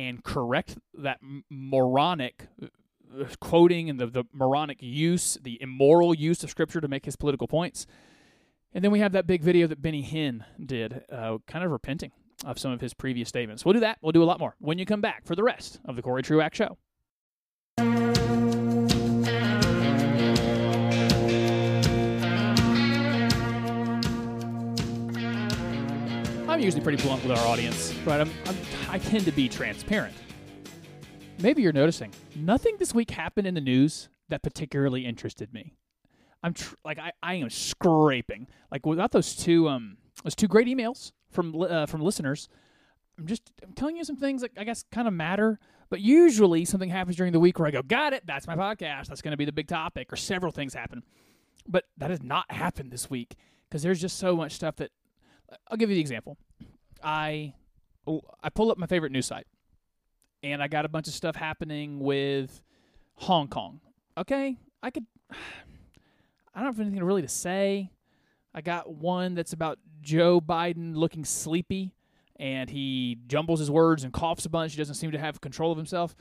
and 0.00 0.24
correct 0.24 0.78
that 0.94 1.18
moronic 1.50 2.48
uh, 2.62 3.24
quoting 3.38 3.90
and 3.90 4.00
the, 4.00 4.06
the 4.06 4.24
moronic 4.32 4.78
use, 4.80 5.36
the 5.42 5.58
immoral 5.60 6.14
use 6.14 6.42
of 6.42 6.48
scripture 6.48 6.80
to 6.80 6.88
make 6.88 7.04
his 7.04 7.16
political 7.16 7.46
points. 7.46 7.86
And 8.72 8.82
then 8.82 8.92
we 8.92 9.00
have 9.00 9.12
that 9.12 9.26
big 9.26 9.42
video 9.42 9.66
that 9.66 9.82
Benny 9.82 10.02
Hinn 10.02 10.42
did, 10.64 11.04
uh, 11.12 11.36
kind 11.46 11.66
of 11.66 11.70
repenting 11.70 12.12
of 12.46 12.58
some 12.58 12.72
of 12.72 12.80
his 12.80 12.94
previous 12.94 13.28
statements. 13.28 13.62
We'll 13.62 13.74
do 13.74 13.80
that. 13.80 13.98
We'll 14.00 14.12
do 14.12 14.22
a 14.22 14.24
lot 14.24 14.40
more 14.40 14.54
when 14.58 14.78
you 14.78 14.86
come 14.86 15.02
back 15.02 15.26
for 15.26 15.36
the 15.36 15.42
rest 15.42 15.80
of 15.84 15.96
the 15.96 16.02
Cory 16.02 16.22
Truax 16.22 16.56
Show. 16.56 16.78
I'm 26.60 26.64
usually 26.64 26.82
pretty 26.82 27.02
blunt 27.02 27.22
with 27.24 27.38
our 27.38 27.46
audience, 27.46 27.94
but 28.04 28.20
I'm, 28.20 28.30
I'm, 28.44 28.56
I 28.90 28.98
tend 28.98 29.24
to 29.24 29.32
be 29.32 29.48
transparent. 29.48 30.14
Maybe 31.38 31.62
you're 31.62 31.72
noticing 31.72 32.12
nothing 32.36 32.76
this 32.78 32.92
week 32.92 33.12
happened 33.12 33.46
in 33.46 33.54
the 33.54 33.62
news 33.62 34.10
that 34.28 34.42
particularly 34.42 35.06
interested 35.06 35.54
me. 35.54 35.72
I'm 36.42 36.52
tr- 36.52 36.74
like 36.84 36.98
I, 36.98 37.12
I 37.22 37.36
am 37.36 37.48
scraping 37.48 38.46
like 38.70 38.84
without 38.84 39.10
those 39.10 39.34
two 39.34 39.70
um 39.70 39.96
those 40.22 40.34
two 40.34 40.48
great 40.48 40.68
emails 40.68 41.12
from 41.30 41.62
uh, 41.62 41.86
from 41.86 42.02
listeners. 42.02 42.50
I'm 43.18 43.26
just 43.26 43.50
I'm 43.62 43.72
telling 43.72 43.96
you 43.96 44.04
some 44.04 44.16
things 44.16 44.42
that 44.42 44.50
I 44.58 44.64
guess 44.64 44.84
kind 44.92 45.08
of 45.08 45.14
matter, 45.14 45.58
but 45.88 46.02
usually 46.02 46.66
something 46.66 46.90
happens 46.90 47.16
during 47.16 47.32
the 47.32 47.40
week 47.40 47.58
where 47.58 47.68
I 47.68 47.70
go, 47.70 47.80
got 47.80 48.12
it, 48.12 48.26
that's 48.26 48.46
my 48.46 48.54
podcast, 48.54 49.06
that's 49.06 49.22
going 49.22 49.32
to 49.32 49.38
be 49.38 49.46
the 49.46 49.52
big 49.52 49.66
topic, 49.66 50.12
or 50.12 50.16
several 50.16 50.52
things 50.52 50.74
happen. 50.74 51.04
But 51.66 51.84
that 51.96 52.10
has 52.10 52.22
not 52.22 52.52
happened 52.52 52.90
this 52.90 53.08
week 53.08 53.36
because 53.66 53.82
there's 53.82 54.02
just 54.02 54.18
so 54.18 54.36
much 54.36 54.52
stuff 54.52 54.76
that 54.76 54.90
I'll 55.70 55.78
give 55.78 55.88
you 55.88 55.96
the 55.96 56.02
example. 56.02 56.36
I 57.02 57.54
I 58.42 58.50
pull 58.50 58.70
up 58.70 58.78
my 58.78 58.86
favorite 58.86 59.12
news 59.12 59.26
site, 59.26 59.46
and 60.42 60.62
I 60.62 60.68
got 60.68 60.84
a 60.84 60.88
bunch 60.88 61.08
of 61.08 61.14
stuff 61.14 61.36
happening 61.36 62.00
with 62.00 62.62
Hong 63.16 63.48
Kong. 63.48 63.80
Okay, 64.16 64.56
I 64.82 64.90
could. 64.90 65.06
I 66.54 66.58
don't 66.62 66.66
have 66.66 66.80
anything 66.80 67.02
really 67.04 67.22
to 67.22 67.28
say. 67.28 67.90
I 68.52 68.60
got 68.60 68.92
one 68.92 69.34
that's 69.34 69.52
about 69.52 69.78
Joe 70.02 70.40
Biden 70.40 70.96
looking 70.96 71.24
sleepy, 71.24 71.94
and 72.36 72.68
he 72.68 73.18
jumbles 73.28 73.60
his 73.60 73.70
words 73.70 74.02
and 74.02 74.12
coughs 74.12 74.44
a 74.46 74.48
bunch. 74.48 74.72
He 74.72 74.78
doesn't 74.78 74.96
seem 74.96 75.12
to 75.12 75.18
have 75.18 75.40
control 75.40 75.70
of 75.70 75.78
himself. 75.78 76.16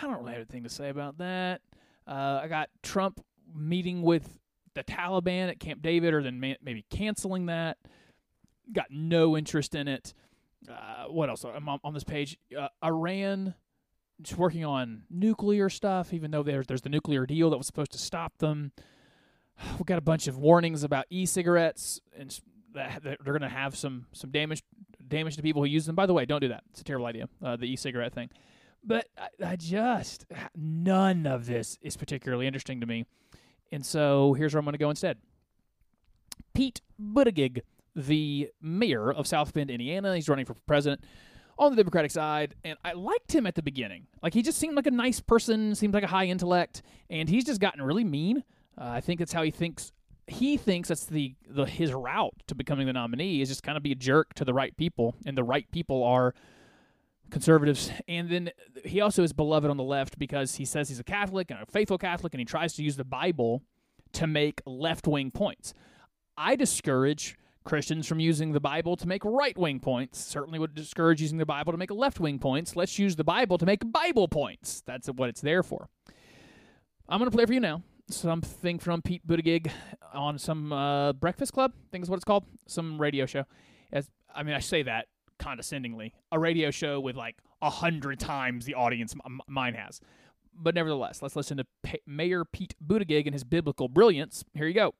I 0.00 0.06
don't 0.06 0.18
really 0.18 0.32
have 0.32 0.40
anything 0.40 0.64
to 0.64 0.68
say 0.68 0.90
about 0.90 1.18
that. 1.18 1.62
Uh, 2.06 2.40
I 2.42 2.48
got 2.48 2.68
Trump 2.82 3.24
meeting 3.54 4.02
with 4.02 4.38
the 4.74 4.84
Taliban 4.84 5.48
at 5.48 5.58
Camp 5.58 5.80
David, 5.80 6.12
or 6.12 6.22
then 6.22 6.38
maybe 6.38 6.84
canceling 6.90 7.46
that 7.46 7.78
got 8.72 8.86
no 8.90 9.36
interest 9.36 9.74
in 9.74 9.88
it. 9.88 10.14
Uh, 10.68 11.06
what 11.08 11.28
else? 11.28 11.44
I'm 11.44 11.68
on, 11.68 11.80
on 11.82 11.94
this 11.94 12.04
page. 12.04 12.38
Uh, 12.56 12.68
Iran 12.84 13.54
is 14.24 14.36
working 14.36 14.64
on 14.64 15.02
nuclear 15.10 15.68
stuff, 15.68 16.12
even 16.12 16.30
though 16.30 16.42
there's 16.42 16.66
there's 16.66 16.82
the 16.82 16.88
nuclear 16.88 17.26
deal 17.26 17.50
that 17.50 17.56
was 17.56 17.66
supposed 17.66 17.92
to 17.92 17.98
stop 17.98 18.38
them. 18.38 18.72
We've 19.72 19.86
got 19.86 19.98
a 19.98 20.02
bunch 20.02 20.28
of 20.28 20.38
warnings 20.38 20.84
about 20.84 21.06
e-cigarettes 21.10 22.00
and 22.16 22.38
that 22.74 23.02
they're 23.02 23.16
going 23.16 23.42
to 23.42 23.48
have 23.48 23.76
some 23.76 24.06
some 24.12 24.30
damage 24.30 24.62
damage 25.06 25.36
to 25.36 25.42
people 25.42 25.62
who 25.62 25.68
use 25.68 25.86
them. 25.86 25.94
By 25.94 26.06
the 26.06 26.14
way, 26.14 26.24
don't 26.24 26.40
do 26.40 26.48
that. 26.48 26.62
It's 26.70 26.80
a 26.80 26.84
terrible 26.84 27.06
idea. 27.06 27.28
Uh, 27.42 27.56
the 27.56 27.66
e-cigarette 27.66 28.14
thing. 28.14 28.30
But 28.84 29.06
I, 29.16 29.50
I 29.50 29.56
just 29.56 30.26
none 30.56 31.26
of 31.26 31.46
this 31.46 31.78
is 31.82 31.96
particularly 31.96 32.46
interesting 32.46 32.80
to 32.80 32.86
me, 32.86 33.06
and 33.70 33.84
so 33.84 34.32
here's 34.34 34.54
where 34.54 34.58
I'm 34.58 34.64
going 34.64 34.72
to 34.72 34.78
go 34.78 34.90
instead. 34.90 35.18
Pete 36.54 36.80
Buttigieg 37.00 37.62
the 37.94 38.50
mayor 38.60 39.12
of 39.12 39.26
South 39.26 39.52
Bend, 39.52 39.70
Indiana. 39.70 40.14
He's 40.14 40.28
running 40.28 40.44
for 40.44 40.54
president 40.66 41.02
on 41.58 41.70
the 41.70 41.76
Democratic 41.76 42.10
side, 42.10 42.54
and 42.64 42.78
I 42.84 42.92
liked 42.92 43.34
him 43.34 43.46
at 43.46 43.54
the 43.54 43.62
beginning. 43.62 44.06
Like 44.22 44.34
he 44.34 44.42
just 44.42 44.58
seemed 44.58 44.76
like 44.76 44.86
a 44.86 44.92
nice 44.92 45.20
person, 45.20 45.74
seemed 45.74 45.94
like 45.94 46.02
a 46.02 46.08
high 46.08 46.26
intellect, 46.26 46.82
and 47.10 47.28
he's 47.28 47.44
just 47.44 47.60
gotten 47.60 47.82
really 47.82 48.04
mean. 48.04 48.44
Uh, 48.78 48.84
I 48.84 49.00
think 49.00 49.18
that's 49.18 49.32
how 49.32 49.42
he 49.42 49.50
thinks. 49.50 49.92
He 50.26 50.56
thinks 50.56 50.88
that's 50.88 51.06
the, 51.06 51.34
the 51.48 51.64
his 51.64 51.92
route 51.92 52.34
to 52.46 52.54
becoming 52.54 52.86
the 52.86 52.92
nominee 52.92 53.42
is 53.42 53.48
just 53.48 53.62
kind 53.62 53.76
of 53.76 53.82
be 53.82 53.92
a 53.92 53.96
jerk 53.96 54.34
to 54.34 54.44
the 54.44 54.54
right 54.54 54.76
people, 54.76 55.14
and 55.26 55.36
the 55.36 55.44
right 55.44 55.70
people 55.70 56.04
are 56.04 56.34
conservatives. 57.30 57.90
And 58.08 58.30
then 58.30 58.50
he 58.84 59.00
also 59.00 59.22
is 59.22 59.32
beloved 59.32 59.68
on 59.68 59.76
the 59.76 59.82
left 59.82 60.18
because 60.18 60.54
he 60.54 60.64
says 60.64 60.88
he's 60.88 61.00
a 61.00 61.04
Catholic 61.04 61.50
and 61.50 61.60
a 61.60 61.66
faithful 61.66 61.98
Catholic, 61.98 62.32
and 62.32 62.40
he 62.40 62.44
tries 62.44 62.74
to 62.74 62.82
use 62.82 62.96
the 62.96 63.04
Bible 63.04 63.62
to 64.12 64.26
make 64.26 64.62
left 64.64 65.06
wing 65.06 65.30
points. 65.30 65.74
I 66.36 66.56
discourage 66.56 67.36
Christians 67.64 68.06
from 68.06 68.20
using 68.20 68.52
the 68.52 68.60
Bible 68.60 68.96
to 68.96 69.06
make 69.06 69.24
right 69.24 69.56
wing 69.56 69.80
points. 69.80 70.18
Certainly 70.24 70.58
would 70.58 70.74
discourage 70.74 71.20
using 71.20 71.38
the 71.38 71.46
Bible 71.46 71.72
to 71.72 71.78
make 71.78 71.90
left 71.90 72.20
wing 72.20 72.38
points. 72.38 72.76
Let's 72.76 72.98
use 72.98 73.16
the 73.16 73.24
Bible 73.24 73.58
to 73.58 73.66
make 73.66 73.80
Bible 73.90 74.28
points. 74.28 74.82
That's 74.86 75.08
what 75.08 75.28
it's 75.28 75.40
there 75.40 75.62
for. 75.62 75.88
I'm 77.08 77.18
going 77.18 77.30
to 77.30 77.36
play 77.36 77.46
for 77.46 77.52
you 77.52 77.60
now 77.60 77.82
something 78.12 78.78
from 78.78 79.02
Pete 79.02 79.26
Buttigieg 79.26 79.70
on 80.12 80.38
some 80.38 80.72
uh, 80.72 81.12
Breakfast 81.14 81.52
Club, 81.52 81.72
I 81.74 81.88
think 81.90 82.02
is 82.02 82.10
what 82.10 82.16
it's 82.16 82.24
called, 82.24 82.44
some 82.66 83.00
radio 83.00 83.26
show. 83.26 83.44
As 83.92 84.10
I 84.34 84.42
mean, 84.42 84.54
I 84.54 84.60
say 84.60 84.82
that 84.82 85.06
condescendingly, 85.38 86.14
a 86.30 86.38
radio 86.38 86.70
show 86.70 87.00
with 87.00 87.16
like 87.16 87.36
a 87.60 87.70
hundred 87.70 88.20
times 88.20 88.64
the 88.64 88.74
audience 88.74 89.14
m- 89.24 89.40
mine 89.46 89.74
has. 89.74 90.00
But 90.54 90.74
nevertheless, 90.74 91.22
let's 91.22 91.36
listen 91.36 91.56
to 91.58 91.66
P- 91.82 92.00
Mayor 92.06 92.44
Pete 92.44 92.74
Buttigieg 92.84 93.26
and 93.26 93.34
his 93.34 93.44
biblical 93.44 93.88
brilliance. 93.88 94.44
Here 94.54 94.66
you 94.66 94.74
go. 94.74 94.94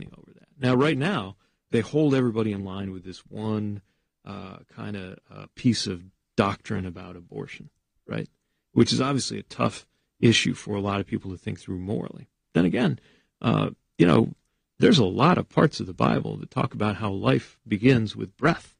over 0.00 0.32
that. 0.34 0.48
Now, 0.58 0.74
right 0.74 0.98
now, 0.98 1.36
they 1.72 1.80
hold 1.80 2.14
everybody 2.14 2.52
in 2.52 2.64
line 2.64 2.92
with 2.92 3.04
this 3.04 3.18
one 3.26 3.82
uh, 4.24 4.58
kind 4.74 4.96
of 4.96 5.18
uh, 5.34 5.46
piece 5.54 5.86
of 5.86 6.02
doctrine 6.36 6.86
about 6.86 7.16
abortion, 7.16 7.70
right? 8.06 8.28
Which 8.72 8.92
is 8.92 9.00
obviously 9.00 9.38
a 9.38 9.42
tough 9.44 9.86
issue 10.20 10.54
for 10.54 10.76
a 10.76 10.80
lot 10.80 11.00
of 11.00 11.06
people 11.06 11.30
to 11.32 11.36
think 11.36 11.58
through 11.58 11.78
morally. 11.78 12.28
Then 12.54 12.64
again, 12.64 13.00
uh, 13.40 13.70
you 13.98 14.06
know, 14.06 14.34
there's 14.78 14.98
a 14.98 15.04
lot 15.04 15.38
of 15.38 15.48
parts 15.48 15.80
of 15.80 15.86
the 15.86 15.92
Bible 15.92 16.36
that 16.36 16.50
talk 16.50 16.74
about 16.74 16.96
how 16.96 17.10
life 17.10 17.58
begins 17.66 18.14
with 18.14 18.36
breath. 18.36 18.76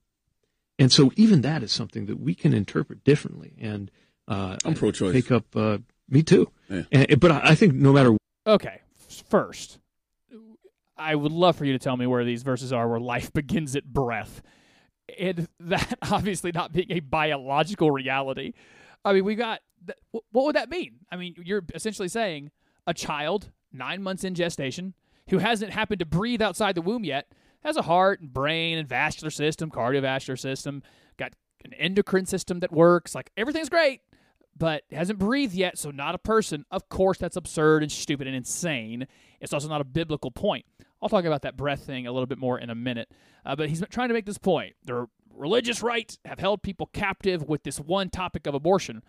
And 0.78 0.92
so 0.92 1.12
even 1.16 1.42
that 1.42 1.62
is 1.62 1.72
something 1.72 2.06
that 2.06 2.20
we 2.20 2.34
can 2.34 2.54
interpret 2.54 3.04
differently. 3.04 3.54
And 3.60 3.90
uh, 4.28 4.56
I'm 4.64 4.74
pro-choice. 4.74 5.12
Take 5.12 5.30
up, 5.30 5.54
uh, 5.54 5.78
me 6.08 6.22
too. 6.22 6.50
Yeah. 6.68 6.82
And, 6.90 7.20
but 7.20 7.30
I 7.30 7.40
I 7.50 7.54
think 7.54 7.74
no 7.74 7.92
matter 7.92 8.16
Okay, 8.46 8.80
first, 9.28 9.78
I 11.02 11.14
would 11.14 11.32
love 11.32 11.56
for 11.56 11.64
you 11.64 11.72
to 11.72 11.78
tell 11.78 11.96
me 11.96 12.06
where 12.06 12.24
these 12.24 12.42
verses 12.42 12.72
are 12.72 12.88
where 12.88 13.00
life 13.00 13.32
begins 13.34 13.76
at 13.76 13.84
breath. 13.84 14.42
And 15.18 15.48
that 15.60 15.98
obviously 16.10 16.52
not 16.52 16.72
being 16.72 16.90
a 16.90 17.00
biological 17.00 17.90
reality. 17.90 18.52
I 19.04 19.12
mean, 19.12 19.24
we 19.24 19.34
got, 19.34 19.60
what 20.10 20.44
would 20.44 20.56
that 20.56 20.70
mean? 20.70 21.00
I 21.10 21.16
mean, 21.16 21.34
you're 21.44 21.64
essentially 21.74 22.08
saying 22.08 22.50
a 22.86 22.94
child, 22.94 23.50
nine 23.72 24.02
months 24.02 24.24
in 24.24 24.34
gestation, 24.34 24.94
who 25.28 25.38
hasn't 25.38 25.72
happened 25.72 25.98
to 26.00 26.06
breathe 26.06 26.42
outside 26.42 26.74
the 26.74 26.82
womb 26.82 27.04
yet, 27.04 27.32
has 27.60 27.76
a 27.76 27.82
heart 27.82 28.20
and 28.20 28.32
brain 28.32 28.78
and 28.78 28.88
vascular 28.88 29.30
system, 29.30 29.70
cardiovascular 29.70 30.38
system, 30.38 30.82
got 31.16 31.32
an 31.64 31.72
endocrine 31.74 32.26
system 32.26 32.60
that 32.60 32.72
works. 32.72 33.14
Like, 33.14 33.30
everything's 33.36 33.68
great 33.68 34.00
but 34.56 34.82
hasn't 34.92 35.18
breathed 35.18 35.54
yet, 35.54 35.78
so 35.78 35.90
not 35.90 36.14
a 36.14 36.18
person. 36.18 36.64
Of 36.70 36.88
course, 36.88 37.18
that's 37.18 37.36
absurd 37.36 37.82
and 37.82 37.90
stupid 37.90 38.26
and 38.26 38.36
insane. 38.36 39.06
It's 39.40 39.52
also 39.52 39.68
not 39.68 39.80
a 39.80 39.84
biblical 39.84 40.30
point. 40.30 40.66
I'll 41.02 41.08
talk 41.08 41.24
about 41.24 41.42
that 41.42 41.56
breath 41.56 41.84
thing 41.84 42.06
a 42.06 42.12
little 42.12 42.26
bit 42.26 42.38
more 42.38 42.58
in 42.58 42.70
a 42.70 42.74
minute. 42.74 43.10
Uh, 43.44 43.56
but 43.56 43.68
he's 43.68 43.82
trying 43.90 44.08
to 44.08 44.14
make 44.14 44.24
this 44.24 44.38
point. 44.38 44.74
The 44.84 45.08
religious 45.34 45.82
right 45.82 46.16
have 46.24 46.38
held 46.38 46.62
people 46.62 46.86
captive 46.92 47.48
with 47.48 47.64
this 47.64 47.78
one 47.78 48.08
topic 48.08 48.46
of 48.46 48.54
abortion, 48.54 49.02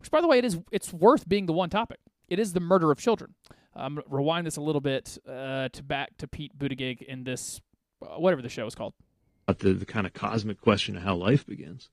which, 0.00 0.10
by 0.10 0.20
the 0.20 0.26
way, 0.26 0.38
it 0.38 0.44
is 0.44 0.58
it's 0.72 0.92
worth 0.92 1.28
being 1.28 1.46
the 1.46 1.52
one 1.52 1.70
topic. 1.70 2.00
It 2.28 2.38
is 2.38 2.52
the 2.52 2.60
murder 2.60 2.90
of 2.90 2.98
children. 2.98 3.34
Um, 3.76 4.00
rewind 4.08 4.46
this 4.46 4.56
a 4.56 4.60
little 4.60 4.80
bit 4.80 5.16
uh, 5.28 5.68
to 5.68 5.82
back 5.84 6.16
to 6.18 6.26
Pete 6.26 6.58
Buttigieg 6.58 7.02
in 7.02 7.22
this 7.22 7.60
uh, 8.02 8.18
whatever 8.18 8.42
the 8.42 8.48
show 8.48 8.66
is 8.66 8.74
called. 8.74 8.94
about 9.46 9.60
the, 9.60 9.72
the 9.72 9.86
kind 9.86 10.06
of 10.06 10.12
cosmic 10.12 10.60
question 10.60 10.96
of 10.96 11.04
how 11.04 11.14
life 11.14 11.46
begins, 11.46 11.88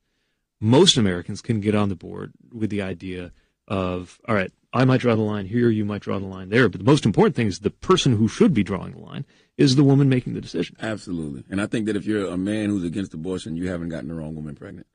most 0.60 0.98
Americans 0.98 1.42
can 1.42 1.60
get 1.60 1.76
on 1.76 1.90
the 1.90 1.96
board 1.96 2.34
with 2.52 2.72
the 2.72 2.82
idea 2.82 3.32
of, 3.68 4.20
all 4.28 4.36
right, 4.36 4.52
I 4.74 4.86
might 4.86 5.00
draw 5.02 5.16
the 5.16 5.22
line 5.22 5.46
here, 5.46 5.70
you 5.70 5.86
might 5.86 6.02
draw 6.02 6.20
the 6.20 6.26
line 6.26 6.50
there, 6.50 6.68
but 6.70 6.80
the 6.80 6.86
most 6.86 7.06
important 7.06 7.36
thing 7.36 7.48
is 7.48 7.60
the 7.60 7.70
person 7.70 8.18
who 8.18 8.28
should 8.28 8.54
be 8.54 8.64
drawing 8.64 8.94
the 8.94 9.00
line 9.00 9.26
is 9.58 9.76
the 9.76 9.84
woman 9.84 10.10
making 10.10 10.34
the 10.34 10.42
decision. 10.42 10.76
Absolutely. 10.82 11.44
And 11.50 11.62
I 11.62 11.66
think 11.68 11.86
that 11.86 11.96
if 11.96 12.06
you're 12.06 12.28
a 12.28 12.38
man 12.38 12.70
who's 12.70 12.84
against 12.84 13.14
abortion, 13.14 13.56
you 13.56 13.70
haven't 13.70 13.90
gotten 13.90 14.10
the 14.10 14.16
wrong 14.16 14.36
woman 14.36 14.56
pregnant. 14.56 14.88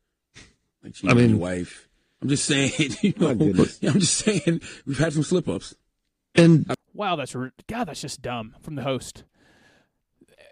Like 0.84 0.94
she's 0.94 1.10
I 1.10 1.14
mean- 1.14 1.30
your 1.30 1.38
wife. 1.38 1.88
I'm 2.22 2.28
just 2.28 2.44
saying, 2.44 2.72
you 3.00 3.14
know, 3.16 3.30
I'm 3.30 3.54
just 3.54 4.14
saying 4.18 4.60
we've 4.84 4.98
had 4.98 5.14
some 5.14 5.22
slip 5.22 5.48
ups. 5.48 5.74
And 6.34 6.70
Wow, 6.92 7.16
that's 7.16 7.34
ru- 7.34 7.50
God. 7.66 7.84
That's 7.84 8.00
just 8.02 8.20
dumb 8.20 8.54
from 8.60 8.74
the 8.74 8.82
host, 8.82 9.24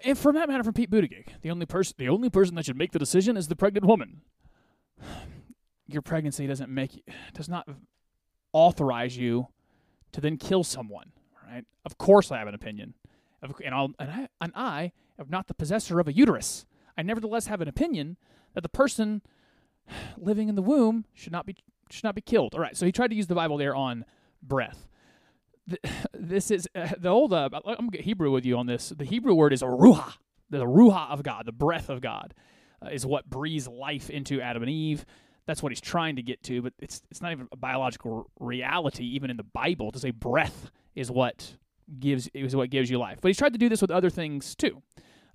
and 0.04 0.16
from 0.16 0.34
that 0.36 0.48
matter, 0.48 0.64
from 0.64 0.72
Pete 0.72 0.90
Buttigieg. 0.90 1.26
The 1.42 1.50
only 1.50 1.66
person, 1.66 1.94
the 1.98 2.08
only 2.08 2.30
person 2.30 2.54
that 2.54 2.64
should 2.64 2.78
make 2.78 2.92
the 2.92 2.98
decision 2.98 3.36
is 3.36 3.48
the 3.48 3.56
pregnant 3.56 3.84
woman. 3.84 4.22
Your 5.86 6.00
pregnancy 6.00 6.46
doesn't 6.46 6.70
make 6.70 6.94
you, 6.96 7.02
does 7.34 7.48
not 7.48 7.68
authorize 8.52 9.16
you 9.16 9.48
to 10.12 10.20
then 10.20 10.36
kill 10.36 10.64
someone. 10.64 11.12
Right? 11.50 11.64
Of 11.84 11.98
course, 11.98 12.30
I 12.30 12.38
have 12.38 12.48
an 12.48 12.54
opinion, 12.54 12.94
of, 13.42 13.54
and 13.64 13.74
I'll 13.74 13.90
and 13.98 14.10
I, 14.10 14.28
and 14.40 14.52
I 14.54 14.92
am 15.18 15.26
not 15.28 15.48
the 15.48 15.54
possessor 15.54 16.00
of 16.00 16.08
a 16.08 16.12
uterus. 16.12 16.66
I 16.96 17.02
nevertheless 17.02 17.46
have 17.46 17.60
an 17.60 17.68
opinion 17.68 18.16
that 18.54 18.62
the 18.62 18.68
person 18.68 19.22
living 20.16 20.48
in 20.48 20.54
the 20.54 20.62
womb 20.62 21.04
should 21.14 21.32
not 21.32 21.46
be 21.46 21.56
should 21.90 22.04
not 22.04 22.14
be 22.14 22.20
killed. 22.20 22.54
All 22.54 22.60
right. 22.60 22.76
So 22.76 22.84
he 22.84 22.92
tried 22.92 23.08
to 23.08 23.16
use 23.16 23.26
the 23.26 23.34
Bible 23.34 23.56
there 23.56 23.74
on 23.74 24.04
breath 24.42 24.88
th- 25.68 25.94
this 26.12 26.50
is 26.50 26.68
uh, 26.74 26.88
the 26.98 27.08
old. 27.08 27.32
Uh, 27.32 27.48
I'm 27.52 27.62
gonna 27.62 27.90
get 27.90 28.02
Hebrew 28.02 28.30
with 28.30 28.44
you 28.44 28.56
on 28.56 28.66
this. 28.66 28.90
The 28.90 29.04
Hebrew 29.04 29.34
word 29.34 29.52
is 29.52 29.62
ruha, 29.62 30.14
the 30.50 30.64
ruha 30.64 31.10
of 31.10 31.22
God, 31.22 31.46
the 31.46 31.52
breath 31.52 31.88
of 31.88 32.00
God, 32.00 32.34
uh, 32.84 32.88
is 32.90 33.04
what 33.06 33.28
breathes 33.28 33.68
life 33.68 34.10
into 34.10 34.40
Adam 34.40 34.62
and 34.62 34.70
Eve. 34.70 35.04
That's 35.48 35.62
what 35.62 35.72
he's 35.72 35.80
trying 35.80 36.16
to 36.16 36.22
get 36.22 36.42
to, 36.44 36.60
but 36.60 36.74
it's 36.78 37.00
it's 37.10 37.22
not 37.22 37.32
even 37.32 37.48
a 37.50 37.56
biological 37.56 38.30
reality, 38.38 39.04
even 39.06 39.30
in 39.30 39.38
the 39.38 39.42
Bible, 39.44 39.90
to 39.90 39.98
say 39.98 40.10
breath 40.10 40.70
is 40.94 41.10
what 41.10 41.56
gives 41.98 42.28
is 42.34 42.54
what 42.54 42.68
gives 42.68 42.90
you 42.90 42.98
life. 42.98 43.18
But 43.22 43.30
he's 43.30 43.38
tried 43.38 43.54
to 43.54 43.58
do 43.58 43.70
this 43.70 43.80
with 43.80 43.90
other 43.90 44.10
things 44.10 44.54
too. 44.54 44.82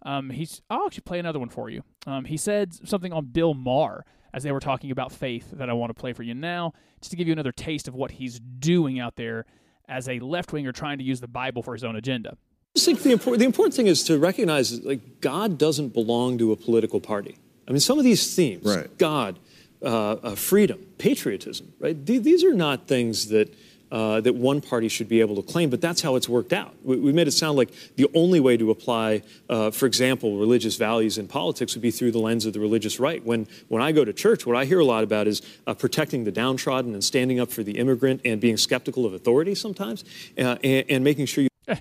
Um, 0.03 0.30
he's 0.30 0.61
I'll 0.70 0.86
actually 0.86 1.01
play 1.01 1.18
another 1.18 1.39
one 1.39 1.49
for 1.49 1.72
you. 1.72 1.82
Um, 2.05 2.26
he 2.26 2.38
said 2.38 2.76
something 2.88 3.11
on 3.11 3.26
Bill 3.26 3.55
Maher 3.55 4.05
as 4.36 4.43
they 4.43 4.51
were 4.51 4.59
talking 4.59 4.91
about 4.91 5.11
faith 5.11 5.49
that 5.53 5.68
I 5.68 5.74
want 5.74 5.89
to 5.89 5.99
play 5.99 6.14
for 6.14 6.22
you 6.22 6.36
now, 6.36 6.74
just 7.01 7.09
to 7.09 7.18
give 7.18 7.26
you 7.26 7.34
another 7.34 7.51
taste 7.51 7.88
of 7.88 7.95
what 7.95 8.11
he's 8.11 8.39
doing 8.39 8.99
out 8.99 9.16
there 9.16 9.47
as 9.89 10.07
a 10.07 10.20
left 10.20 10.53
winger 10.53 10.72
trying 10.72 10.99
to 10.99 11.03
use 11.03 11.22
the 11.22 11.28
Bible 11.28 11.64
for 11.64 11.74
his 11.74 11.84
own 11.84 11.95
agenda. 11.95 12.38
I 12.76 12.76
just 12.76 12.86
think 12.86 13.01
the 13.01 13.11
important, 13.14 13.39
the 13.39 13.45
important 13.45 13.74
thing 13.74 13.88
is 13.88 14.03
to 14.03 14.20
recognize 14.20 14.70
that, 14.72 14.86
like 14.88 15.22
God 15.22 15.57
doesn't 15.57 15.91
belong 15.93 16.38
to 16.38 16.51
a 16.51 16.55
political 16.55 16.99
party. 16.99 17.38
I 17.68 17.72
mean, 17.72 17.80
some 17.80 17.97
of 17.97 18.03
these 18.03 18.36
themes, 18.36 18.64
Right. 18.64 18.95
God, 18.99 19.39
uh, 19.84 20.14
uh, 20.14 20.36
freedom, 20.36 20.80
patriotism, 20.98 21.74
right? 21.80 22.06
Th- 22.06 22.22
these 22.22 22.44
are 22.44 22.54
not 22.54 22.88
things 22.88 23.28
that 23.30 23.54
uh, 23.92 24.20
that 24.22 24.34
one 24.34 24.60
party 24.60 24.88
should 24.88 25.08
be 25.08 25.22
able 25.22 25.36
to 25.36 25.44
claim, 25.44 25.70
but 25.70 25.80
that's 25.80 26.02
how 26.02 26.16
it's 26.16 26.28
worked 26.28 26.52
out. 26.52 26.74
We, 26.84 26.96
we 26.96 27.14
made 27.14 27.28
it 27.28 27.32
sound 27.32 27.60
like 27.60 27.72
the 27.96 28.10
only 28.16 28.40
way 28.40 28.58
to 28.58 28.72
apply, 28.72 29.22
uh, 29.50 29.70
for 29.70 29.86
example, 29.86 30.38
religious 30.38 30.78
values 30.78 31.20
in 31.20 31.28
politics 31.28 31.76
would 31.76 31.84
be 31.84 31.92
through 31.92 32.10
the 32.10 32.18
lens 32.18 32.48
of 32.48 32.54
the 32.54 32.60
religious 32.60 33.00
right. 33.00 33.24
When 33.24 33.46
when 33.68 33.84
I 33.84 33.92
go 33.92 34.04
to 34.04 34.12
church, 34.12 34.48
what 34.48 34.56
I 34.56 34.66
hear 34.66 34.80
a 34.80 34.86
lot 34.86 35.04
about 35.04 35.28
is 35.28 35.44
uh, 35.68 35.76
protecting 35.76 36.24
the 36.24 36.32
downtrodden 36.32 36.94
and 36.94 37.04
standing 37.04 37.40
up 37.40 37.52
for 37.52 37.62
the 37.62 37.78
immigrant 37.78 38.22
and 38.26 38.42
being 38.42 38.58
skeptical 38.58 39.06
of 39.06 39.14
authority 39.14 39.54
sometimes, 39.54 40.04
uh, 40.40 40.58
and, 40.64 40.86
and 40.90 41.04
making 41.04 41.28
sure 41.28 41.44
you 41.44 41.50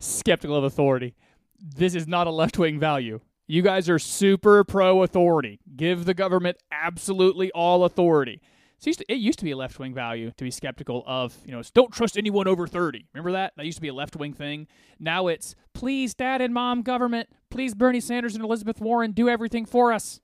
Skeptical 0.00 0.56
of 0.56 0.64
authority. 0.64 1.14
This 1.60 1.94
is 1.94 2.06
not 2.06 2.26
a 2.26 2.30
left 2.30 2.58
wing 2.58 2.78
value. 2.78 3.20
You 3.50 3.62
guys 3.62 3.88
are 3.88 3.98
super 3.98 4.62
pro 4.62 5.02
authority. 5.02 5.58
Give 5.74 6.04
the 6.04 6.12
government 6.12 6.58
absolutely 6.70 7.50
all 7.52 7.84
authority. 7.84 8.42
It 8.84 9.16
used, 9.16 9.38
to, 9.38 9.44
be 9.44 9.50
a 9.52 9.56
left 9.56 9.78
wing 9.78 9.94
value 9.94 10.30
to 10.36 10.44
be 10.44 10.50
skeptical 10.50 11.02
of, 11.06 11.34
you 11.46 11.52
know, 11.52 11.62
don't 11.72 11.90
trust 11.90 12.18
anyone 12.18 12.46
over 12.46 12.66
30. 12.66 13.06
Remember 13.14 13.32
that? 13.32 13.54
That 13.56 13.64
used 13.64 13.78
to 13.78 13.82
be 13.82 13.88
a 13.88 13.94
left 13.94 14.16
wing 14.16 14.34
thing. 14.34 14.68
Now 15.00 15.28
it's 15.28 15.56
please, 15.72 16.14
dad 16.14 16.42
and 16.42 16.52
mom 16.52 16.82
government, 16.82 17.30
please, 17.50 17.74
Bernie 17.74 18.00
Sanders 18.00 18.34
and 18.34 18.44
Elizabeth 18.44 18.82
Warren, 18.82 19.12
do 19.12 19.30
everything 19.30 19.64
for 19.64 19.94
us. 19.94 20.20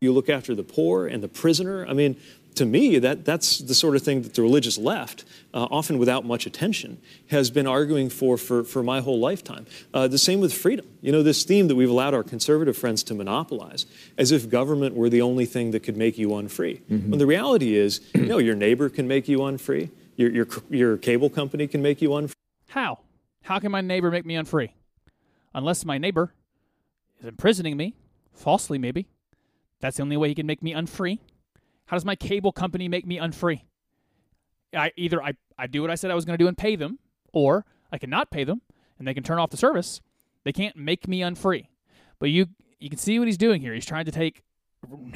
you 0.00 0.10
look 0.10 0.30
after 0.30 0.54
the 0.54 0.64
poor 0.64 1.06
and 1.06 1.22
the 1.22 1.28
prisoner. 1.28 1.86
I 1.86 1.92
mean, 1.92 2.16
to 2.56 2.64
me, 2.64 2.98
that, 2.98 3.24
that's 3.24 3.58
the 3.58 3.74
sort 3.74 3.96
of 3.96 4.02
thing 4.02 4.22
that 4.22 4.34
the 4.34 4.42
religious 4.42 4.78
left, 4.78 5.24
uh, 5.54 5.66
often 5.70 5.98
without 5.98 6.24
much 6.24 6.46
attention, 6.46 6.98
has 7.30 7.50
been 7.50 7.66
arguing 7.66 8.08
for 8.08 8.36
for, 8.36 8.64
for 8.64 8.82
my 8.82 9.00
whole 9.00 9.18
lifetime. 9.18 9.66
Uh, 9.94 10.08
the 10.08 10.18
same 10.18 10.40
with 10.40 10.52
freedom. 10.52 10.86
You 11.00 11.12
know, 11.12 11.22
this 11.22 11.44
theme 11.44 11.68
that 11.68 11.74
we've 11.74 11.90
allowed 11.90 12.14
our 12.14 12.22
conservative 12.22 12.76
friends 12.76 13.02
to 13.04 13.14
monopolize, 13.14 13.86
as 14.18 14.32
if 14.32 14.48
government 14.48 14.94
were 14.94 15.08
the 15.08 15.22
only 15.22 15.46
thing 15.46 15.70
that 15.72 15.80
could 15.80 15.96
make 15.96 16.18
you 16.18 16.34
unfree. 16.34 16.80
When 16.88 17.18
the 17.18 17.26
reality 17.26 17.74
is, 17.74 18.00
you 18.14 18.26
know, 18.26 18.38
your 18.38 18.54
neighbor 18.54 18.88
can 18.88 19.08
make 19.08 19.28
you 19.28 19.44
unfree, 19.44 19.90
your, 20.16 20.30
your, 20.30 20.46
your 20.70 20.96
cable 20.96 21.30
company 21.30 21.66
can 21.66 21.82
make 21.82 22.02
you 22.02 22.14
unfree. 22.14 22.34
How? 22.68 22.98
How 23.42 23.58
can 23.58 23.72
my 23.72 23.80
neighbor 23.80 24.10
make 24.10 24.24
me 24.24 24.36
unfree? 24.36 24.74
Unless 25.54 25.84
my 25.84 25.98
neighbor 25.98 26.32
is 27.20 27.26
imprisoning 27.26 27.76
me, 27.76 27.94
falsely 28.32 28.78
maybe. 28.78 29.08
That's 29.80 29.96
the 29.96 30.02
only 30.02 30.16
way 30.16 30.28
he 30.28 30.34
can 30.34 30.46
make 30.46 30.62
me 30.62 30.72
unfree. 30.72 31.20
How 31.92 31.96
does 31.96 32.06
my 32.06 32.16
cable 32.16 32.52
company 32.52 32.88
make 32.88 33.06
me 33.06 33.18
unfree? 33.18 33.66
I 34.74 34.92
either 34.96 35.22
I, 35.22 35.34
I 35.58 35.66
do 35.66 35.82
what 35.82 35.90
I 35.90 35.94
said 35.94 36.10
I 36.10 36.14
was 36.14 36.24
going 36.24 36.38
to 36.38 36.42
do 36.42 36.48
and 36.48 36.56
pay 36.56 36.74
them, 36.74 36.98
or 37.34 37.66
I 37.92 37.98
cannot 37.98 38.30
pay 38.30 38.44
them 38.44 38.62
and 38.98 39.06
they 39.06 39.12
can 39.12 39.22
turn 39.22 39.38
off 39.38 39.50
the 39.50 39.58
service. 39.58 40.00
They 40.44 40.52
can't 40.52 40.74
make 40.74 41.06
me 41.06 41.20
unfree. 41.20 41.68
But 42.18 42.30
you 42.30 42.46
you 42.78 42.88
can 42.88 42.98
see 42.98 43.18
what 43.18 43.28
he's 43.28 43.36
doing 43.36 43.60
here. 43.60 43.74
He's 43.74 43.84
trying 43.84 44.06
to 44.06 44.10
take 44.10 44.42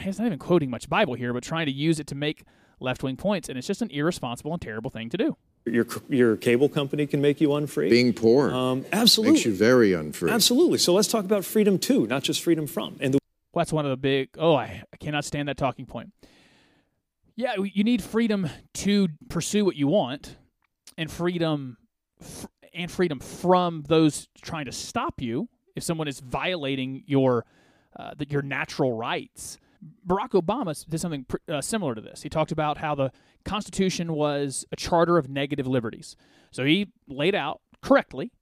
he's 0.01 0.19
not 0.19 0.27
even 0.27 0.39
quoting 0.39 0.69
much 0.69 0.91
Bible 0.91 1.15
here, 1.15 1.33
but 1.33 1.43
trying 1.43 1.65
to 1.65 1.73
use 1.73 1.99
it 1.99 2.07
to 2.09 2.15
make 2.15 2.45
left 2.79 3.03
wing 3.03 3.17
points, 3.17 3.49
and 3.49 3.57
it's 3.57 3.67
just 3.67 3.81
an 3.81 3.91
irresponsible 3.91 4.53
and 4.53 4.61
terrible 4.61 4.91
thing 4.91 5.09
to 5.09 5.17
do. 5.17 5.39
Your, 5.65 5.87
your 6.11 6.37
cable 6.37 6.69
company 6.69 7.07
can 7.07 7.23
make 7.23 7.41
you 7.41 7.55
unfree. 7.55 7.89
Being 7.89 8.13
poor 8.13 8.53
um, 8.53 8.85
absolutely. 8.93 9.33
makes 9.33 9.47
you 9.47 9.55
very 9.55 9.93
unfree. 9.93 10.31
Absolutely. 10.31 10.77
So 10.77 10.93
let's 10.93 11.09
talk 11.09 11.25
about 11.25 11.47
freedom 11.47 11.79
too, 11.79 12.07
not 12.07 12.23
just 12.23 12.43
freedom 12.43 12.67
from. 12.67 12.99
And 13.01 13.15
the 13.15 13.19
Well, 13.55 13.63
that's 13.63 13.73
one 13.73 13.87
of 13.87 13.91
the 13.91 13.97
big. 13.97 14.29
Oh, 14.37 14.55
I, 14.55 14.83
I 14.93 14.97
cannot 14.99 15.25
stand 15.25 15.49
that 15.49 15.57
talking 15.57 15.87
point. 15.87 16.13
Yeah, 17.37 17.55
you 17.63 17.85
need 17.85 18.03
freedom 18.03 18.49
to 18.75 19.09
pursue 19.29 19.65
what 19.67 19.77
you 19.77 19.87
want, 19.89 20.37
and 20.97 21.11
freedom, 21.11 21.77
and 22.73 22.91
freedom 22.91 23.21
from 23.21 23.85
those 23.89 24.29
trying 24.41 24.65
to 24.65 24.73
stop 24.73 25.21
you. 25.21 25.49
If 25.75 25.83
someone 25.83 26.09
is 26.09 26.21
violating 26.21 27.05
your 27.07 27.45
uh, 27.95 28.13
the, 28.17 28.27
your 28.29 28.41
natural 28.41 28.95
rights, 28.95 29.59
Barack 30.07 30.31
Obama 30.31 30.89
did 30.89 30.99
something 30.99 31.25
pr- 31.25 31.37
uh, 31.49 31.61
similar 31.61 31.95
to 31.95 32.01
this. 32.01 32.23
He 32.23 32.31
talked 32.31 32.53
about 32.53 32.79
how 32.79 32.95
the 32.95 33.13
Constitution 33.45 34.15
was 34.15 34.65
a 34.73 34.77
charter 34.77 35.19
of 35.19 35.29
negative 35.29 35.67
liberties. 35.67 36.17
So 36.51 36.65
he 36.65 36.93
laid 37.07 37.35
out 37.35 37.61
correctly 37.83 38.33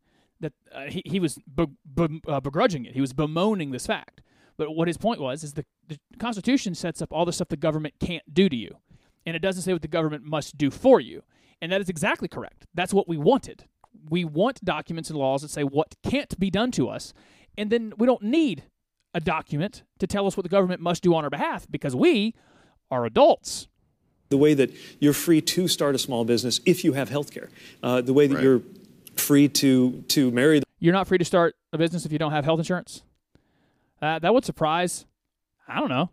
that 0.41 0.53
uh, 0.73 0.85
he, 0.85 1.03
he 1.05 1.19
was 1.21 1.39
be, 1.53 1.67
be, 1.93 2.21
uh, 2.29 2.41
begrudging 2.41 2.85
it. 2.85 2.95
He 2.95 3.01
was 3.01 3.13
bemoaning 3.13 3.73
this 3.73 3.87
fact. 3.87 4.21
But 4.57 4.71
what 4.71 4.87
his 4.87 4.97
point 4.97 5.21
was 5.21 5.43
is 5.43 5.55
the, 5.55 5.65
the 5.89 5.99
Constitution 6.19 6.75
sets 6.75 7.03
up 7.03 7.13
all 7.13 7.25
the 7.25 7.33
stuff 7.33 7.49
the 7.49 7.57
government 7.57 7.95
can't 7.99 8.23
do 8.33 8.49
to 8.49 8.57
you, 8.57 8.77
and 9.27 9.35
it 9.37 9.41
doesn't 9.41 9.63
say 9.63 9.73
what 9.73 9.83
the 9.83 9.89
government 9.89 10.25
must 10.25 10.57
do 10.59 10.71
for 10.71 11.01
you. 11.01 11.23
And 11.63 11.73
that 11.73 11.81
is 11.81 11.89
exactly 11.89 12.29
correct. 12.29 12.67
That's 12.75 12.93
what 12.93 13.09
we 13.09 13.17
wanted. 13.17 13.65
We 14.11 14.25
want 14.25 14.65
documents 14.65 15.09
and 15.09 15.19
laws 15.19 15.43
that 15.43 15.51
say 15.51 15.63
what 15.65 15.95
can't 16.03 16.39
be 16.39 16.51
done 16.51 16.71
to 16.73 16.89
us, 16.89 17.15
and 17.57 17.71
then 17.71 17.93
we 17.97 18.07
don't 18.07 18.23
need 18.23 18.65
a 19.15 19.21
document 19.21 19.85
to 20.01 20.07
tell 20.07 20.27
us 20.27 20.37
what 20.37 20.43
the 20.43 20.49
government 20.49 20.81
must 20.81 21.03
do 21.03 21.15
on 21.15 21.25
our 21.25 21.31
behalf 21.31 21.67
because 21.71 21.95
we 21.95 22.35
are 22.91 23.05
adults. 23.07 23.69
The 24.31 24.37
way 24.37 24.53
that 24.55 24.71
you're 24.99 25.13
free 25.13 25.41
to 25.41 25.69
start 25.69 25.95
a 25.95 25.99
small 25.99 26.25
business 26.25 26.61
if 26.67 26.83
you 26.85 26.95
have 26.95 27.09
health 27.09 27.31
care. 27.33 27.49
Uh, 27.83 28.01
the 28.01 28.13
way 28.13 28.27
that 28.27 28.35
Right. 28.35 28.43
you're 28.45 28.63
free 29.17 29.49
to, 29.49 30.03
to 30.09 30.31
marry 30.33 30.59
The- 30.59 30.67
You're 30.81 30.93
not 30.93 31.07
free 31.07 31.19
to 31.19 31.25
start 31.25 31.55
a 31.73 31.79
business 31.79 32.05
if 32.05 32.11
you 32.13 32.19
don't 32.19 32.33
have 32.33 32.45
health 32.45 32.59
insurance. 32.59 33.05
Uh, 34.03 34.19
that 34.19 34.35
would 34.35 34.45
surprise, 34.45 35.07
I 35.69 35.79
don't 35.79 35.89
know, 35.89 36.11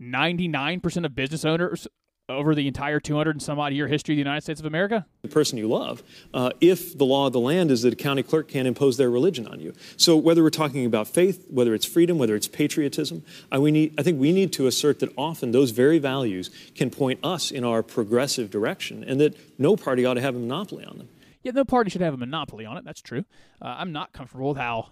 99% 0.00 1.04
of 1.04 1.14
business 1.14 1.44
owners 1.44 1.86
over 2.30 2.54
the 2.54 2.66
entire 2.66 3.00
200 3.00 3.32
and 3.32 3.42
some 3.42 3.58
odd 3.58 3.72
year 3.72 3.88
history 3.88 4.14
of 4.14 4.16
the 4.16 4.20
United 4.20 4.42
States 4.42 4.60
of 4.60 4.66
America. 4.66 5.06
the 5.22 5.28
person 5.28 5.58
you 5.58 5.68
love 5.68 6.02
uh, 6.32 6.50
if 6.60 6.96
the 6.96 7.04
law 7.04 7.26
of 7.26 7.32
the 7.32 7.40
land 7.40 7.70
is 7.70 7.82
that 7.82 7.92
a 7.92 7.96
county 7.96 8.22
clerk 8.22 8.48
can't 8.48 8.66
impose 8.66 8.96
their 8.96 9.10
religion 9.10 9.46
on 9.46 9.60
you. 9.60 9.72
So 9.96 10.16
whether 10.16 10.42
we're 10.42 10.50
talking 10.50 10.86
about 10.86 11.08
faith, 11.08 11.46
whether 11.50 11.74
it's 11.74 11.84
freedom, 11.86 12.18
whether 12.18 12.34
it's 12.34 12.48
patriotism, 12.48 13.24
I, 13.50 13.58
we 13.58 13.70
need, 13.70 13.94
I 13.98 14.02
think 14.02 14.20
we 14.20 14.32
need 14.32 14.52
to 14.54 14.66
assert 14.66 15.00
that 15.00 15.12
often 15.16 15.52
those 15.52 15.70
very 15.70 15.98
values 15.98 16.50
can 16.74 16.90
point 16.90 17.20
us 17.22 17.50
in 17.50 17.64
our 17.64 17.82
progressive 17.82 18.50
direction 18.50 19.04
and 19.04 19.20
that 19.20 19.36
no 19.58 19.76
party 19.76 20.04
ought 20.04 20.14
to 20.14 20.20
have 20.20 20.34
a 20.34 20.38
monopoly 20.38 20.84
on 20.84 20.98
them. 20.98 21.08
Yeah, 21.42 21.52
no 21.52 21.64
party 21.64 21.90
should 21.90 22.02
have 22.02 22.14
a 22.14 22.18
monopoly 22.18 22.66
on 22.66 22.76
it. 22.76 22.84
That's 22.84 23.00
true. 23.00 23.24
Uh, 23.62 23.76
I'm 23.78 23.92
not 23.92 24.12
comfortable 24.12 24.50
with 24.50 24.58
how 24.58 24.90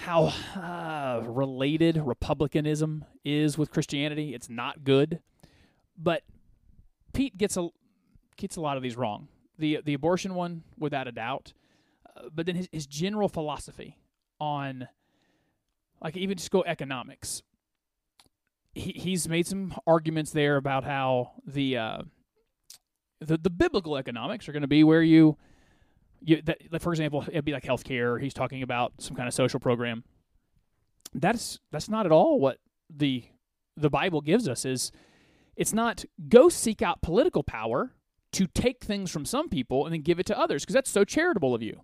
how 0.00 0.32
uh, 0.56 1.22
related 1.26 1.98
republicanism 1.98 3.04
is 3.24 3.58
with 3.58 3.70
Christianity. 3.70 4.34
It's 4.34 4.48
not 4.48 4.82
good. 4.82 5.20
But 6.02 6.22
Pete 7.12 7.36
gets 7.36 7.56
a 7.56 7.68
gets 8.36 8.56
a 8.56 8.60
lot 8.60 8.76
of 8.76 8.82
these 8.82 8.96
wrong. 8.96 9.28
The 9.58 9.80
the 9.84 9.94
abortion 9.94 10.34
one, 10.34 10.62
without 10.78 11.06
a 11.06 11.12
doubt. 11.12 11.52
Uh, 12.16 12.28
but 12.34 12.46
then 12.46 12.56
his, 12.56 12.68
his 12.72 12.86
general 12.86 13.28
philosophy 13.28 13.98
on, 14.40 14.88
like, 16.02 16.16
even 16.16 16.38
just 16.38 16.50
go 16.50 16.64
economics. 16.66 17.42
He 18.72 18.92
he's 18.92 19.28
made 19.28 19.46
some 19.46 19.74
arguments 19.86 20.30
there 20.30 20.56
about 20.56 20.84
how 20.84 21.32
the 21.46 21.76
uh, 21.76 22.02
the, 23.20 23.36
the 23.36 23.50
biblical 23.50 23.96
economics 23.98 24.48
are 24.48 24.52
going 24.52 24.62
to 24.62 24.68
be 24.68 24.82
where 24.82 25.02
you, 25.02 25.36
you 26.22 26.40
that, 26.42 26.80
for 26.80 26.92
example, 26.92 27.24
it'd 27.28 27.44
be 27.44 27.52
like 27.52 27.64
healthcare. 27.64 28.18
He's 28.20 28.32
talking 28.32 28.62
about 28.62 28.94
some 28.98 29.16
kind 29.16 29.28
of 29.28 29.34
social 29.34 29.60
program. 29.60 30.04
That's 31.12 31.58
that's 31.70 31.88
not 31.88 32.06
at 32.06 32.12
all 32.12 32.40
what 32.40 32.58
the 32.88 33.24
the 33.76 33.90
Bible 33.90 34.20
gives 34.20 34.48
us. 34.48 34.64
Is 34.64 34.92
it's 35.60 35.74
not 35.74 36.06
go 36.30 36.48
seek 36.48 36.80
out 36.80 37.02
political 37.02 37.42
power 37.42 37.92
to 38.32 38.46
take 38.46 38.82
things 38.82 39.10
from 39.10 39.26
some 39.26 39.50
people 39.50 39.84
and 39.84 39.92
then 39.92 40.00
give 40.00 40.18
it 40.18 40.24
to 40.24 40.38
others 40.38 40.64
because 40.64 40.72
that's 40.72 40.90
so 40.90 41.04
charitable 41.04 41.54
of 41.54 41.62
you. 41.62 41.82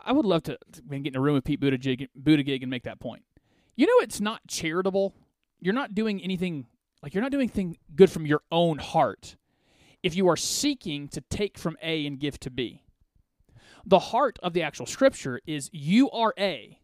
I- 0.00 0.12
would 0.12 0.24
love 0.24 0.44
to 0.44 0.58
to 0.72 0.82
get 0.82 1.08
in 1.08 1.16
a 1.16 1.20
room 1.20 1.34
with 1.34 1.44
Pete 1.44 1.60
Buttigieg, 1.60 2.08
Buttigieg 2.18 2.62
and 2.62 2.70
make 2.70 2.84
that 2.84 3.00
point. 3.00 3.22
You 3.76 3.86
know, 3.86 4.02
it's 4.02 4.18
not 4.18 4.40
charitable. 4.48 5.14
You're 5.60 5.74
not 5.74 5.94
doing 5.94 6.22
anything 6.22 6.66
like 7.02 7.12
you're 7.12 7.22
not 7.22 7.32
doing 7.32 7.50
anything 7.50 7.76
good 7.94 8.10
from 8.10 8.24
your 8.24 8.40
own 8.50 8.78
heart 8.78 9.36
if 10.02 10.16
you 10.16 10.26
are 10.28 10.36
seeking 10.36 11.06
to 11.08 11.20
take 11.20 11.58
from 11.58 11.76
A 11.82 12.06
and 12.06 12.18
give 12.18 12.40
to 12.40 12.50
B. 12.50 12.82
The 13.84 13.98
heart 13.98 14.38
of 14.42 14.54
the 14.54 14.62
actual 14.62 14.86
scripture 14.86 15.40
is 15.46 15.68
you 15.70 16.10
are 16.12 16.32
A, 16.38 16.78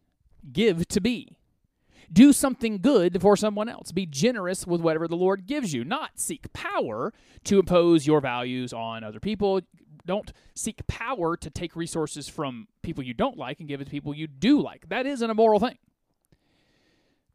give 0.51 0.87
to 0.89 1.01
B. 1.01 1.37
Do 2.11 2.33
something 2.33 2.77
good 2.79 3.21
for 3.21 3.35
someone 3.35 3.69
else. 3.69 3.91
Be 3.91 4.05
generous 4.05 4.65
with 4.65 4.81
whatever 4.81 5.07
the 5.07 5.15
Lord 5.15 5.45
gives 5.45 5.73
you, 5.73 5.83
not 5.83 6.11
seek 6.19 6.51
power 6.53 7.13
to 7.45 7.59
impose 7.59 8.07
your 8.07 8.21
values 8.21 8.73
on 8.73 9.03
other 9.03 9.19
people. 9.19 9.61
Don't 10.05 10.31
seek 10.53 10.85
power 10.87 11.35
to 11.35 11.49
take 11.49 11.75
resources 11.75 12.27
from 12.29 12.67
people 12.83 13.03
you 13.03 13.13
don't 13.13 13.37
like 13.37 13.59
and 13.59 13.67
give 13.67 13.81
it 13.81 13.85
to 13.85 13.91
people 13.91 14.13
you 14.13 14.27
do 14.27 14.61
like. 14.61 14.89
That 14.89 15.05
is 15.05 15.21
an 15.21 15.29
immoral 15.29 15.59
thing. 15.59 15.77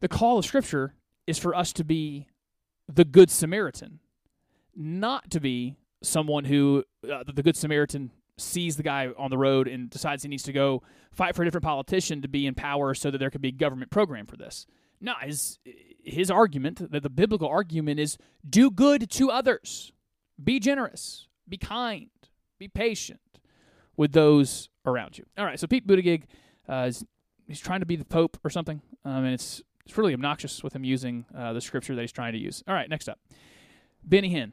The 0.01 0.09
call 0.09 0.39
of 0.39 0.47
Scripture 0.47 0.95
is 1.27 1.39
for 1.39 1.55
us 1.55 1.73
to 1.75 1.85
be 1.85 2.27
the 2.93 3.05
Good 3.05 3.31
Samaritan, 3.31 4.01
not 4.75 5.31
to 5.31 5.41
be 5.41 5.77
someone 6.03 6.45
who 6.47 6.85
uh, 7.11 7.25
the 7.27 7.43
Good 7.43 7.57
Samaritan 7.57 8.11
sees 8.39 8.77
the 8.77 8.83
guy 8.83 9.09
on 9.19 9.31
the 9.31 9.39
road 9.39 9.69
and 9.69 9.91
decides 9.91 10.23
he 10.23 10.29
needs 10.29 10.43
to 10.45 10.53
go 10.53 10.83
fight 11.13 11.35
for 11.35 11.43
a 11.43 11.45
different 11.45 11.65
politician 11.65 12.23
to 12.23 12.29
be 12.29 12.47
in 12.47 12.55
power 12.55 12.95
so 12.95 13.11
that 13.11 13.19
there 13.19 13.31
could 13.31 13.43
be 13.43 13.49
a 13.49 13.53
government 13.53 13.91
program 13.91 14.27
for 14.27 14.37
this. 14.37 14.67
No, 15.01 15.15
his 15.21 15.59
his 16.03 16.31
argument, 16.31 16.91
that 16.91 17.03
the 17.03 17.11
biblical 17.11 17.49
argument 17.49 18.01
is 18.01 18.19
do 18.49 18.71
good 18.71 19.11
to 19.11 19.31
others. 19.31 19.93
Be 20.43 20.59
generous, 20.59 21.27
be 21.49 21.59
kind, 21.59 22.11
be 22.59 22.69
patient 22.69 23.21
with 23.97 24.13
those 24.13 24.71
around 24.87 25.19
you. 25.19 25.25
All 25.37 25.45
right, 25.45 25.61
so 25.61 25.67
Pete 25.67 25.87
Buttigieg 25.87 26.25
uh, 26.69 26.87
is 26.89 27.05
he's 27.47 27.61
trying 27.61 27.81
to 27.81 27.87
be 27.87 27.97
the 27.97 28.05
pope 28.05 28.39
or 28.45 28.51
something, 28.51 28.81
um, 29.05 29.25
and 29.25 29.35
it's 29.35 29.63
it's 29.85 29.99
really 29.99 30.15
obnoxious 30.15 30.63
with 30.63 30.75
him 30.75 30.85
using 30.85 31.25
uh, 31.37 31.53
the 31.53 31.61
scripture 31.61 31.95
that 31.95 32.01
he's 32.01 32.13
trying 32.13 32.33
to 32.33 32.39
use. 32.39 32.63
All 32.67 32.75
right, 32.75 32.89
next 32.89 33.09
up, 33.09 33.19
Benny 34.03 34.33
Hinn. 34.33 34.53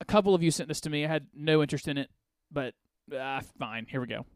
A 0.00 0.04
couple 0.04 0.34
of 0.34 0.42
you 0.42 0.52
sent 0.52 0.68
this 0.68 0.80
to 0.82 0.90
me. 0.90 1.04
I 1.04 1.08
had 1.08 1.26
no 1.34 1.60
interest 1.60 1.88
in 1.88 1.98
it, 1.98 2.10
but 2.50 2.74
uh, 3.14 3.40
fine. 3.58 3.86
Here 3.88 4.00
we 4.00 4.06
go. 4.06 4.26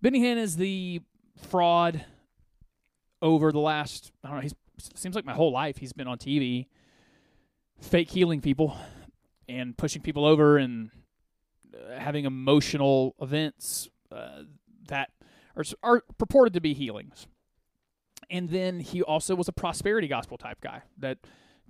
Benny 0.00 0.20
Hinn 0.20 0.36
is 0.36 0.56
the 0.56 1.00
fraud 1.36 2.04
over 3.20 3.52
the 3.52 3.58
last 3.58 4.12
I 4.24 4.28
don't 4.28 4.36
know. 4.36 4.42
He 4.42 4.50
seems 4.94 5.14
like 5.14 5.24
my 5.24 5.34
whole 5.34 5.52
life 5.52 5.78
he's 5.78 5.92
been 5.92 6.06
on 6.06 6.18
TV, 6.18 6.66
fake 7.80 8.10
healing 8.10 8.40
people, 8.40 8.76
and 9.48 9.76
pushing 9.76 10.02
people 10.02 10.24
over 10.24 10.58
and 10.58 10.90
uh, 11.74 11.98
having 11.98 12.24
emotional 12.24 13.14
events 13.20 13.88
uh, 14.12 14.42
that 14.88 15.10
are, 15.56 15.64
are 15.82 16.02
purported 16.16 16.52
to 16.54 16.60
be 16.60 16.74
healings. 16.74 17.26
And 18.30 18.50
then 18.50 18.80
he 18.80 19.02
also 19.02 19.34
was 19.34 19.48
a 19.48 19.52
prosperity 19.52 20.06
gospel 20.06 20.36
type 20.36 20.60
guy 20.60 20.82
that 20.98 21.18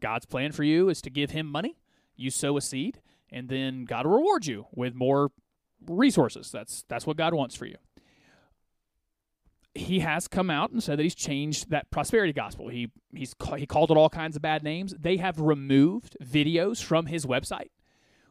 God's 0.00 0.26
plan 0.26 0.52
for 0.52 0.64
you 0.64 0.88
is 0.88 1.00
to 1.02 1.10
give 1.10 1.30
him 1.30 1.46
money, 1.46 1.78
you 2.16 2.30
sow 2.30 2.56
a 2.56 2.60
seed, 2.60 3.00
and 3.30 3.48
then 3.48 3.84
God 3.84 4.06
will 4.06 4.16
reward 4.16 4.46
you 4.46 4.66
with 4.74 4.94
more 4.94 5.30
resources. 5.86 6.50
That's 6.50 6.84
that's 6.88 7.06
what 7.06 7.16
God 7.16 7.34
wants 7.34 7.54
for 7.54 7.66
you. 7.66 7.76
He 9.74 10.00
has 10.00 10.26
come 10.26 10.50
out 10.50 10.70
and 10.70 10.82
said 10.82 10.98
that 10.98 11.02
he's 11.02 11.14
changed 11.14 11.70
that 11.70 11.90
prosperity 11.90 12.32
gospel. 12.32 12.68
He 12.68 12.90
he's 13.12 13.34
he 13.56 13.66
called 13.66 13.90
it 13.90 13.96
all 13.96 14.10
kinds 14.10 14.36
of 14.36 14.42
bad 14.42 14.62
names. 14.62 14.94
They 14.98 15.18
have 15.18 15.40
removed 15.40 16.16
videos 16.22 16.82
from 16.82 17.06
his 17.06 17.26
website 17.26 17.70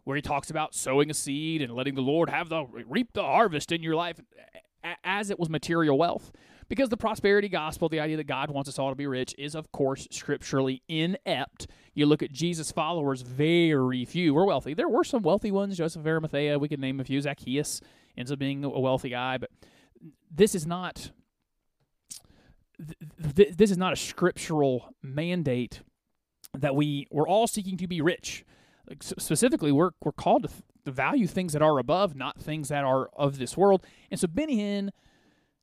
where 0.03 0.15
he 0.15 0.21
talks 0.21 0.49
about 0.49 0.73
sowing 0.73 1.09
a 1.09 1.13
seed 1.13 1.61
and 1.61 1.73
letting 1.73 1.95
the 1.95 2.01
Lord 2.01 2.29
have 2.29 2.49
the 2.49 2.65
reap 2.65 3.13
the 3.13 3.23
harvest 3.23 3.71
in 3.71 3.83
your 3.83 3.95
life 3.95 4.19
as 5.03 5.29
it 5.29 5.39
was 5.39 5.49
material 5.49 5.97
wealth. 5.97 6.31
Because 6.69 6.89
the 6.89 6.97
prosperity 6.97 7.49
gospel, 7.49 7.87
the 7.87 7.99
idea 7.99 8.17
that 8.17 8.25
God 8.27 8.51
wants 8.51 8.69
us 8.69 8.77
all 8.77 8.89
to 8.89 8.95
be 8.95 9.07
rich, 9.07 9.33
is 9.37 9.55
of 9.55 9.71
course 9.71 10.07
scripturally 10.11 10.81
inept. 10.87 11.67
You 11.93 12.05
look 12.05 12.21
at 12.21 12.31
Jesus' 12.31 12.71
followers, 12.71 13.21
very 13.21 14.05
few 14.05 14.33
were 14.33 14.45
wealthy. 14.45 14.73
There 14.73 14.89
were 14.89 15.03
some 15.03 15.23
wealthy 15.23 15.51
ones, 15.51 15.77
Joseph 15.77 16.01
of 16.01 16.07
Arimathea, 16.07 16.59
we 16.59 16.67
could 16.67 16.79
name 16.79 16.99
a 16.99 17.03
few. 17.03 17.21
Zacchaeus 17.21 17.81
ends 18.17 18.31
up 18.31 18.39
being 18.39 18.63
a 18.63 18.79
wealthy 18.79 19.09
guy, 19.09 19.37
but 19.37 19.49
this 20.29 20.55
is 20.55 20.67
not 20.67 21.11
th- 22.77 23.35
th- 23.35 23.57
this 23.57 23.71
is 23.71 23.77
not 23.77 23.93
a 23.93 23.95
scriptural 23.95 24.93
mandate 25.01 25.81
that 26.53 26.75
we 26.75 27.07
we're 27.11 27.27
all 27.27 27.47
seeking 27.47 27.77
to 27.77 27.87
be 27.87 28.01
rich. 28.01 28.43
Like, 28.89 29.03
specifically, 29.03 29.71
we're 29.71 29.91
we're 30.01 30.11
called 30.11 30.43
to, 30.43 30.49
to 30.85 30.91
value 30.91 31.27
things 31.27 31.53
that 31.53 31.61
are 31.61 31.77
above, 31.77 32.15
not 32.15 32.39
things 32.39 32.69
that 32.69 32.83
are 32.83 33.09
of 33.15 33.37
this 33.37 33.57
world. 33.57 33.85
And 34.11 34.19
so 34.19 34.27
Benny 34.27 34.57
Hinn 34.57 34.89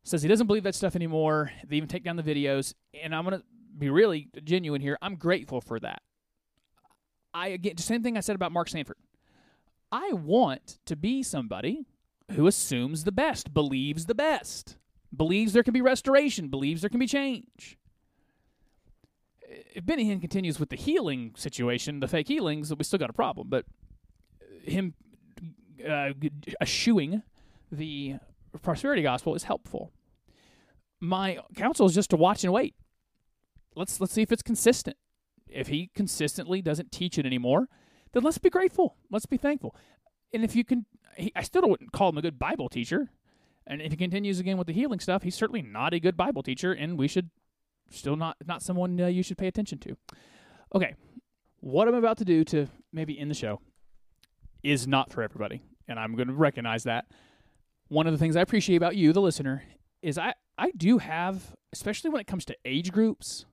says 0.05 0.23
he 0.23 0.29
doesn't 0.29 0.47
believe 0.47 0.63
that 0.65 0.75
stuff 0.75 0.95
anymore. 0.95 1.51
They 1.67 1.77
even 1.77 1.89
take 1.89 2.05
down 2.05 2.17
the 2.17 2.23
videos, 2.23 2.75
and 3.03 3.15
I'm 3.15 3.25
gonna 3.25 3.43
be 3.77 3.91
really 3.91 4.29
genuine 4.45 4.81
here. 4.81 4.99
I'm 5.03 5.17
grateful 5.17 5.61
for 5.61 5.81
that. 5.81 6.03
I 7.33 7.49
again, 7.49 7.79
same 7.79 8.03
thing 8.03 8.17
I 8.17 8.21
said 8.21 8.37
about 8.37 8.53
Mark 8.53 8.69
Sanford. 8.69 8.97
I 9.91 10.13
want 10.13 10.79
to 10.87 10.97
be 10.97 11.23
somebody 11.23 11.87
who 12.33 12.47
assumes 12.47 13.05
the 13.05 13.13
best, 13.13 13.53
believes 13.53 14.07
the 14.07 14.15
best, 14.15 14.77
believes 15.15 15.53
there 15.53 15.63
can 15.63 15.75
be 15.75 15.83
restoration, 15.83 16.49
believes 16.49 16.81
there 16.81 16.91
can 16.91 17.01
be 17.01 17.07
change. 17.07 17.79
If 19.75 19.87
Benny 19.87 20.07
Hinn 20.07 20.21
continues 20.21 20.59
with 20.59 20.71
the 20.71 20.77
healing 20.77 21.33
situation, 21.37 22.01
the 22.01 22.09
fake 22.09 22.29
healings, 22.29 22.75
we 22.75 22.85
still 22.85 22.99
got 22.99 23.11
a 23.11 23.15
problem. 23.15 23.49
But 23.49 23.67
him 24.63 24.95
uh, 25.89 26.11
eschewing 26.61 27.23
the 27.71 28.17
prosperity 28.63 29.03
gospel 29.03 29.35
is 29.35 29.45
helpful. 29.45 29.93
My 31.05 31.39
counsel 31.55 31.87
is 31.87 31.95
just 31.95 32.11
to 32.11 32.17
watch 32.17 32.45
and 32.45 32.53
wait. 32.53 32.75
Let's 33.77 34.01
let's 34.01 34.13
see 34.13 34.23
if 34.23 34.33
it's 34.33 34.43
consistent. 34.43 34.97
If 35.47 35.69
he 35.69 35.91
consistently 35.95 36.63
doesn't 36.63 36.91
teach 36.91 37.19
it 37.19 37.27
anymore, 37.27 37.69
then 38.13 38.23
let's 38.23 38.39
be 38.39 38.51
grateful. 38.51 38.97
Let's 39.11 39.27
be 39.27 39.37
thankful. 39.37 39.77
And 40.33 40.43
if 40.43 40.57
you 40.57 40.65
can, 40.65 40.87
he, 41.17 41.33
I 41.37 41.43
still 41.43 41.69
wouldn't 41.69 41.93
call 41.93 42.09
him 42.09 42.19
a 42.19 42.23
good 42.23 42.39
Bible 42.39 42.69
teacher. 42.69 43.11
And 43.67 43.81
if 43.81 43.93
he 43.93 43.97
continues 43.97 44.41
again 44.41 44.57
with 44.57 44.67
the 44.67 44.73
healing 44.73 45.01
stuff, 45.01 45.23
he's 45.23 45.35
certainly 45.35 45.63
not 45.63 45.95
a 45.95 46.01
good 46.01 46.17
Bible 46.17 46.43
teacher, 46.43 46.73
and 46.73 46.99
we 46.99 47.09
should 47.09 47.31
still 47.91 48.17
not 48.17 48.37
not 48.47 48.63
someone 48.63 49.01
uh, 49.01 49.07
you 49.07 49.23
should 49.23 49.39
pay 49.39 49.47
attention 49.47 49.79
to. 49.81 49.97
Okay, 50.75 50.95
what 51.61 51.87
I'm 51.87 51.95
about 51.95 52.19
to 52.19 52.25
do 52.25 52.45
to 52.45 52.67
maybe 52.93 53.19
end 53.19 53.31
the 53.31 53.35
show 53.35 53.61
is 54.63 54.87
not 54.87 55.13
for 55.13 55.23
everybody. 55.23 55.63
and 55.87 55.99
I'm 55.99 56.15
going 56.15 56.29
to 56.29 56.35
recognize 56.35 56.85
that. 56.85 57.07
One 57.89 58.07
of 58.07 58.13
the 58.13 58.19
things 58.19 58.37
I 58.37 58.41
appreciate 58.41 58.77
about 58.77 58.97
you, 58.97 59.13
the 59.13 59.21
listener, 59.21 59.63
is 60.05 60.19
I 60.19 60.35
I 60.57 60.71
do 60.77 60.99
have, 60.99 61.57
especially 61.73 62.11
when 62.11 62.21
it 62.21 62.27
comes 62.27 62.45
to 62.45 62.57
age 62.65 62.93
groups, 62.93 63.47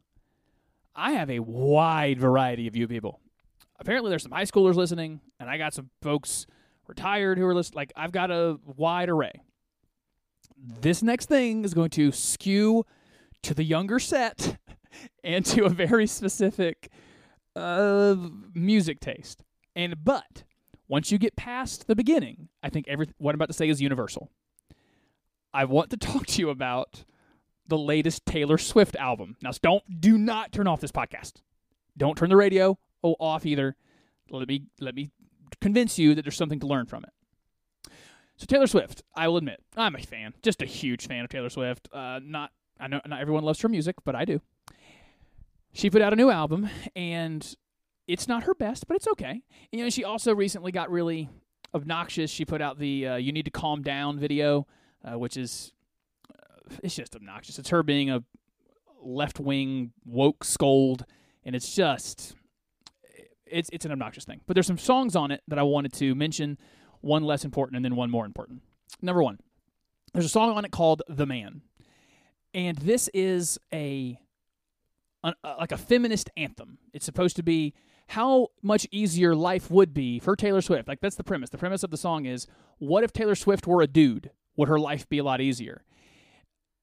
I 0.95 1.13
have 1.13 1.31
a 1.31 1.39
wide 1.39 2.19
variety 2.19 2.67
of 2.67 2.75
you 2.75 2.87
people. 2.87 3.21
Apparently, 3.79 4.09
there's 4.09 4.21
some 4.21 4.33
high 4.33 4.43
schoolers 4.43 4.75
listening, 4.75 5.21
and 5.39 5.49
I 5.49 5.57
got 5.57 5.73
some 5.73 5.89
folks 6.01 6.45
retired 6.87 7.37
who 7.37 7.45
are 7.45 7.55
listening. 7.55 7.77
Like 7.77 7.93
I've 7.95 8.11
got 8.11 8.29
a 8.29 8.59
wide 8.65 9.09
array. 9.09 9.31
This 10.57 11.01
next 11.01 11.27
thing 11.27 11.63
is 11.63 11.73
going 11.73 11.89
to 11.91 12.11
skew 12.11 12.85
to 13.43 13.53
the 13.53 13.63
younger 13.63 13.97
set 13.97 14.57
and 15.23 15.45
to 15.47 15.63
a 15.63 15.69
very 15.69 16.05
specific 16.05 16.91
uh, 17.55 18.15
music 18.53 18.99
taste. 18.99 19.41
And 19.73 20.03
but 20.03 20.43
once 20.89 21.13
you 21.13 21.17
get 21.17 21.37
past 21.37 21.87
the 21.87 21.95
beginning, 21.95 22.49
I 22.61 22.69
think 22.69 22.89
every 22.89 23.07
what 23.17 23.31
I'm 23.33 23.37
about 23.37 23.47
to 23.47 23.53
say 23.53 23.69
is 23.69 23.81
universal. 23.81 24.29
I 25.53 25.65
want 25.65 25.89
to 25.91 25.97
talk 25.97 26.25
to 26.27 26.41
you 26.41 26.49
about 26.49 27.03
the 27.67 27.77
latest 27.77 28.25
Taylor 28.25 28.57
Swift 28.57 28.95
album. 28.95 29.37
Now, 29.41 29.51
don't 29.61 30.01
do 30.01 30.17
not 30.17 30.51
turn 30.51 30.67
off 30.67 30.81
this 30.81 30.91
podcast. 30.91 31.33
Don't 31.97 32.17
turn 32.17 32.29
the 32.29 32.35
radio 32.35 32.77
off 33.01 33.45
either. 33.45 33.75
Let 34.29 34.47
me 34.47 34.63
let 34.79 34.95
me 34.95 35.11
convince 35.59 35.99
you 35.99 36.15
that 36.15 36.23
there's 36.23 36.37
something 36.37 36.59
to 36.59 36.67
learn 36.67 36.85
from 36.85 37.03
it. 37.03 37.91
So 38.37 38.45
Taylor 38.45 38.67
Swift, 38.67 39.03
I 39.15 39.27
will 39.27 39.37
admit, 39.37 39.61
I'm 39.77 39.95
a 39.95 39.99
fan, 39.99 40.33
just 40.41 40.61
a 40.61 40.65
huge 40.65 41.07
fan 41.07 41.23
of 41.23 41.29
Taylor 41.29 41.49
Swift. 41.49 41.89
Uh, 41.93 42.19
not 42.23 42.51
I 42.79 42.87
know 42.87 43.01
not 43.05 43.21
everyone 43.21 43.43
loves 43.43 43.61
her 43.61 43.69
music, 43.69 43.95
but 44.03 44.15
I 44.15 44.25
do. 44.25 44.41
She 45.73 45.89
put 45.89 46.01
out 46.01 46.11
a 46.11 46.15
new 46.15 46.29
album, 46.29 46.69
and 46.95 47.55
it's 48.07 48.27
not 48.27 48.43
her 48.43 48.53
best, 48.53 48.87
but 48.87 48.95
it's 48.95 49.07
okay. 49.07 49.43
You 49.71 49.83
know, 49.83 49.89
she 49.89 50.03
also 50.03 50.33
recently 50.35 50.71
got 50.71 50.89
really 50.89 51.29
obnoxious. 51.73 52.29
She 52.29 52.43
put 52.43 52.61
out 52.61 52.79
the 52.79 53.07
uh, 53.07 53.15
"You 53.15 53.31
Need 53.31 53.45
to 53.45 53.51
Calm 53.51 53.81
Down" 53.81 54.19
video, 54.19 54.67
uh, 55.03 55.17
which 55.17 55.37
is 55.37 55.73
uh, 56.29 56.75
it's 56.83 56.95
just 56.95 57.15
obnoxious. 57.15 57.59
It's 57.59 57.69
her 57.69 57.83
being 57.83 58.09
a 58.09 58.23
left 59.03 59.39
wing 59.39 59.91
woke 60.05 60.43
scold, 60.43 61.05
and 61.43 61.55
it's 61.55 61.75
just 61.75 62.35
it's 63.45 63.69
it's 63.73 63.85
an 63.85 63.91
obnoxious 63.91 64.25
thing. 64.25 64.41
But 64.47 64.55
there's 64.55 64.67
some 64.67 64.77
songs 64.77 65.15
on 65.15 65.31
it 65.31 65.41
that 65.47 65.59
I 65.59 65.63
wanted 65.63 65.93
to 65.93 66.15
mention. 66.15 66.57
One 67.01 67.23
less 67.23 67.43
important, 67.43 67.77
and 67.77 67.83
then 67.83 67.95
one 67.95 68.11
more 68.11 68.27
important. 68.27 68.61
Number 69.01 69.23
one, 69.23 69.39
there's 70.13 70.25
a 70.25 70.29
song 70.29 70.55
on 70.55 70.65
it 70.65 70.71
called 70.71 71.01
"The 71.07 71.25
Man," 71.25 71.61
and 72.53 72.77
this 72.77 73.07
is 73.13 73.57
a 73.73 74.19
an, 75.23 75.33
uh, 75.43 75.55
like 75.59 75.71
a 75.71 75.77
feminist 75.77 76.29
anthem. 76.37 76.77
It's 76.93 77.05
supposed 77.05 77.35
to 77.37 77.43
be 77.43 77.73
how 78.09 78.49
much 78.61 78.87
easier 78.91 79.35
life 79.35 79.71
would 79.71 79.93
be 79.93 80.19
for 80.19 80.35
Taylor 80.35 80.61
Swift. 80.61 80.87
Like 80.87 80.99
that's 81.01 81.15
the 81.15 81.23
premise. 81.23 81.49
The 81.49 81.57
premise 81.57 81.83
of 81.83 81.91
the 81.91 81.97
song 81.97 82.25
is 82.25 82.45
what 82.77 83.03
if 83.03 83.13
Taylor 83.13 83.35
Swift 83.35 83.65
were 83.65 83.81
a 83.81 83.87
dude? 83.87 84.31
Would 84.57 84.69
her 84.69 84.79
life 84.79 85.07
be 85.09 85.17
a 85.17 85.23
lot 85.23 85.41
easier? 85.41 85.83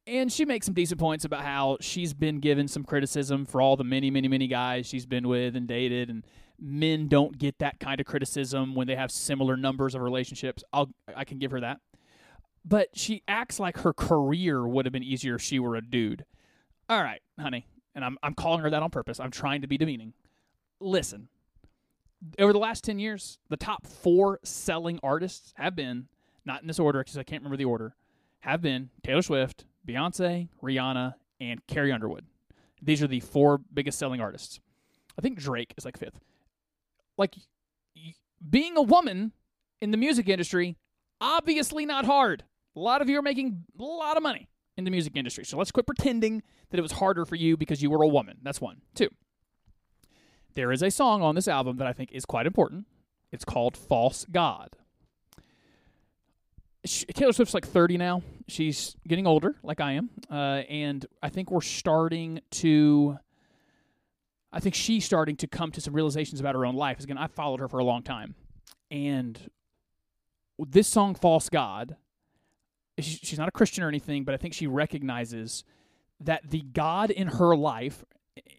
And 0.06 0.32
she 0.32 0.46
makes 0.46 0.64
some 0.64 0.74
decent 0.74 0.98
points 0.98 1.24
about 1.24 1.42
how 1.44 1.76
she's 1.80 2.14
been 2.14 2.40
given 2.40 2.66
some 2.66 2.82
criticism 2.82 3.44
for 3.44 3.60
all 3.60 3.76
the 3.76 3.84
many, 3.84 4.10
many, 4.10 4.26
many 4.26 4.46
guys 4.46 4.86
she's 4.86 5.04
been 5.04 5.28
with 5.28 5.54
and 5.54 5.68
dated, 5.68 6.08
and 6.08 6.24
men 6.58 7.08
don't 7.08 7.36
get 7.36 7.58
that 7.58 7.78
kind 7.78 8.00
of 8.00 8.06
criticism 8.06 8.74
when 8.74 8.86
they 8.86 8.96
have 8.96 9.10
similar 9.10 9.56
numbers 9.56 9.94
of 9.94 10.00
relationships. 10.00 10.64
I'll 10.72 10.90
I 11.14 11.24
can 11.24 11.38
give 11.38 11.50
her 11.50 11.60
that. 11.60 11.80
But 12.64 12.88
she 12.94 13.22
acts 13.28 13.60
like 13.60 13.78
her 13.78 13.92
career 13.92 14.66
would 14.66 14.86
have 14.86 14.92
been 14.92 15.02
easier 15.02 15.36
if 15.36 15.42
she 15.42 15.58
were 15.58 15.76
a 15.76 15.82
dude. 15.82 16.24
All 16.88 17.02
right, 17.02 17.20
honey, 17.38 17.66
and 17.94 18.02
I'm 18.04 18.16
I'm 18.22 18.34
calling 18.34 18.60
her 18.60 18.70
that 18.70 18.82
on 18.82 18.90
purpose. 18.90 19.20
I'm 19.20 19.30
trying 19.30 19.60
to 19.60 19.68
be 19.68 19.76
demeaning. 19.76 20.14
Listen, 20.80 21.28
over 22.38 22.52
the 22.52 22.58
last 22.58 22.84
10 22.84 22.98
years, 22.98 23.38
the 23.48 23.56
top 23.56 23.86
four 23.86 24.40
selling 24.42 24.98
artists 25.02 25.52
have 25.56 25.74
been, 25.76 26.08
not 26.48 26.62
in 26.62 26.66
this 26.66 26.80
order 26.80 26.98
because 26.98 27.16
I 27.16 27.22
can't 27.22 27.42
remember 27.42 27.56
the 27.56 27.66
order, 27.66 27.94
have 28.40 28.60
been 28.60 28.90
Taylor 29.04 29.22
Swift, 29.22 29.66
Beyonce, 29.86 30.48
Rihanna, 30.60 31.14
and 31.40 31.64
Carrie 31.68 31.92
Underwood. 31.92 32.24
These 32.82 33.02
are 33.02 33.06
the 33.06 33.20
four 33.20 33.58
biggest 33.72 33.98
selling 33.98 34.20
artists. 34.20 34.58
I 35.16 35.20
think 35.20 35.38
Drake 35.38 35.74
is 35.76 35.84
like 35.84 35.96
fifth. 35.96 36.18
Like, 37.16 37.36
being 38.50 38.76
a 38.76 38.82
woman 38.82 39.32
in 39.80 39.90
the 39.90 39.96
music 39.96 40.28
industry, 40.28 40.76
obviously 41.20 41.86
not 41.86 42.04
hard. 42.04 42.44
A 42.74 42.80
lot 42.80 43.02
of 43.02 43.08
you 43.08 43.18
are 43.18 43.22
making 43.22 43.64
a 43.78 43.82
lot 43.82 44.16
of 44.16 44.22
money 44.22 44.48
in 44.76 44.84
the 44.84 44.90
music 44.90 45.16
industry. 45.16 45.44
So 45.44 45.58
let's 45.58 45.72
quit 45.72 45.86
pretending 45.86 46.42
that 46.70 46.78
it 46.78 46.82
was 46.82 46.92
harder 46.92 47.24
for 47.24 47.34
you 47.34 47.56
because 47.56 47.82
you 47.82 47.90
were 47.90 48.02
a 48.02 48.08
woman. 48.08 48.38
That's 48.42 48.60
one. 48.60 48.82
Two, 48.94 49.08
there 50.54 50.70
is 50.70 50.82
a 50.82 50.90
song 50.90 51.22
on 51.22 51.34
this 51.34 51.48
album 51.48 51.78
that 51.78 51.88
I 51.88 51.92
think 51.92 52.12
is 52.12 52.24
quite 52.24 52.46
important. 52.46 52.86
It's 53.32 53.44
called 53.44 53.76
False 53.76 54.24
God. 54.30 54.76
Sh- 56.84 57.04
Taylor 57.14 57.32
Swift's 57.32 57.54
like 57.54 57.66
30 57.66 57.96
now. 57.98 58.22
She's 58.46 58.96
getting 59.06 59.26
older, 59.26 59.56
like 59.62 59.80
I 59.80 59.92
am. 59.92 60.10
Uh, 60.30 60.62
and 60.68 61.04
I 61.22 61.28
think 61.28 61.50
we're 61.50 61.60
starting 61.60 62.40
to. 62.52 63.18
I 64.52 64.60
think 64.60 64.74
she's 64.74 65.04
starting 65.04 65.36
to 65.36 65.46
come 65.46 65.70
to 65.72 65.80
some 65.80 65.92
realizations 65.92 66.40
about 66.40 66.54
her 66.54 66.64
own 66.64 66.74
life. 66.74 67.00
Again, 67.00 67.18
I've 67.18 67.32
followed 67.32 67.60
her 67.60 67.68
for 67.68 67.78
a 67.80 67.84
long 67.84 68.02
time. 68.02 68.34
And 68.90 69.50
this 70.58 70.88
song, 70.88 71.14
False 71.14 71.50
God, 71.50 71.96
she- 72.98 73.18
she's 73.22 73.38
not 73.38 73.48
a 73.48 73.52
Christian 73.52 73.84
or 73.84 73.88
anything, 73.88 74.24
but 74.24 74.34
I 74.34 74.38
think 74.38 74.54
she 74.54 74.66
recognizes 74.66 75.64
that 76.20 76.48
the 76.48 76.62
God 76.62 77.10
in 77.10 77.28
her 77.28 77.54
life, 77.54 78.04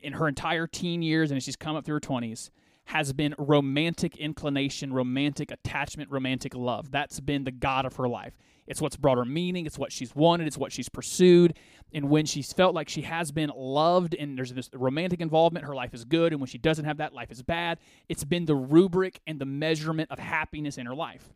in 0.01 0.13
her 0.13 0.27
entire 0.27 0.67
teen 0.67 1.01
years 1.01 1.31
and 1.31 1.37
as 1.37 1.43
she's 1.43 1.55
come 1.55 1.75
up 1.75 1.85
through 1.85 1.95
her 1.95 1.99
20s, 1.99 2.51
has 2.89 3.13
been 3.13 3.35
romantic 3.37 4.17
inclination, 4.17 4.91
romantic 4.91 5.51
attachment, 5.51 6.09
romantic 6.09 6.55
love. 6.55 6.89
That's 6.89 7.19
been 7.19 7.43
the 7.43 7.51
God 7.51 7.85
of 7.85 7.97
her 7.97 8.07
life. 8.07 8.35
It's 8.65 8.81
what's 8.81 8.95
brought 8.95 9.19
her 9.19 9.25
meaning. 9.25 9.67
It's 9.67 9.77
what 9.77 9.91
she's 9.91 10.15
wanted. 10.15 10.47
It's 10.47 10.57
what 10.57 10.71
she's 10.71 10.89
pursued. 10.89 11.53
And 11.93 12.09
when 12.09 12.25
she's 12.25 12.51
felt 12.51 12.73
like 12.73 12.89
she 12.89 13.03
has 13.03 13.31
been 13.31 13.51
loved 13.55 14.15
and 14.15 14.35
there's 14.35 14.51
this 14.53 14.71
romantic 14.73 15.21
involvement, 15.21 15.67
her 15.67 15.75
life 15.75 15.93
is 15.93 16.03
good. 16.03 16.33
And 16.33 16.41
when 16.41 16.47
she 16.47 16.57
doesn't 16.57 16.85
have 16.85 16.97
that, 16.97 17.13
life 17.13 17.29
is 17.29 17.43
bad. 17.43 17.77
It's 18.09 18.23
been 18.23 18.47
the 18.47 18.55
rubric 18.55 19.19
and 19.27 19.37
the 19.37 19.45
measurement 19.45 20.09
of 20.09 20.17
happiness 20.17 20.79
in 20.79 20.87
her 20.87 20.95
life. 20.95 21.29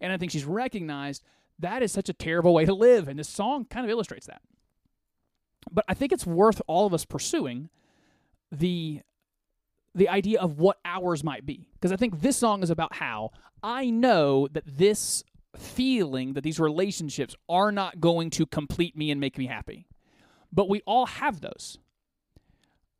And 0.00 0.10
I 0.10 0.16
think 0.16 0.32
she's 0.32 0.46
recognized 0.46 1.22
that 1.58 1.82
is 1.82 1.92
such 1.92 2.08
a 2.08 2.14
terrible 2.14 2.54
way 2.54 2.64
to 2.64 2.72
live. 2.72 3.08
And 3.08 3.18
this 3.18 3.28
song 3.28 3.66
kind 3.66 3.84
of 3.84 3.90
illustrates 3.90 4.26
that. 4.26 4.40
But 5.70 5.84
I 5.86 5.92
think 5.92 6.12
it's 6.12 6.26
worth 6.26 6.62
all 6.66 6.86
of 6.86 6.94
us 6.94 7.04
pursuing 7.04 7.68
the 8.50 9.02
the 9.98 10.08
idea 10.08 10.40
of 10.40 10.58
what 10.58 10.78
ours 10.84 11.22
might 11.22 11.44
be. 11.44 11.68
Because 11.74 11.92
I 11.92 11.96
think 11.96 12.20
this 12.20 12.36
song 12.36 12.62
is 12.62 12.70
about 12.70 12.94
how 12.94 13.30
I 13.62 13.90
know 13.90 14.48
that 14.52 14.64
this 14.66 15.24
feeling, 15.56 16.34
that 16.34 16.42
these 16.42 16.60
relationships 16.60 17.34
are 17.48 17.72
not 17.72 18.00
going 18.00 18.30
to 18.30 18.46
complete 18.46 18.96
me 18.96 19.10
and 19.10 19.20
make 19.20 19.36
me 19.36 19.46
happy. 19.46 19.86
But 20.52 20.68
we 20.68 20.80
all 20.86 21.06
have 21.06 21.40
those. 21.40 21.78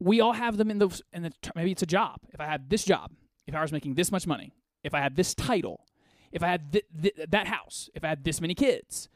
We 0.01 0.21
all 0.21 0.33
have 0.33 0.57
them 0.57 0.71
in 0.71 0.79
the, 0.79 1.03
in 1.13 1.23
the 1.23 1.33
maybe 1.55 1.73
it's 1.73 1.83
a 1.83 1.87
job. 1.87 2.21
If 2.33 2.41
I 2.41 2.47
had 2.47 2.69
this 2.69 2.85
job, 2.85 3.13
if 3.47 3.55
I 3.55 3.63
was 3.63 3.73
making 3.73 3.95
this 3.95 4.13
much 4.13 4.27
money, 4.27 4.53
if 4.85 4.95
I 4.95 5.01
had 5.01 5.17
this 5.17 5.35
title, 5.35 5.87
if 6.33 6.43
I 6.43 6.49
had 6.49 6.73
th- 6.73 6.85
th- 7.03 7.15
that 7.31 7.47
house, 7.47 7.89
if 7.95 8.05
I 8.05 8.09
had 8.09 8.25
this 8.25 8.41
many 8.41 8.55
kids, 8.55 9.09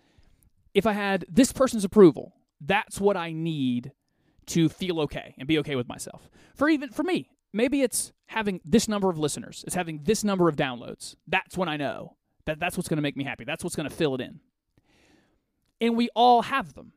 if 0.74 0.87
I 0.87 0.93
had 0.93 1.26
this 1.28 1.53
person's 1.53 1.85
approval, 1.85 2.33
that's 2.61 3.01
what 3.01 3.16
I 3.16 3.33
need 3.33 3.93
to 4.47 4.68
feel 4.68 5.01
okay 5.01 5.35
and 5.39 5.47
be 5.47 5.59
okay 5.59 5.76
with 5.76 5.89
myself. 5.89 6.30
For 6.55 6.68
even 6.68 6.91
for 6.91 7.03
me, 7.03 7.28
maybe 7.53 7.83
it's 7.83 8.13
having 8.27 8.61
this 8.65 8.89
number 8.89 9.11
of 9.11 9.19
listeners, 9.19 9.65
it's 9.67 9.75
having 9.75 10.01
this 10.05 10.25
number 10.25 10.49
of 10.49 10.57
downloads. 10.57 11.17
That's 11.27 11.57
when 11.57 11.69
I 11.69 11.77
know 11.77 12.17
that 12.47 12.59
that's 12.59 12.77
what's 12.77 12.89
going 12.89 12.97
to 12.97 13.03
make 13.03 13.17
me 13.17 13.25
happy. 13.25 13.45
That's 13.45 13.63
what's 13.63 13.77
going 13.77 13.89
to 13.89 13.95
fill 13.95 14.15
it 14.15 14.21
in. 14.21 14.41
And 15.81 15.97
we 15.97 16.09
all 16.15 16.43
have 16.43 16.75
them. 16.75 16.93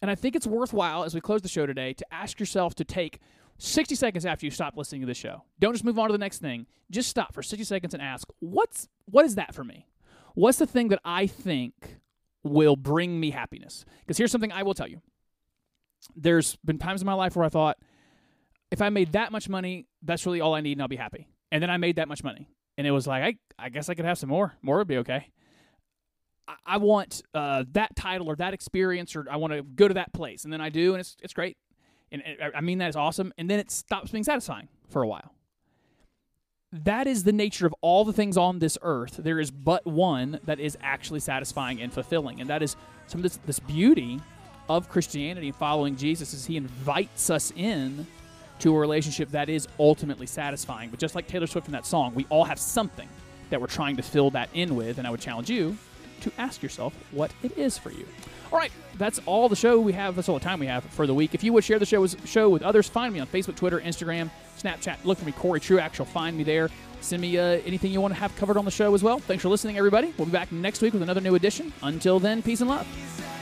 And 0.00 0.10
I 0.10 0.14
think 0.14 0.36
it's 0.36 0.46
worthwhile 0.46 1.04
as 1.04 1.14
we 1.14 1.20
close 1.20 1.42
the 1.42 1.48
show 1.48 1.66
today 1.66 1.92
to 1.94 2.04
ask 2.12 2.38
yourself 2.38 2.74
to 2.76 2.84
take 2.84 3.20
60 3.58 3.94
seconds 3.94 4.26
after 4.26 4.46
you 4.46 4.50
stop 4.50 4.76
listening 4.76 5.00
to 5.02 5.06
this 5.06 5.16
show. 5.16 5.44
Don't 5.60 5.72
just 5.72 5.84
move 5.84 5.98
on 5.98 6.08
to 6.08 6.12
the 6.12 6.18
next 6.18 6.38
thing. 6.38 6.66
Just 6.90 7.08
stop 7.08 7.32
for 7.32 7.42
60 7.42 7.64
seconds 7.64 7.94
and 7.94 8.02
ask, 8.02 8.28
what's 8.40 8.88
what 9.06 9.24
is 9.24 9.36
that 9.36 9.54
for 9.54 9.64
me? 9.64 9.86
What's 10.34 10.58
the 10.58 10.66
thing 10.66 10.88
that 10.88 11.00
I 11.04 11.26
think 11.26 11.98
will 12.42 12.76
bring 12.76 13.18
me 13.20 13.30
happiness? 13.30 13.84
Because 14.00 14.18
here's 14.18 14.32
something 14.32 14.52
I 14.52 14.64
will 14.64 14.74
tell 14.74 14.88
you. 14.88 15.00
There's 16.16 16.56
been 16.64 16.78
times 16.78 17.00
in 17.00 17.06
my 17.06 17.14
life 17.14 17.36
where 17.36 17.46
I 17.46 17.48
thought, 17.48 17.78
if 18.74 18.82
I 18.82 18.90
made 18.90 19.12
that 19.12 19.30
much 19.30 19.48
money, 19.48 19.86
that's 20.02 20.26
really 20.26 20.40
all 20.40 20.52
I 20.52 20.60
need 20.60 20.72
and 20.72 20.82
I'll 20.82 20.88
be 20.88 20.96
happy. 20.96 21.28
And 21.52 21.62
then 21.62 21.70
I 21.70 21.76
made 21.76 21.94
that 21.96 22.08
much 22.08 22.24
money. 22.24 22.48
And 22.76 22.88
it 22.88 22.90
was 22.90 23.06
like, 23.06 23.22
I, 23.22 23.66
I 23.66 23.68
guess 23.68 23.88
I 23.88 23.94
could 23.94 24.04
have 24.04 24.18
some 24.18 24.28
more. 24.28 24.54
More 24.62 24.78
would 24.78 24.88
be 24.88 24.96
okay. 24.98 25.30
I, 26.48 26.54
I 26.66 26.76
want 26.78 27.22
uh, 27.34 27.62
that 27.70 27.94
title 27.94 28.28
or 28.28 28.34
that 28.34 28.52
experience, 28.52 29.14
or 29.14 29.26
I 29.30 29.36
want 29.36 29.52
to 29.52 29.62
go 29.62 29.86
to 29.86 29.94
that 29.94 30.12
place. 30.12 30.42
And 30.42 30.52
then 30.52 30.60
I 30.60 30.70
do, 30.70 30.92
and 30.92 30.98
it's, 31.00 31.16
it's 31.22 31.32
great. 31.32 31.56
And 32.10 32.20
it, 32.26 32.52
I 32.52 32.60
mean, 32.62 32.78
that 32.78 32.88
is 32.88 32.96
awesome. 32.96 33.32
And 33.38 33.48
then 33.48 33.60
it 33.60 33.70
stops 33.70 34.10
being 34.10 34.24
satisfying 34.24 34.66
for 34.88 35.04
a 35.04 35.06
while. 35.06 35.32
That 36.72 37.06
is 37.06 37.22
the 37.22 37.32
nature 37.32 37.68
of 37.68 37.74
all 37.80 38.04
the 38.04 38.12
things 38.12 38.36
on 38.36 38.58
this 38.58 38.76
earth. 38.82 39.20
There 39.22 39.38
is 39.38 39.52
but 39.52 39.86
one 39.86 40.40
that 40.46 40.58
is 40.58 40.76
actually 40.82 41.20
satisfying 41.20 41.80
and 41.80 41.92
fulfilling. 41.92 42.40
And 42.40 42.50
that 42.50 42.60
is 42.60 42.74
some 43.06 43.20
of 43.20 43.22
this, 43.22 43.38
this 43.46 43.60
beauty 43.60 44.20
of 44.68 44.88
Christianity 44.88 45.52
following 45.52 45.94
Jesus 45.94 46.34
is 46.34 46.46
he 46.46 46.56
invites 46.56 47.30
us 47.30 47.52
in 47.54 48.04
to 48.60 48.74
a 48.74 48.78
relationship 48.78 49.30
that 49.30 49.48
is 49.48 49.68
ultimately 49.78 50.26
satisfying. 50.26 50.90
But 50.90 50.98
just 50.98 51.14
like 51.14 51.26
Taylor 51.26 51.46
Swift 51.46 51.66
in 51.66 51.72
that 51.72 51.86
song, 51.86 52.14
we 52.14 52.26
all 52.30 52.44
have 52.44 52.58
something 52.58 53.08
that 53.50 53.60
we're 53.60 53.66
trying 53.66 53.96
to 53.96 54.02
fill 54.02 54.30
that 54.30 54.48
in 54.54 54.76
with, 54.76 54.98
and 54.98 55.06
I 55.06 55.10
would 55.10 55.20
challenge 55.20 55.50
you 55.50 55.76
to 56.20 56.32
ask 56.38 56.62
yourself 56.62 56.94
what 57.10 57.32
it 57.42 57.56
is 57.58 57.76
for 57.76 57.90
you. 57.90 58.06
All 58.52 58.58
right, 58.58 58.72
that's 58.98 59.20
all 59.26 59.48
the 59.48 59.56
show 59.56 59.80
we 59.80 59.92
have. 59.92 60.16
That's 60.16 60.28
all 60.28 60.38
the 60.38 60.44
time 60.44 60.60
we 60.60 60.66
have 60.66 60.84
for 60.84 61.06
the 61.06 61.14
week. 61.14 61.34
If 61.34 61.42
you 61.42 61.52
would 61.52 61.64
share 61.64 61.78
the 61.78 61.86
show 61.86 62.00
with, 62.00 62.26
show 62.26 62.48
with 62.48 62.62
others, 62.62 62.88
find 62.88 63.12
me 63.12 63.20
on 63.20 63.26
Facebook, 63.26 63.56
Twitter, 63.56 63.80
Instagram, 63.80 64.30
Snapchat. 64.58 65.04
Look 65.04 65.18
for 65.18 65.24
me, 65.24 65.32
Cory 65.32 65.60
Truax. 65.60 65.98
You'll 65.98 66.06
find 66.06 66.36
me 66.36 66.44
there. 66.44 66.70
Send 67.00 67.20
me 67.20 67.36
uh, 67.36 67.60
anything 67.66 67.92
you 67.92 68.00
want 68.00 68.14
to 68.14 68.20
have 68.20 68.34
covered 68.36 68.56
on 68.56 68.64
the 68.64 68.70
show 68.70 68.94
as 68.94 69.02
well. 69.02 69.18
Thanks 69.18 69.42
for 69.42 69.48
listening, 69.48 69.76
everybody. 69.76 70.14
We'll 70.16 70.26
be 70.26 70.32
back 70.32 70.52
next 70.52 70.80
week 70.80 70.94
with 70.94 71.02
another 71.02 71.20
new 71.20 71.34
edition. 71.34 71.72
Until 71.82 72.18
then, 72.18 72.42
peace 72.42 72.60
and 72.60 72.70
love. 72.70 73.33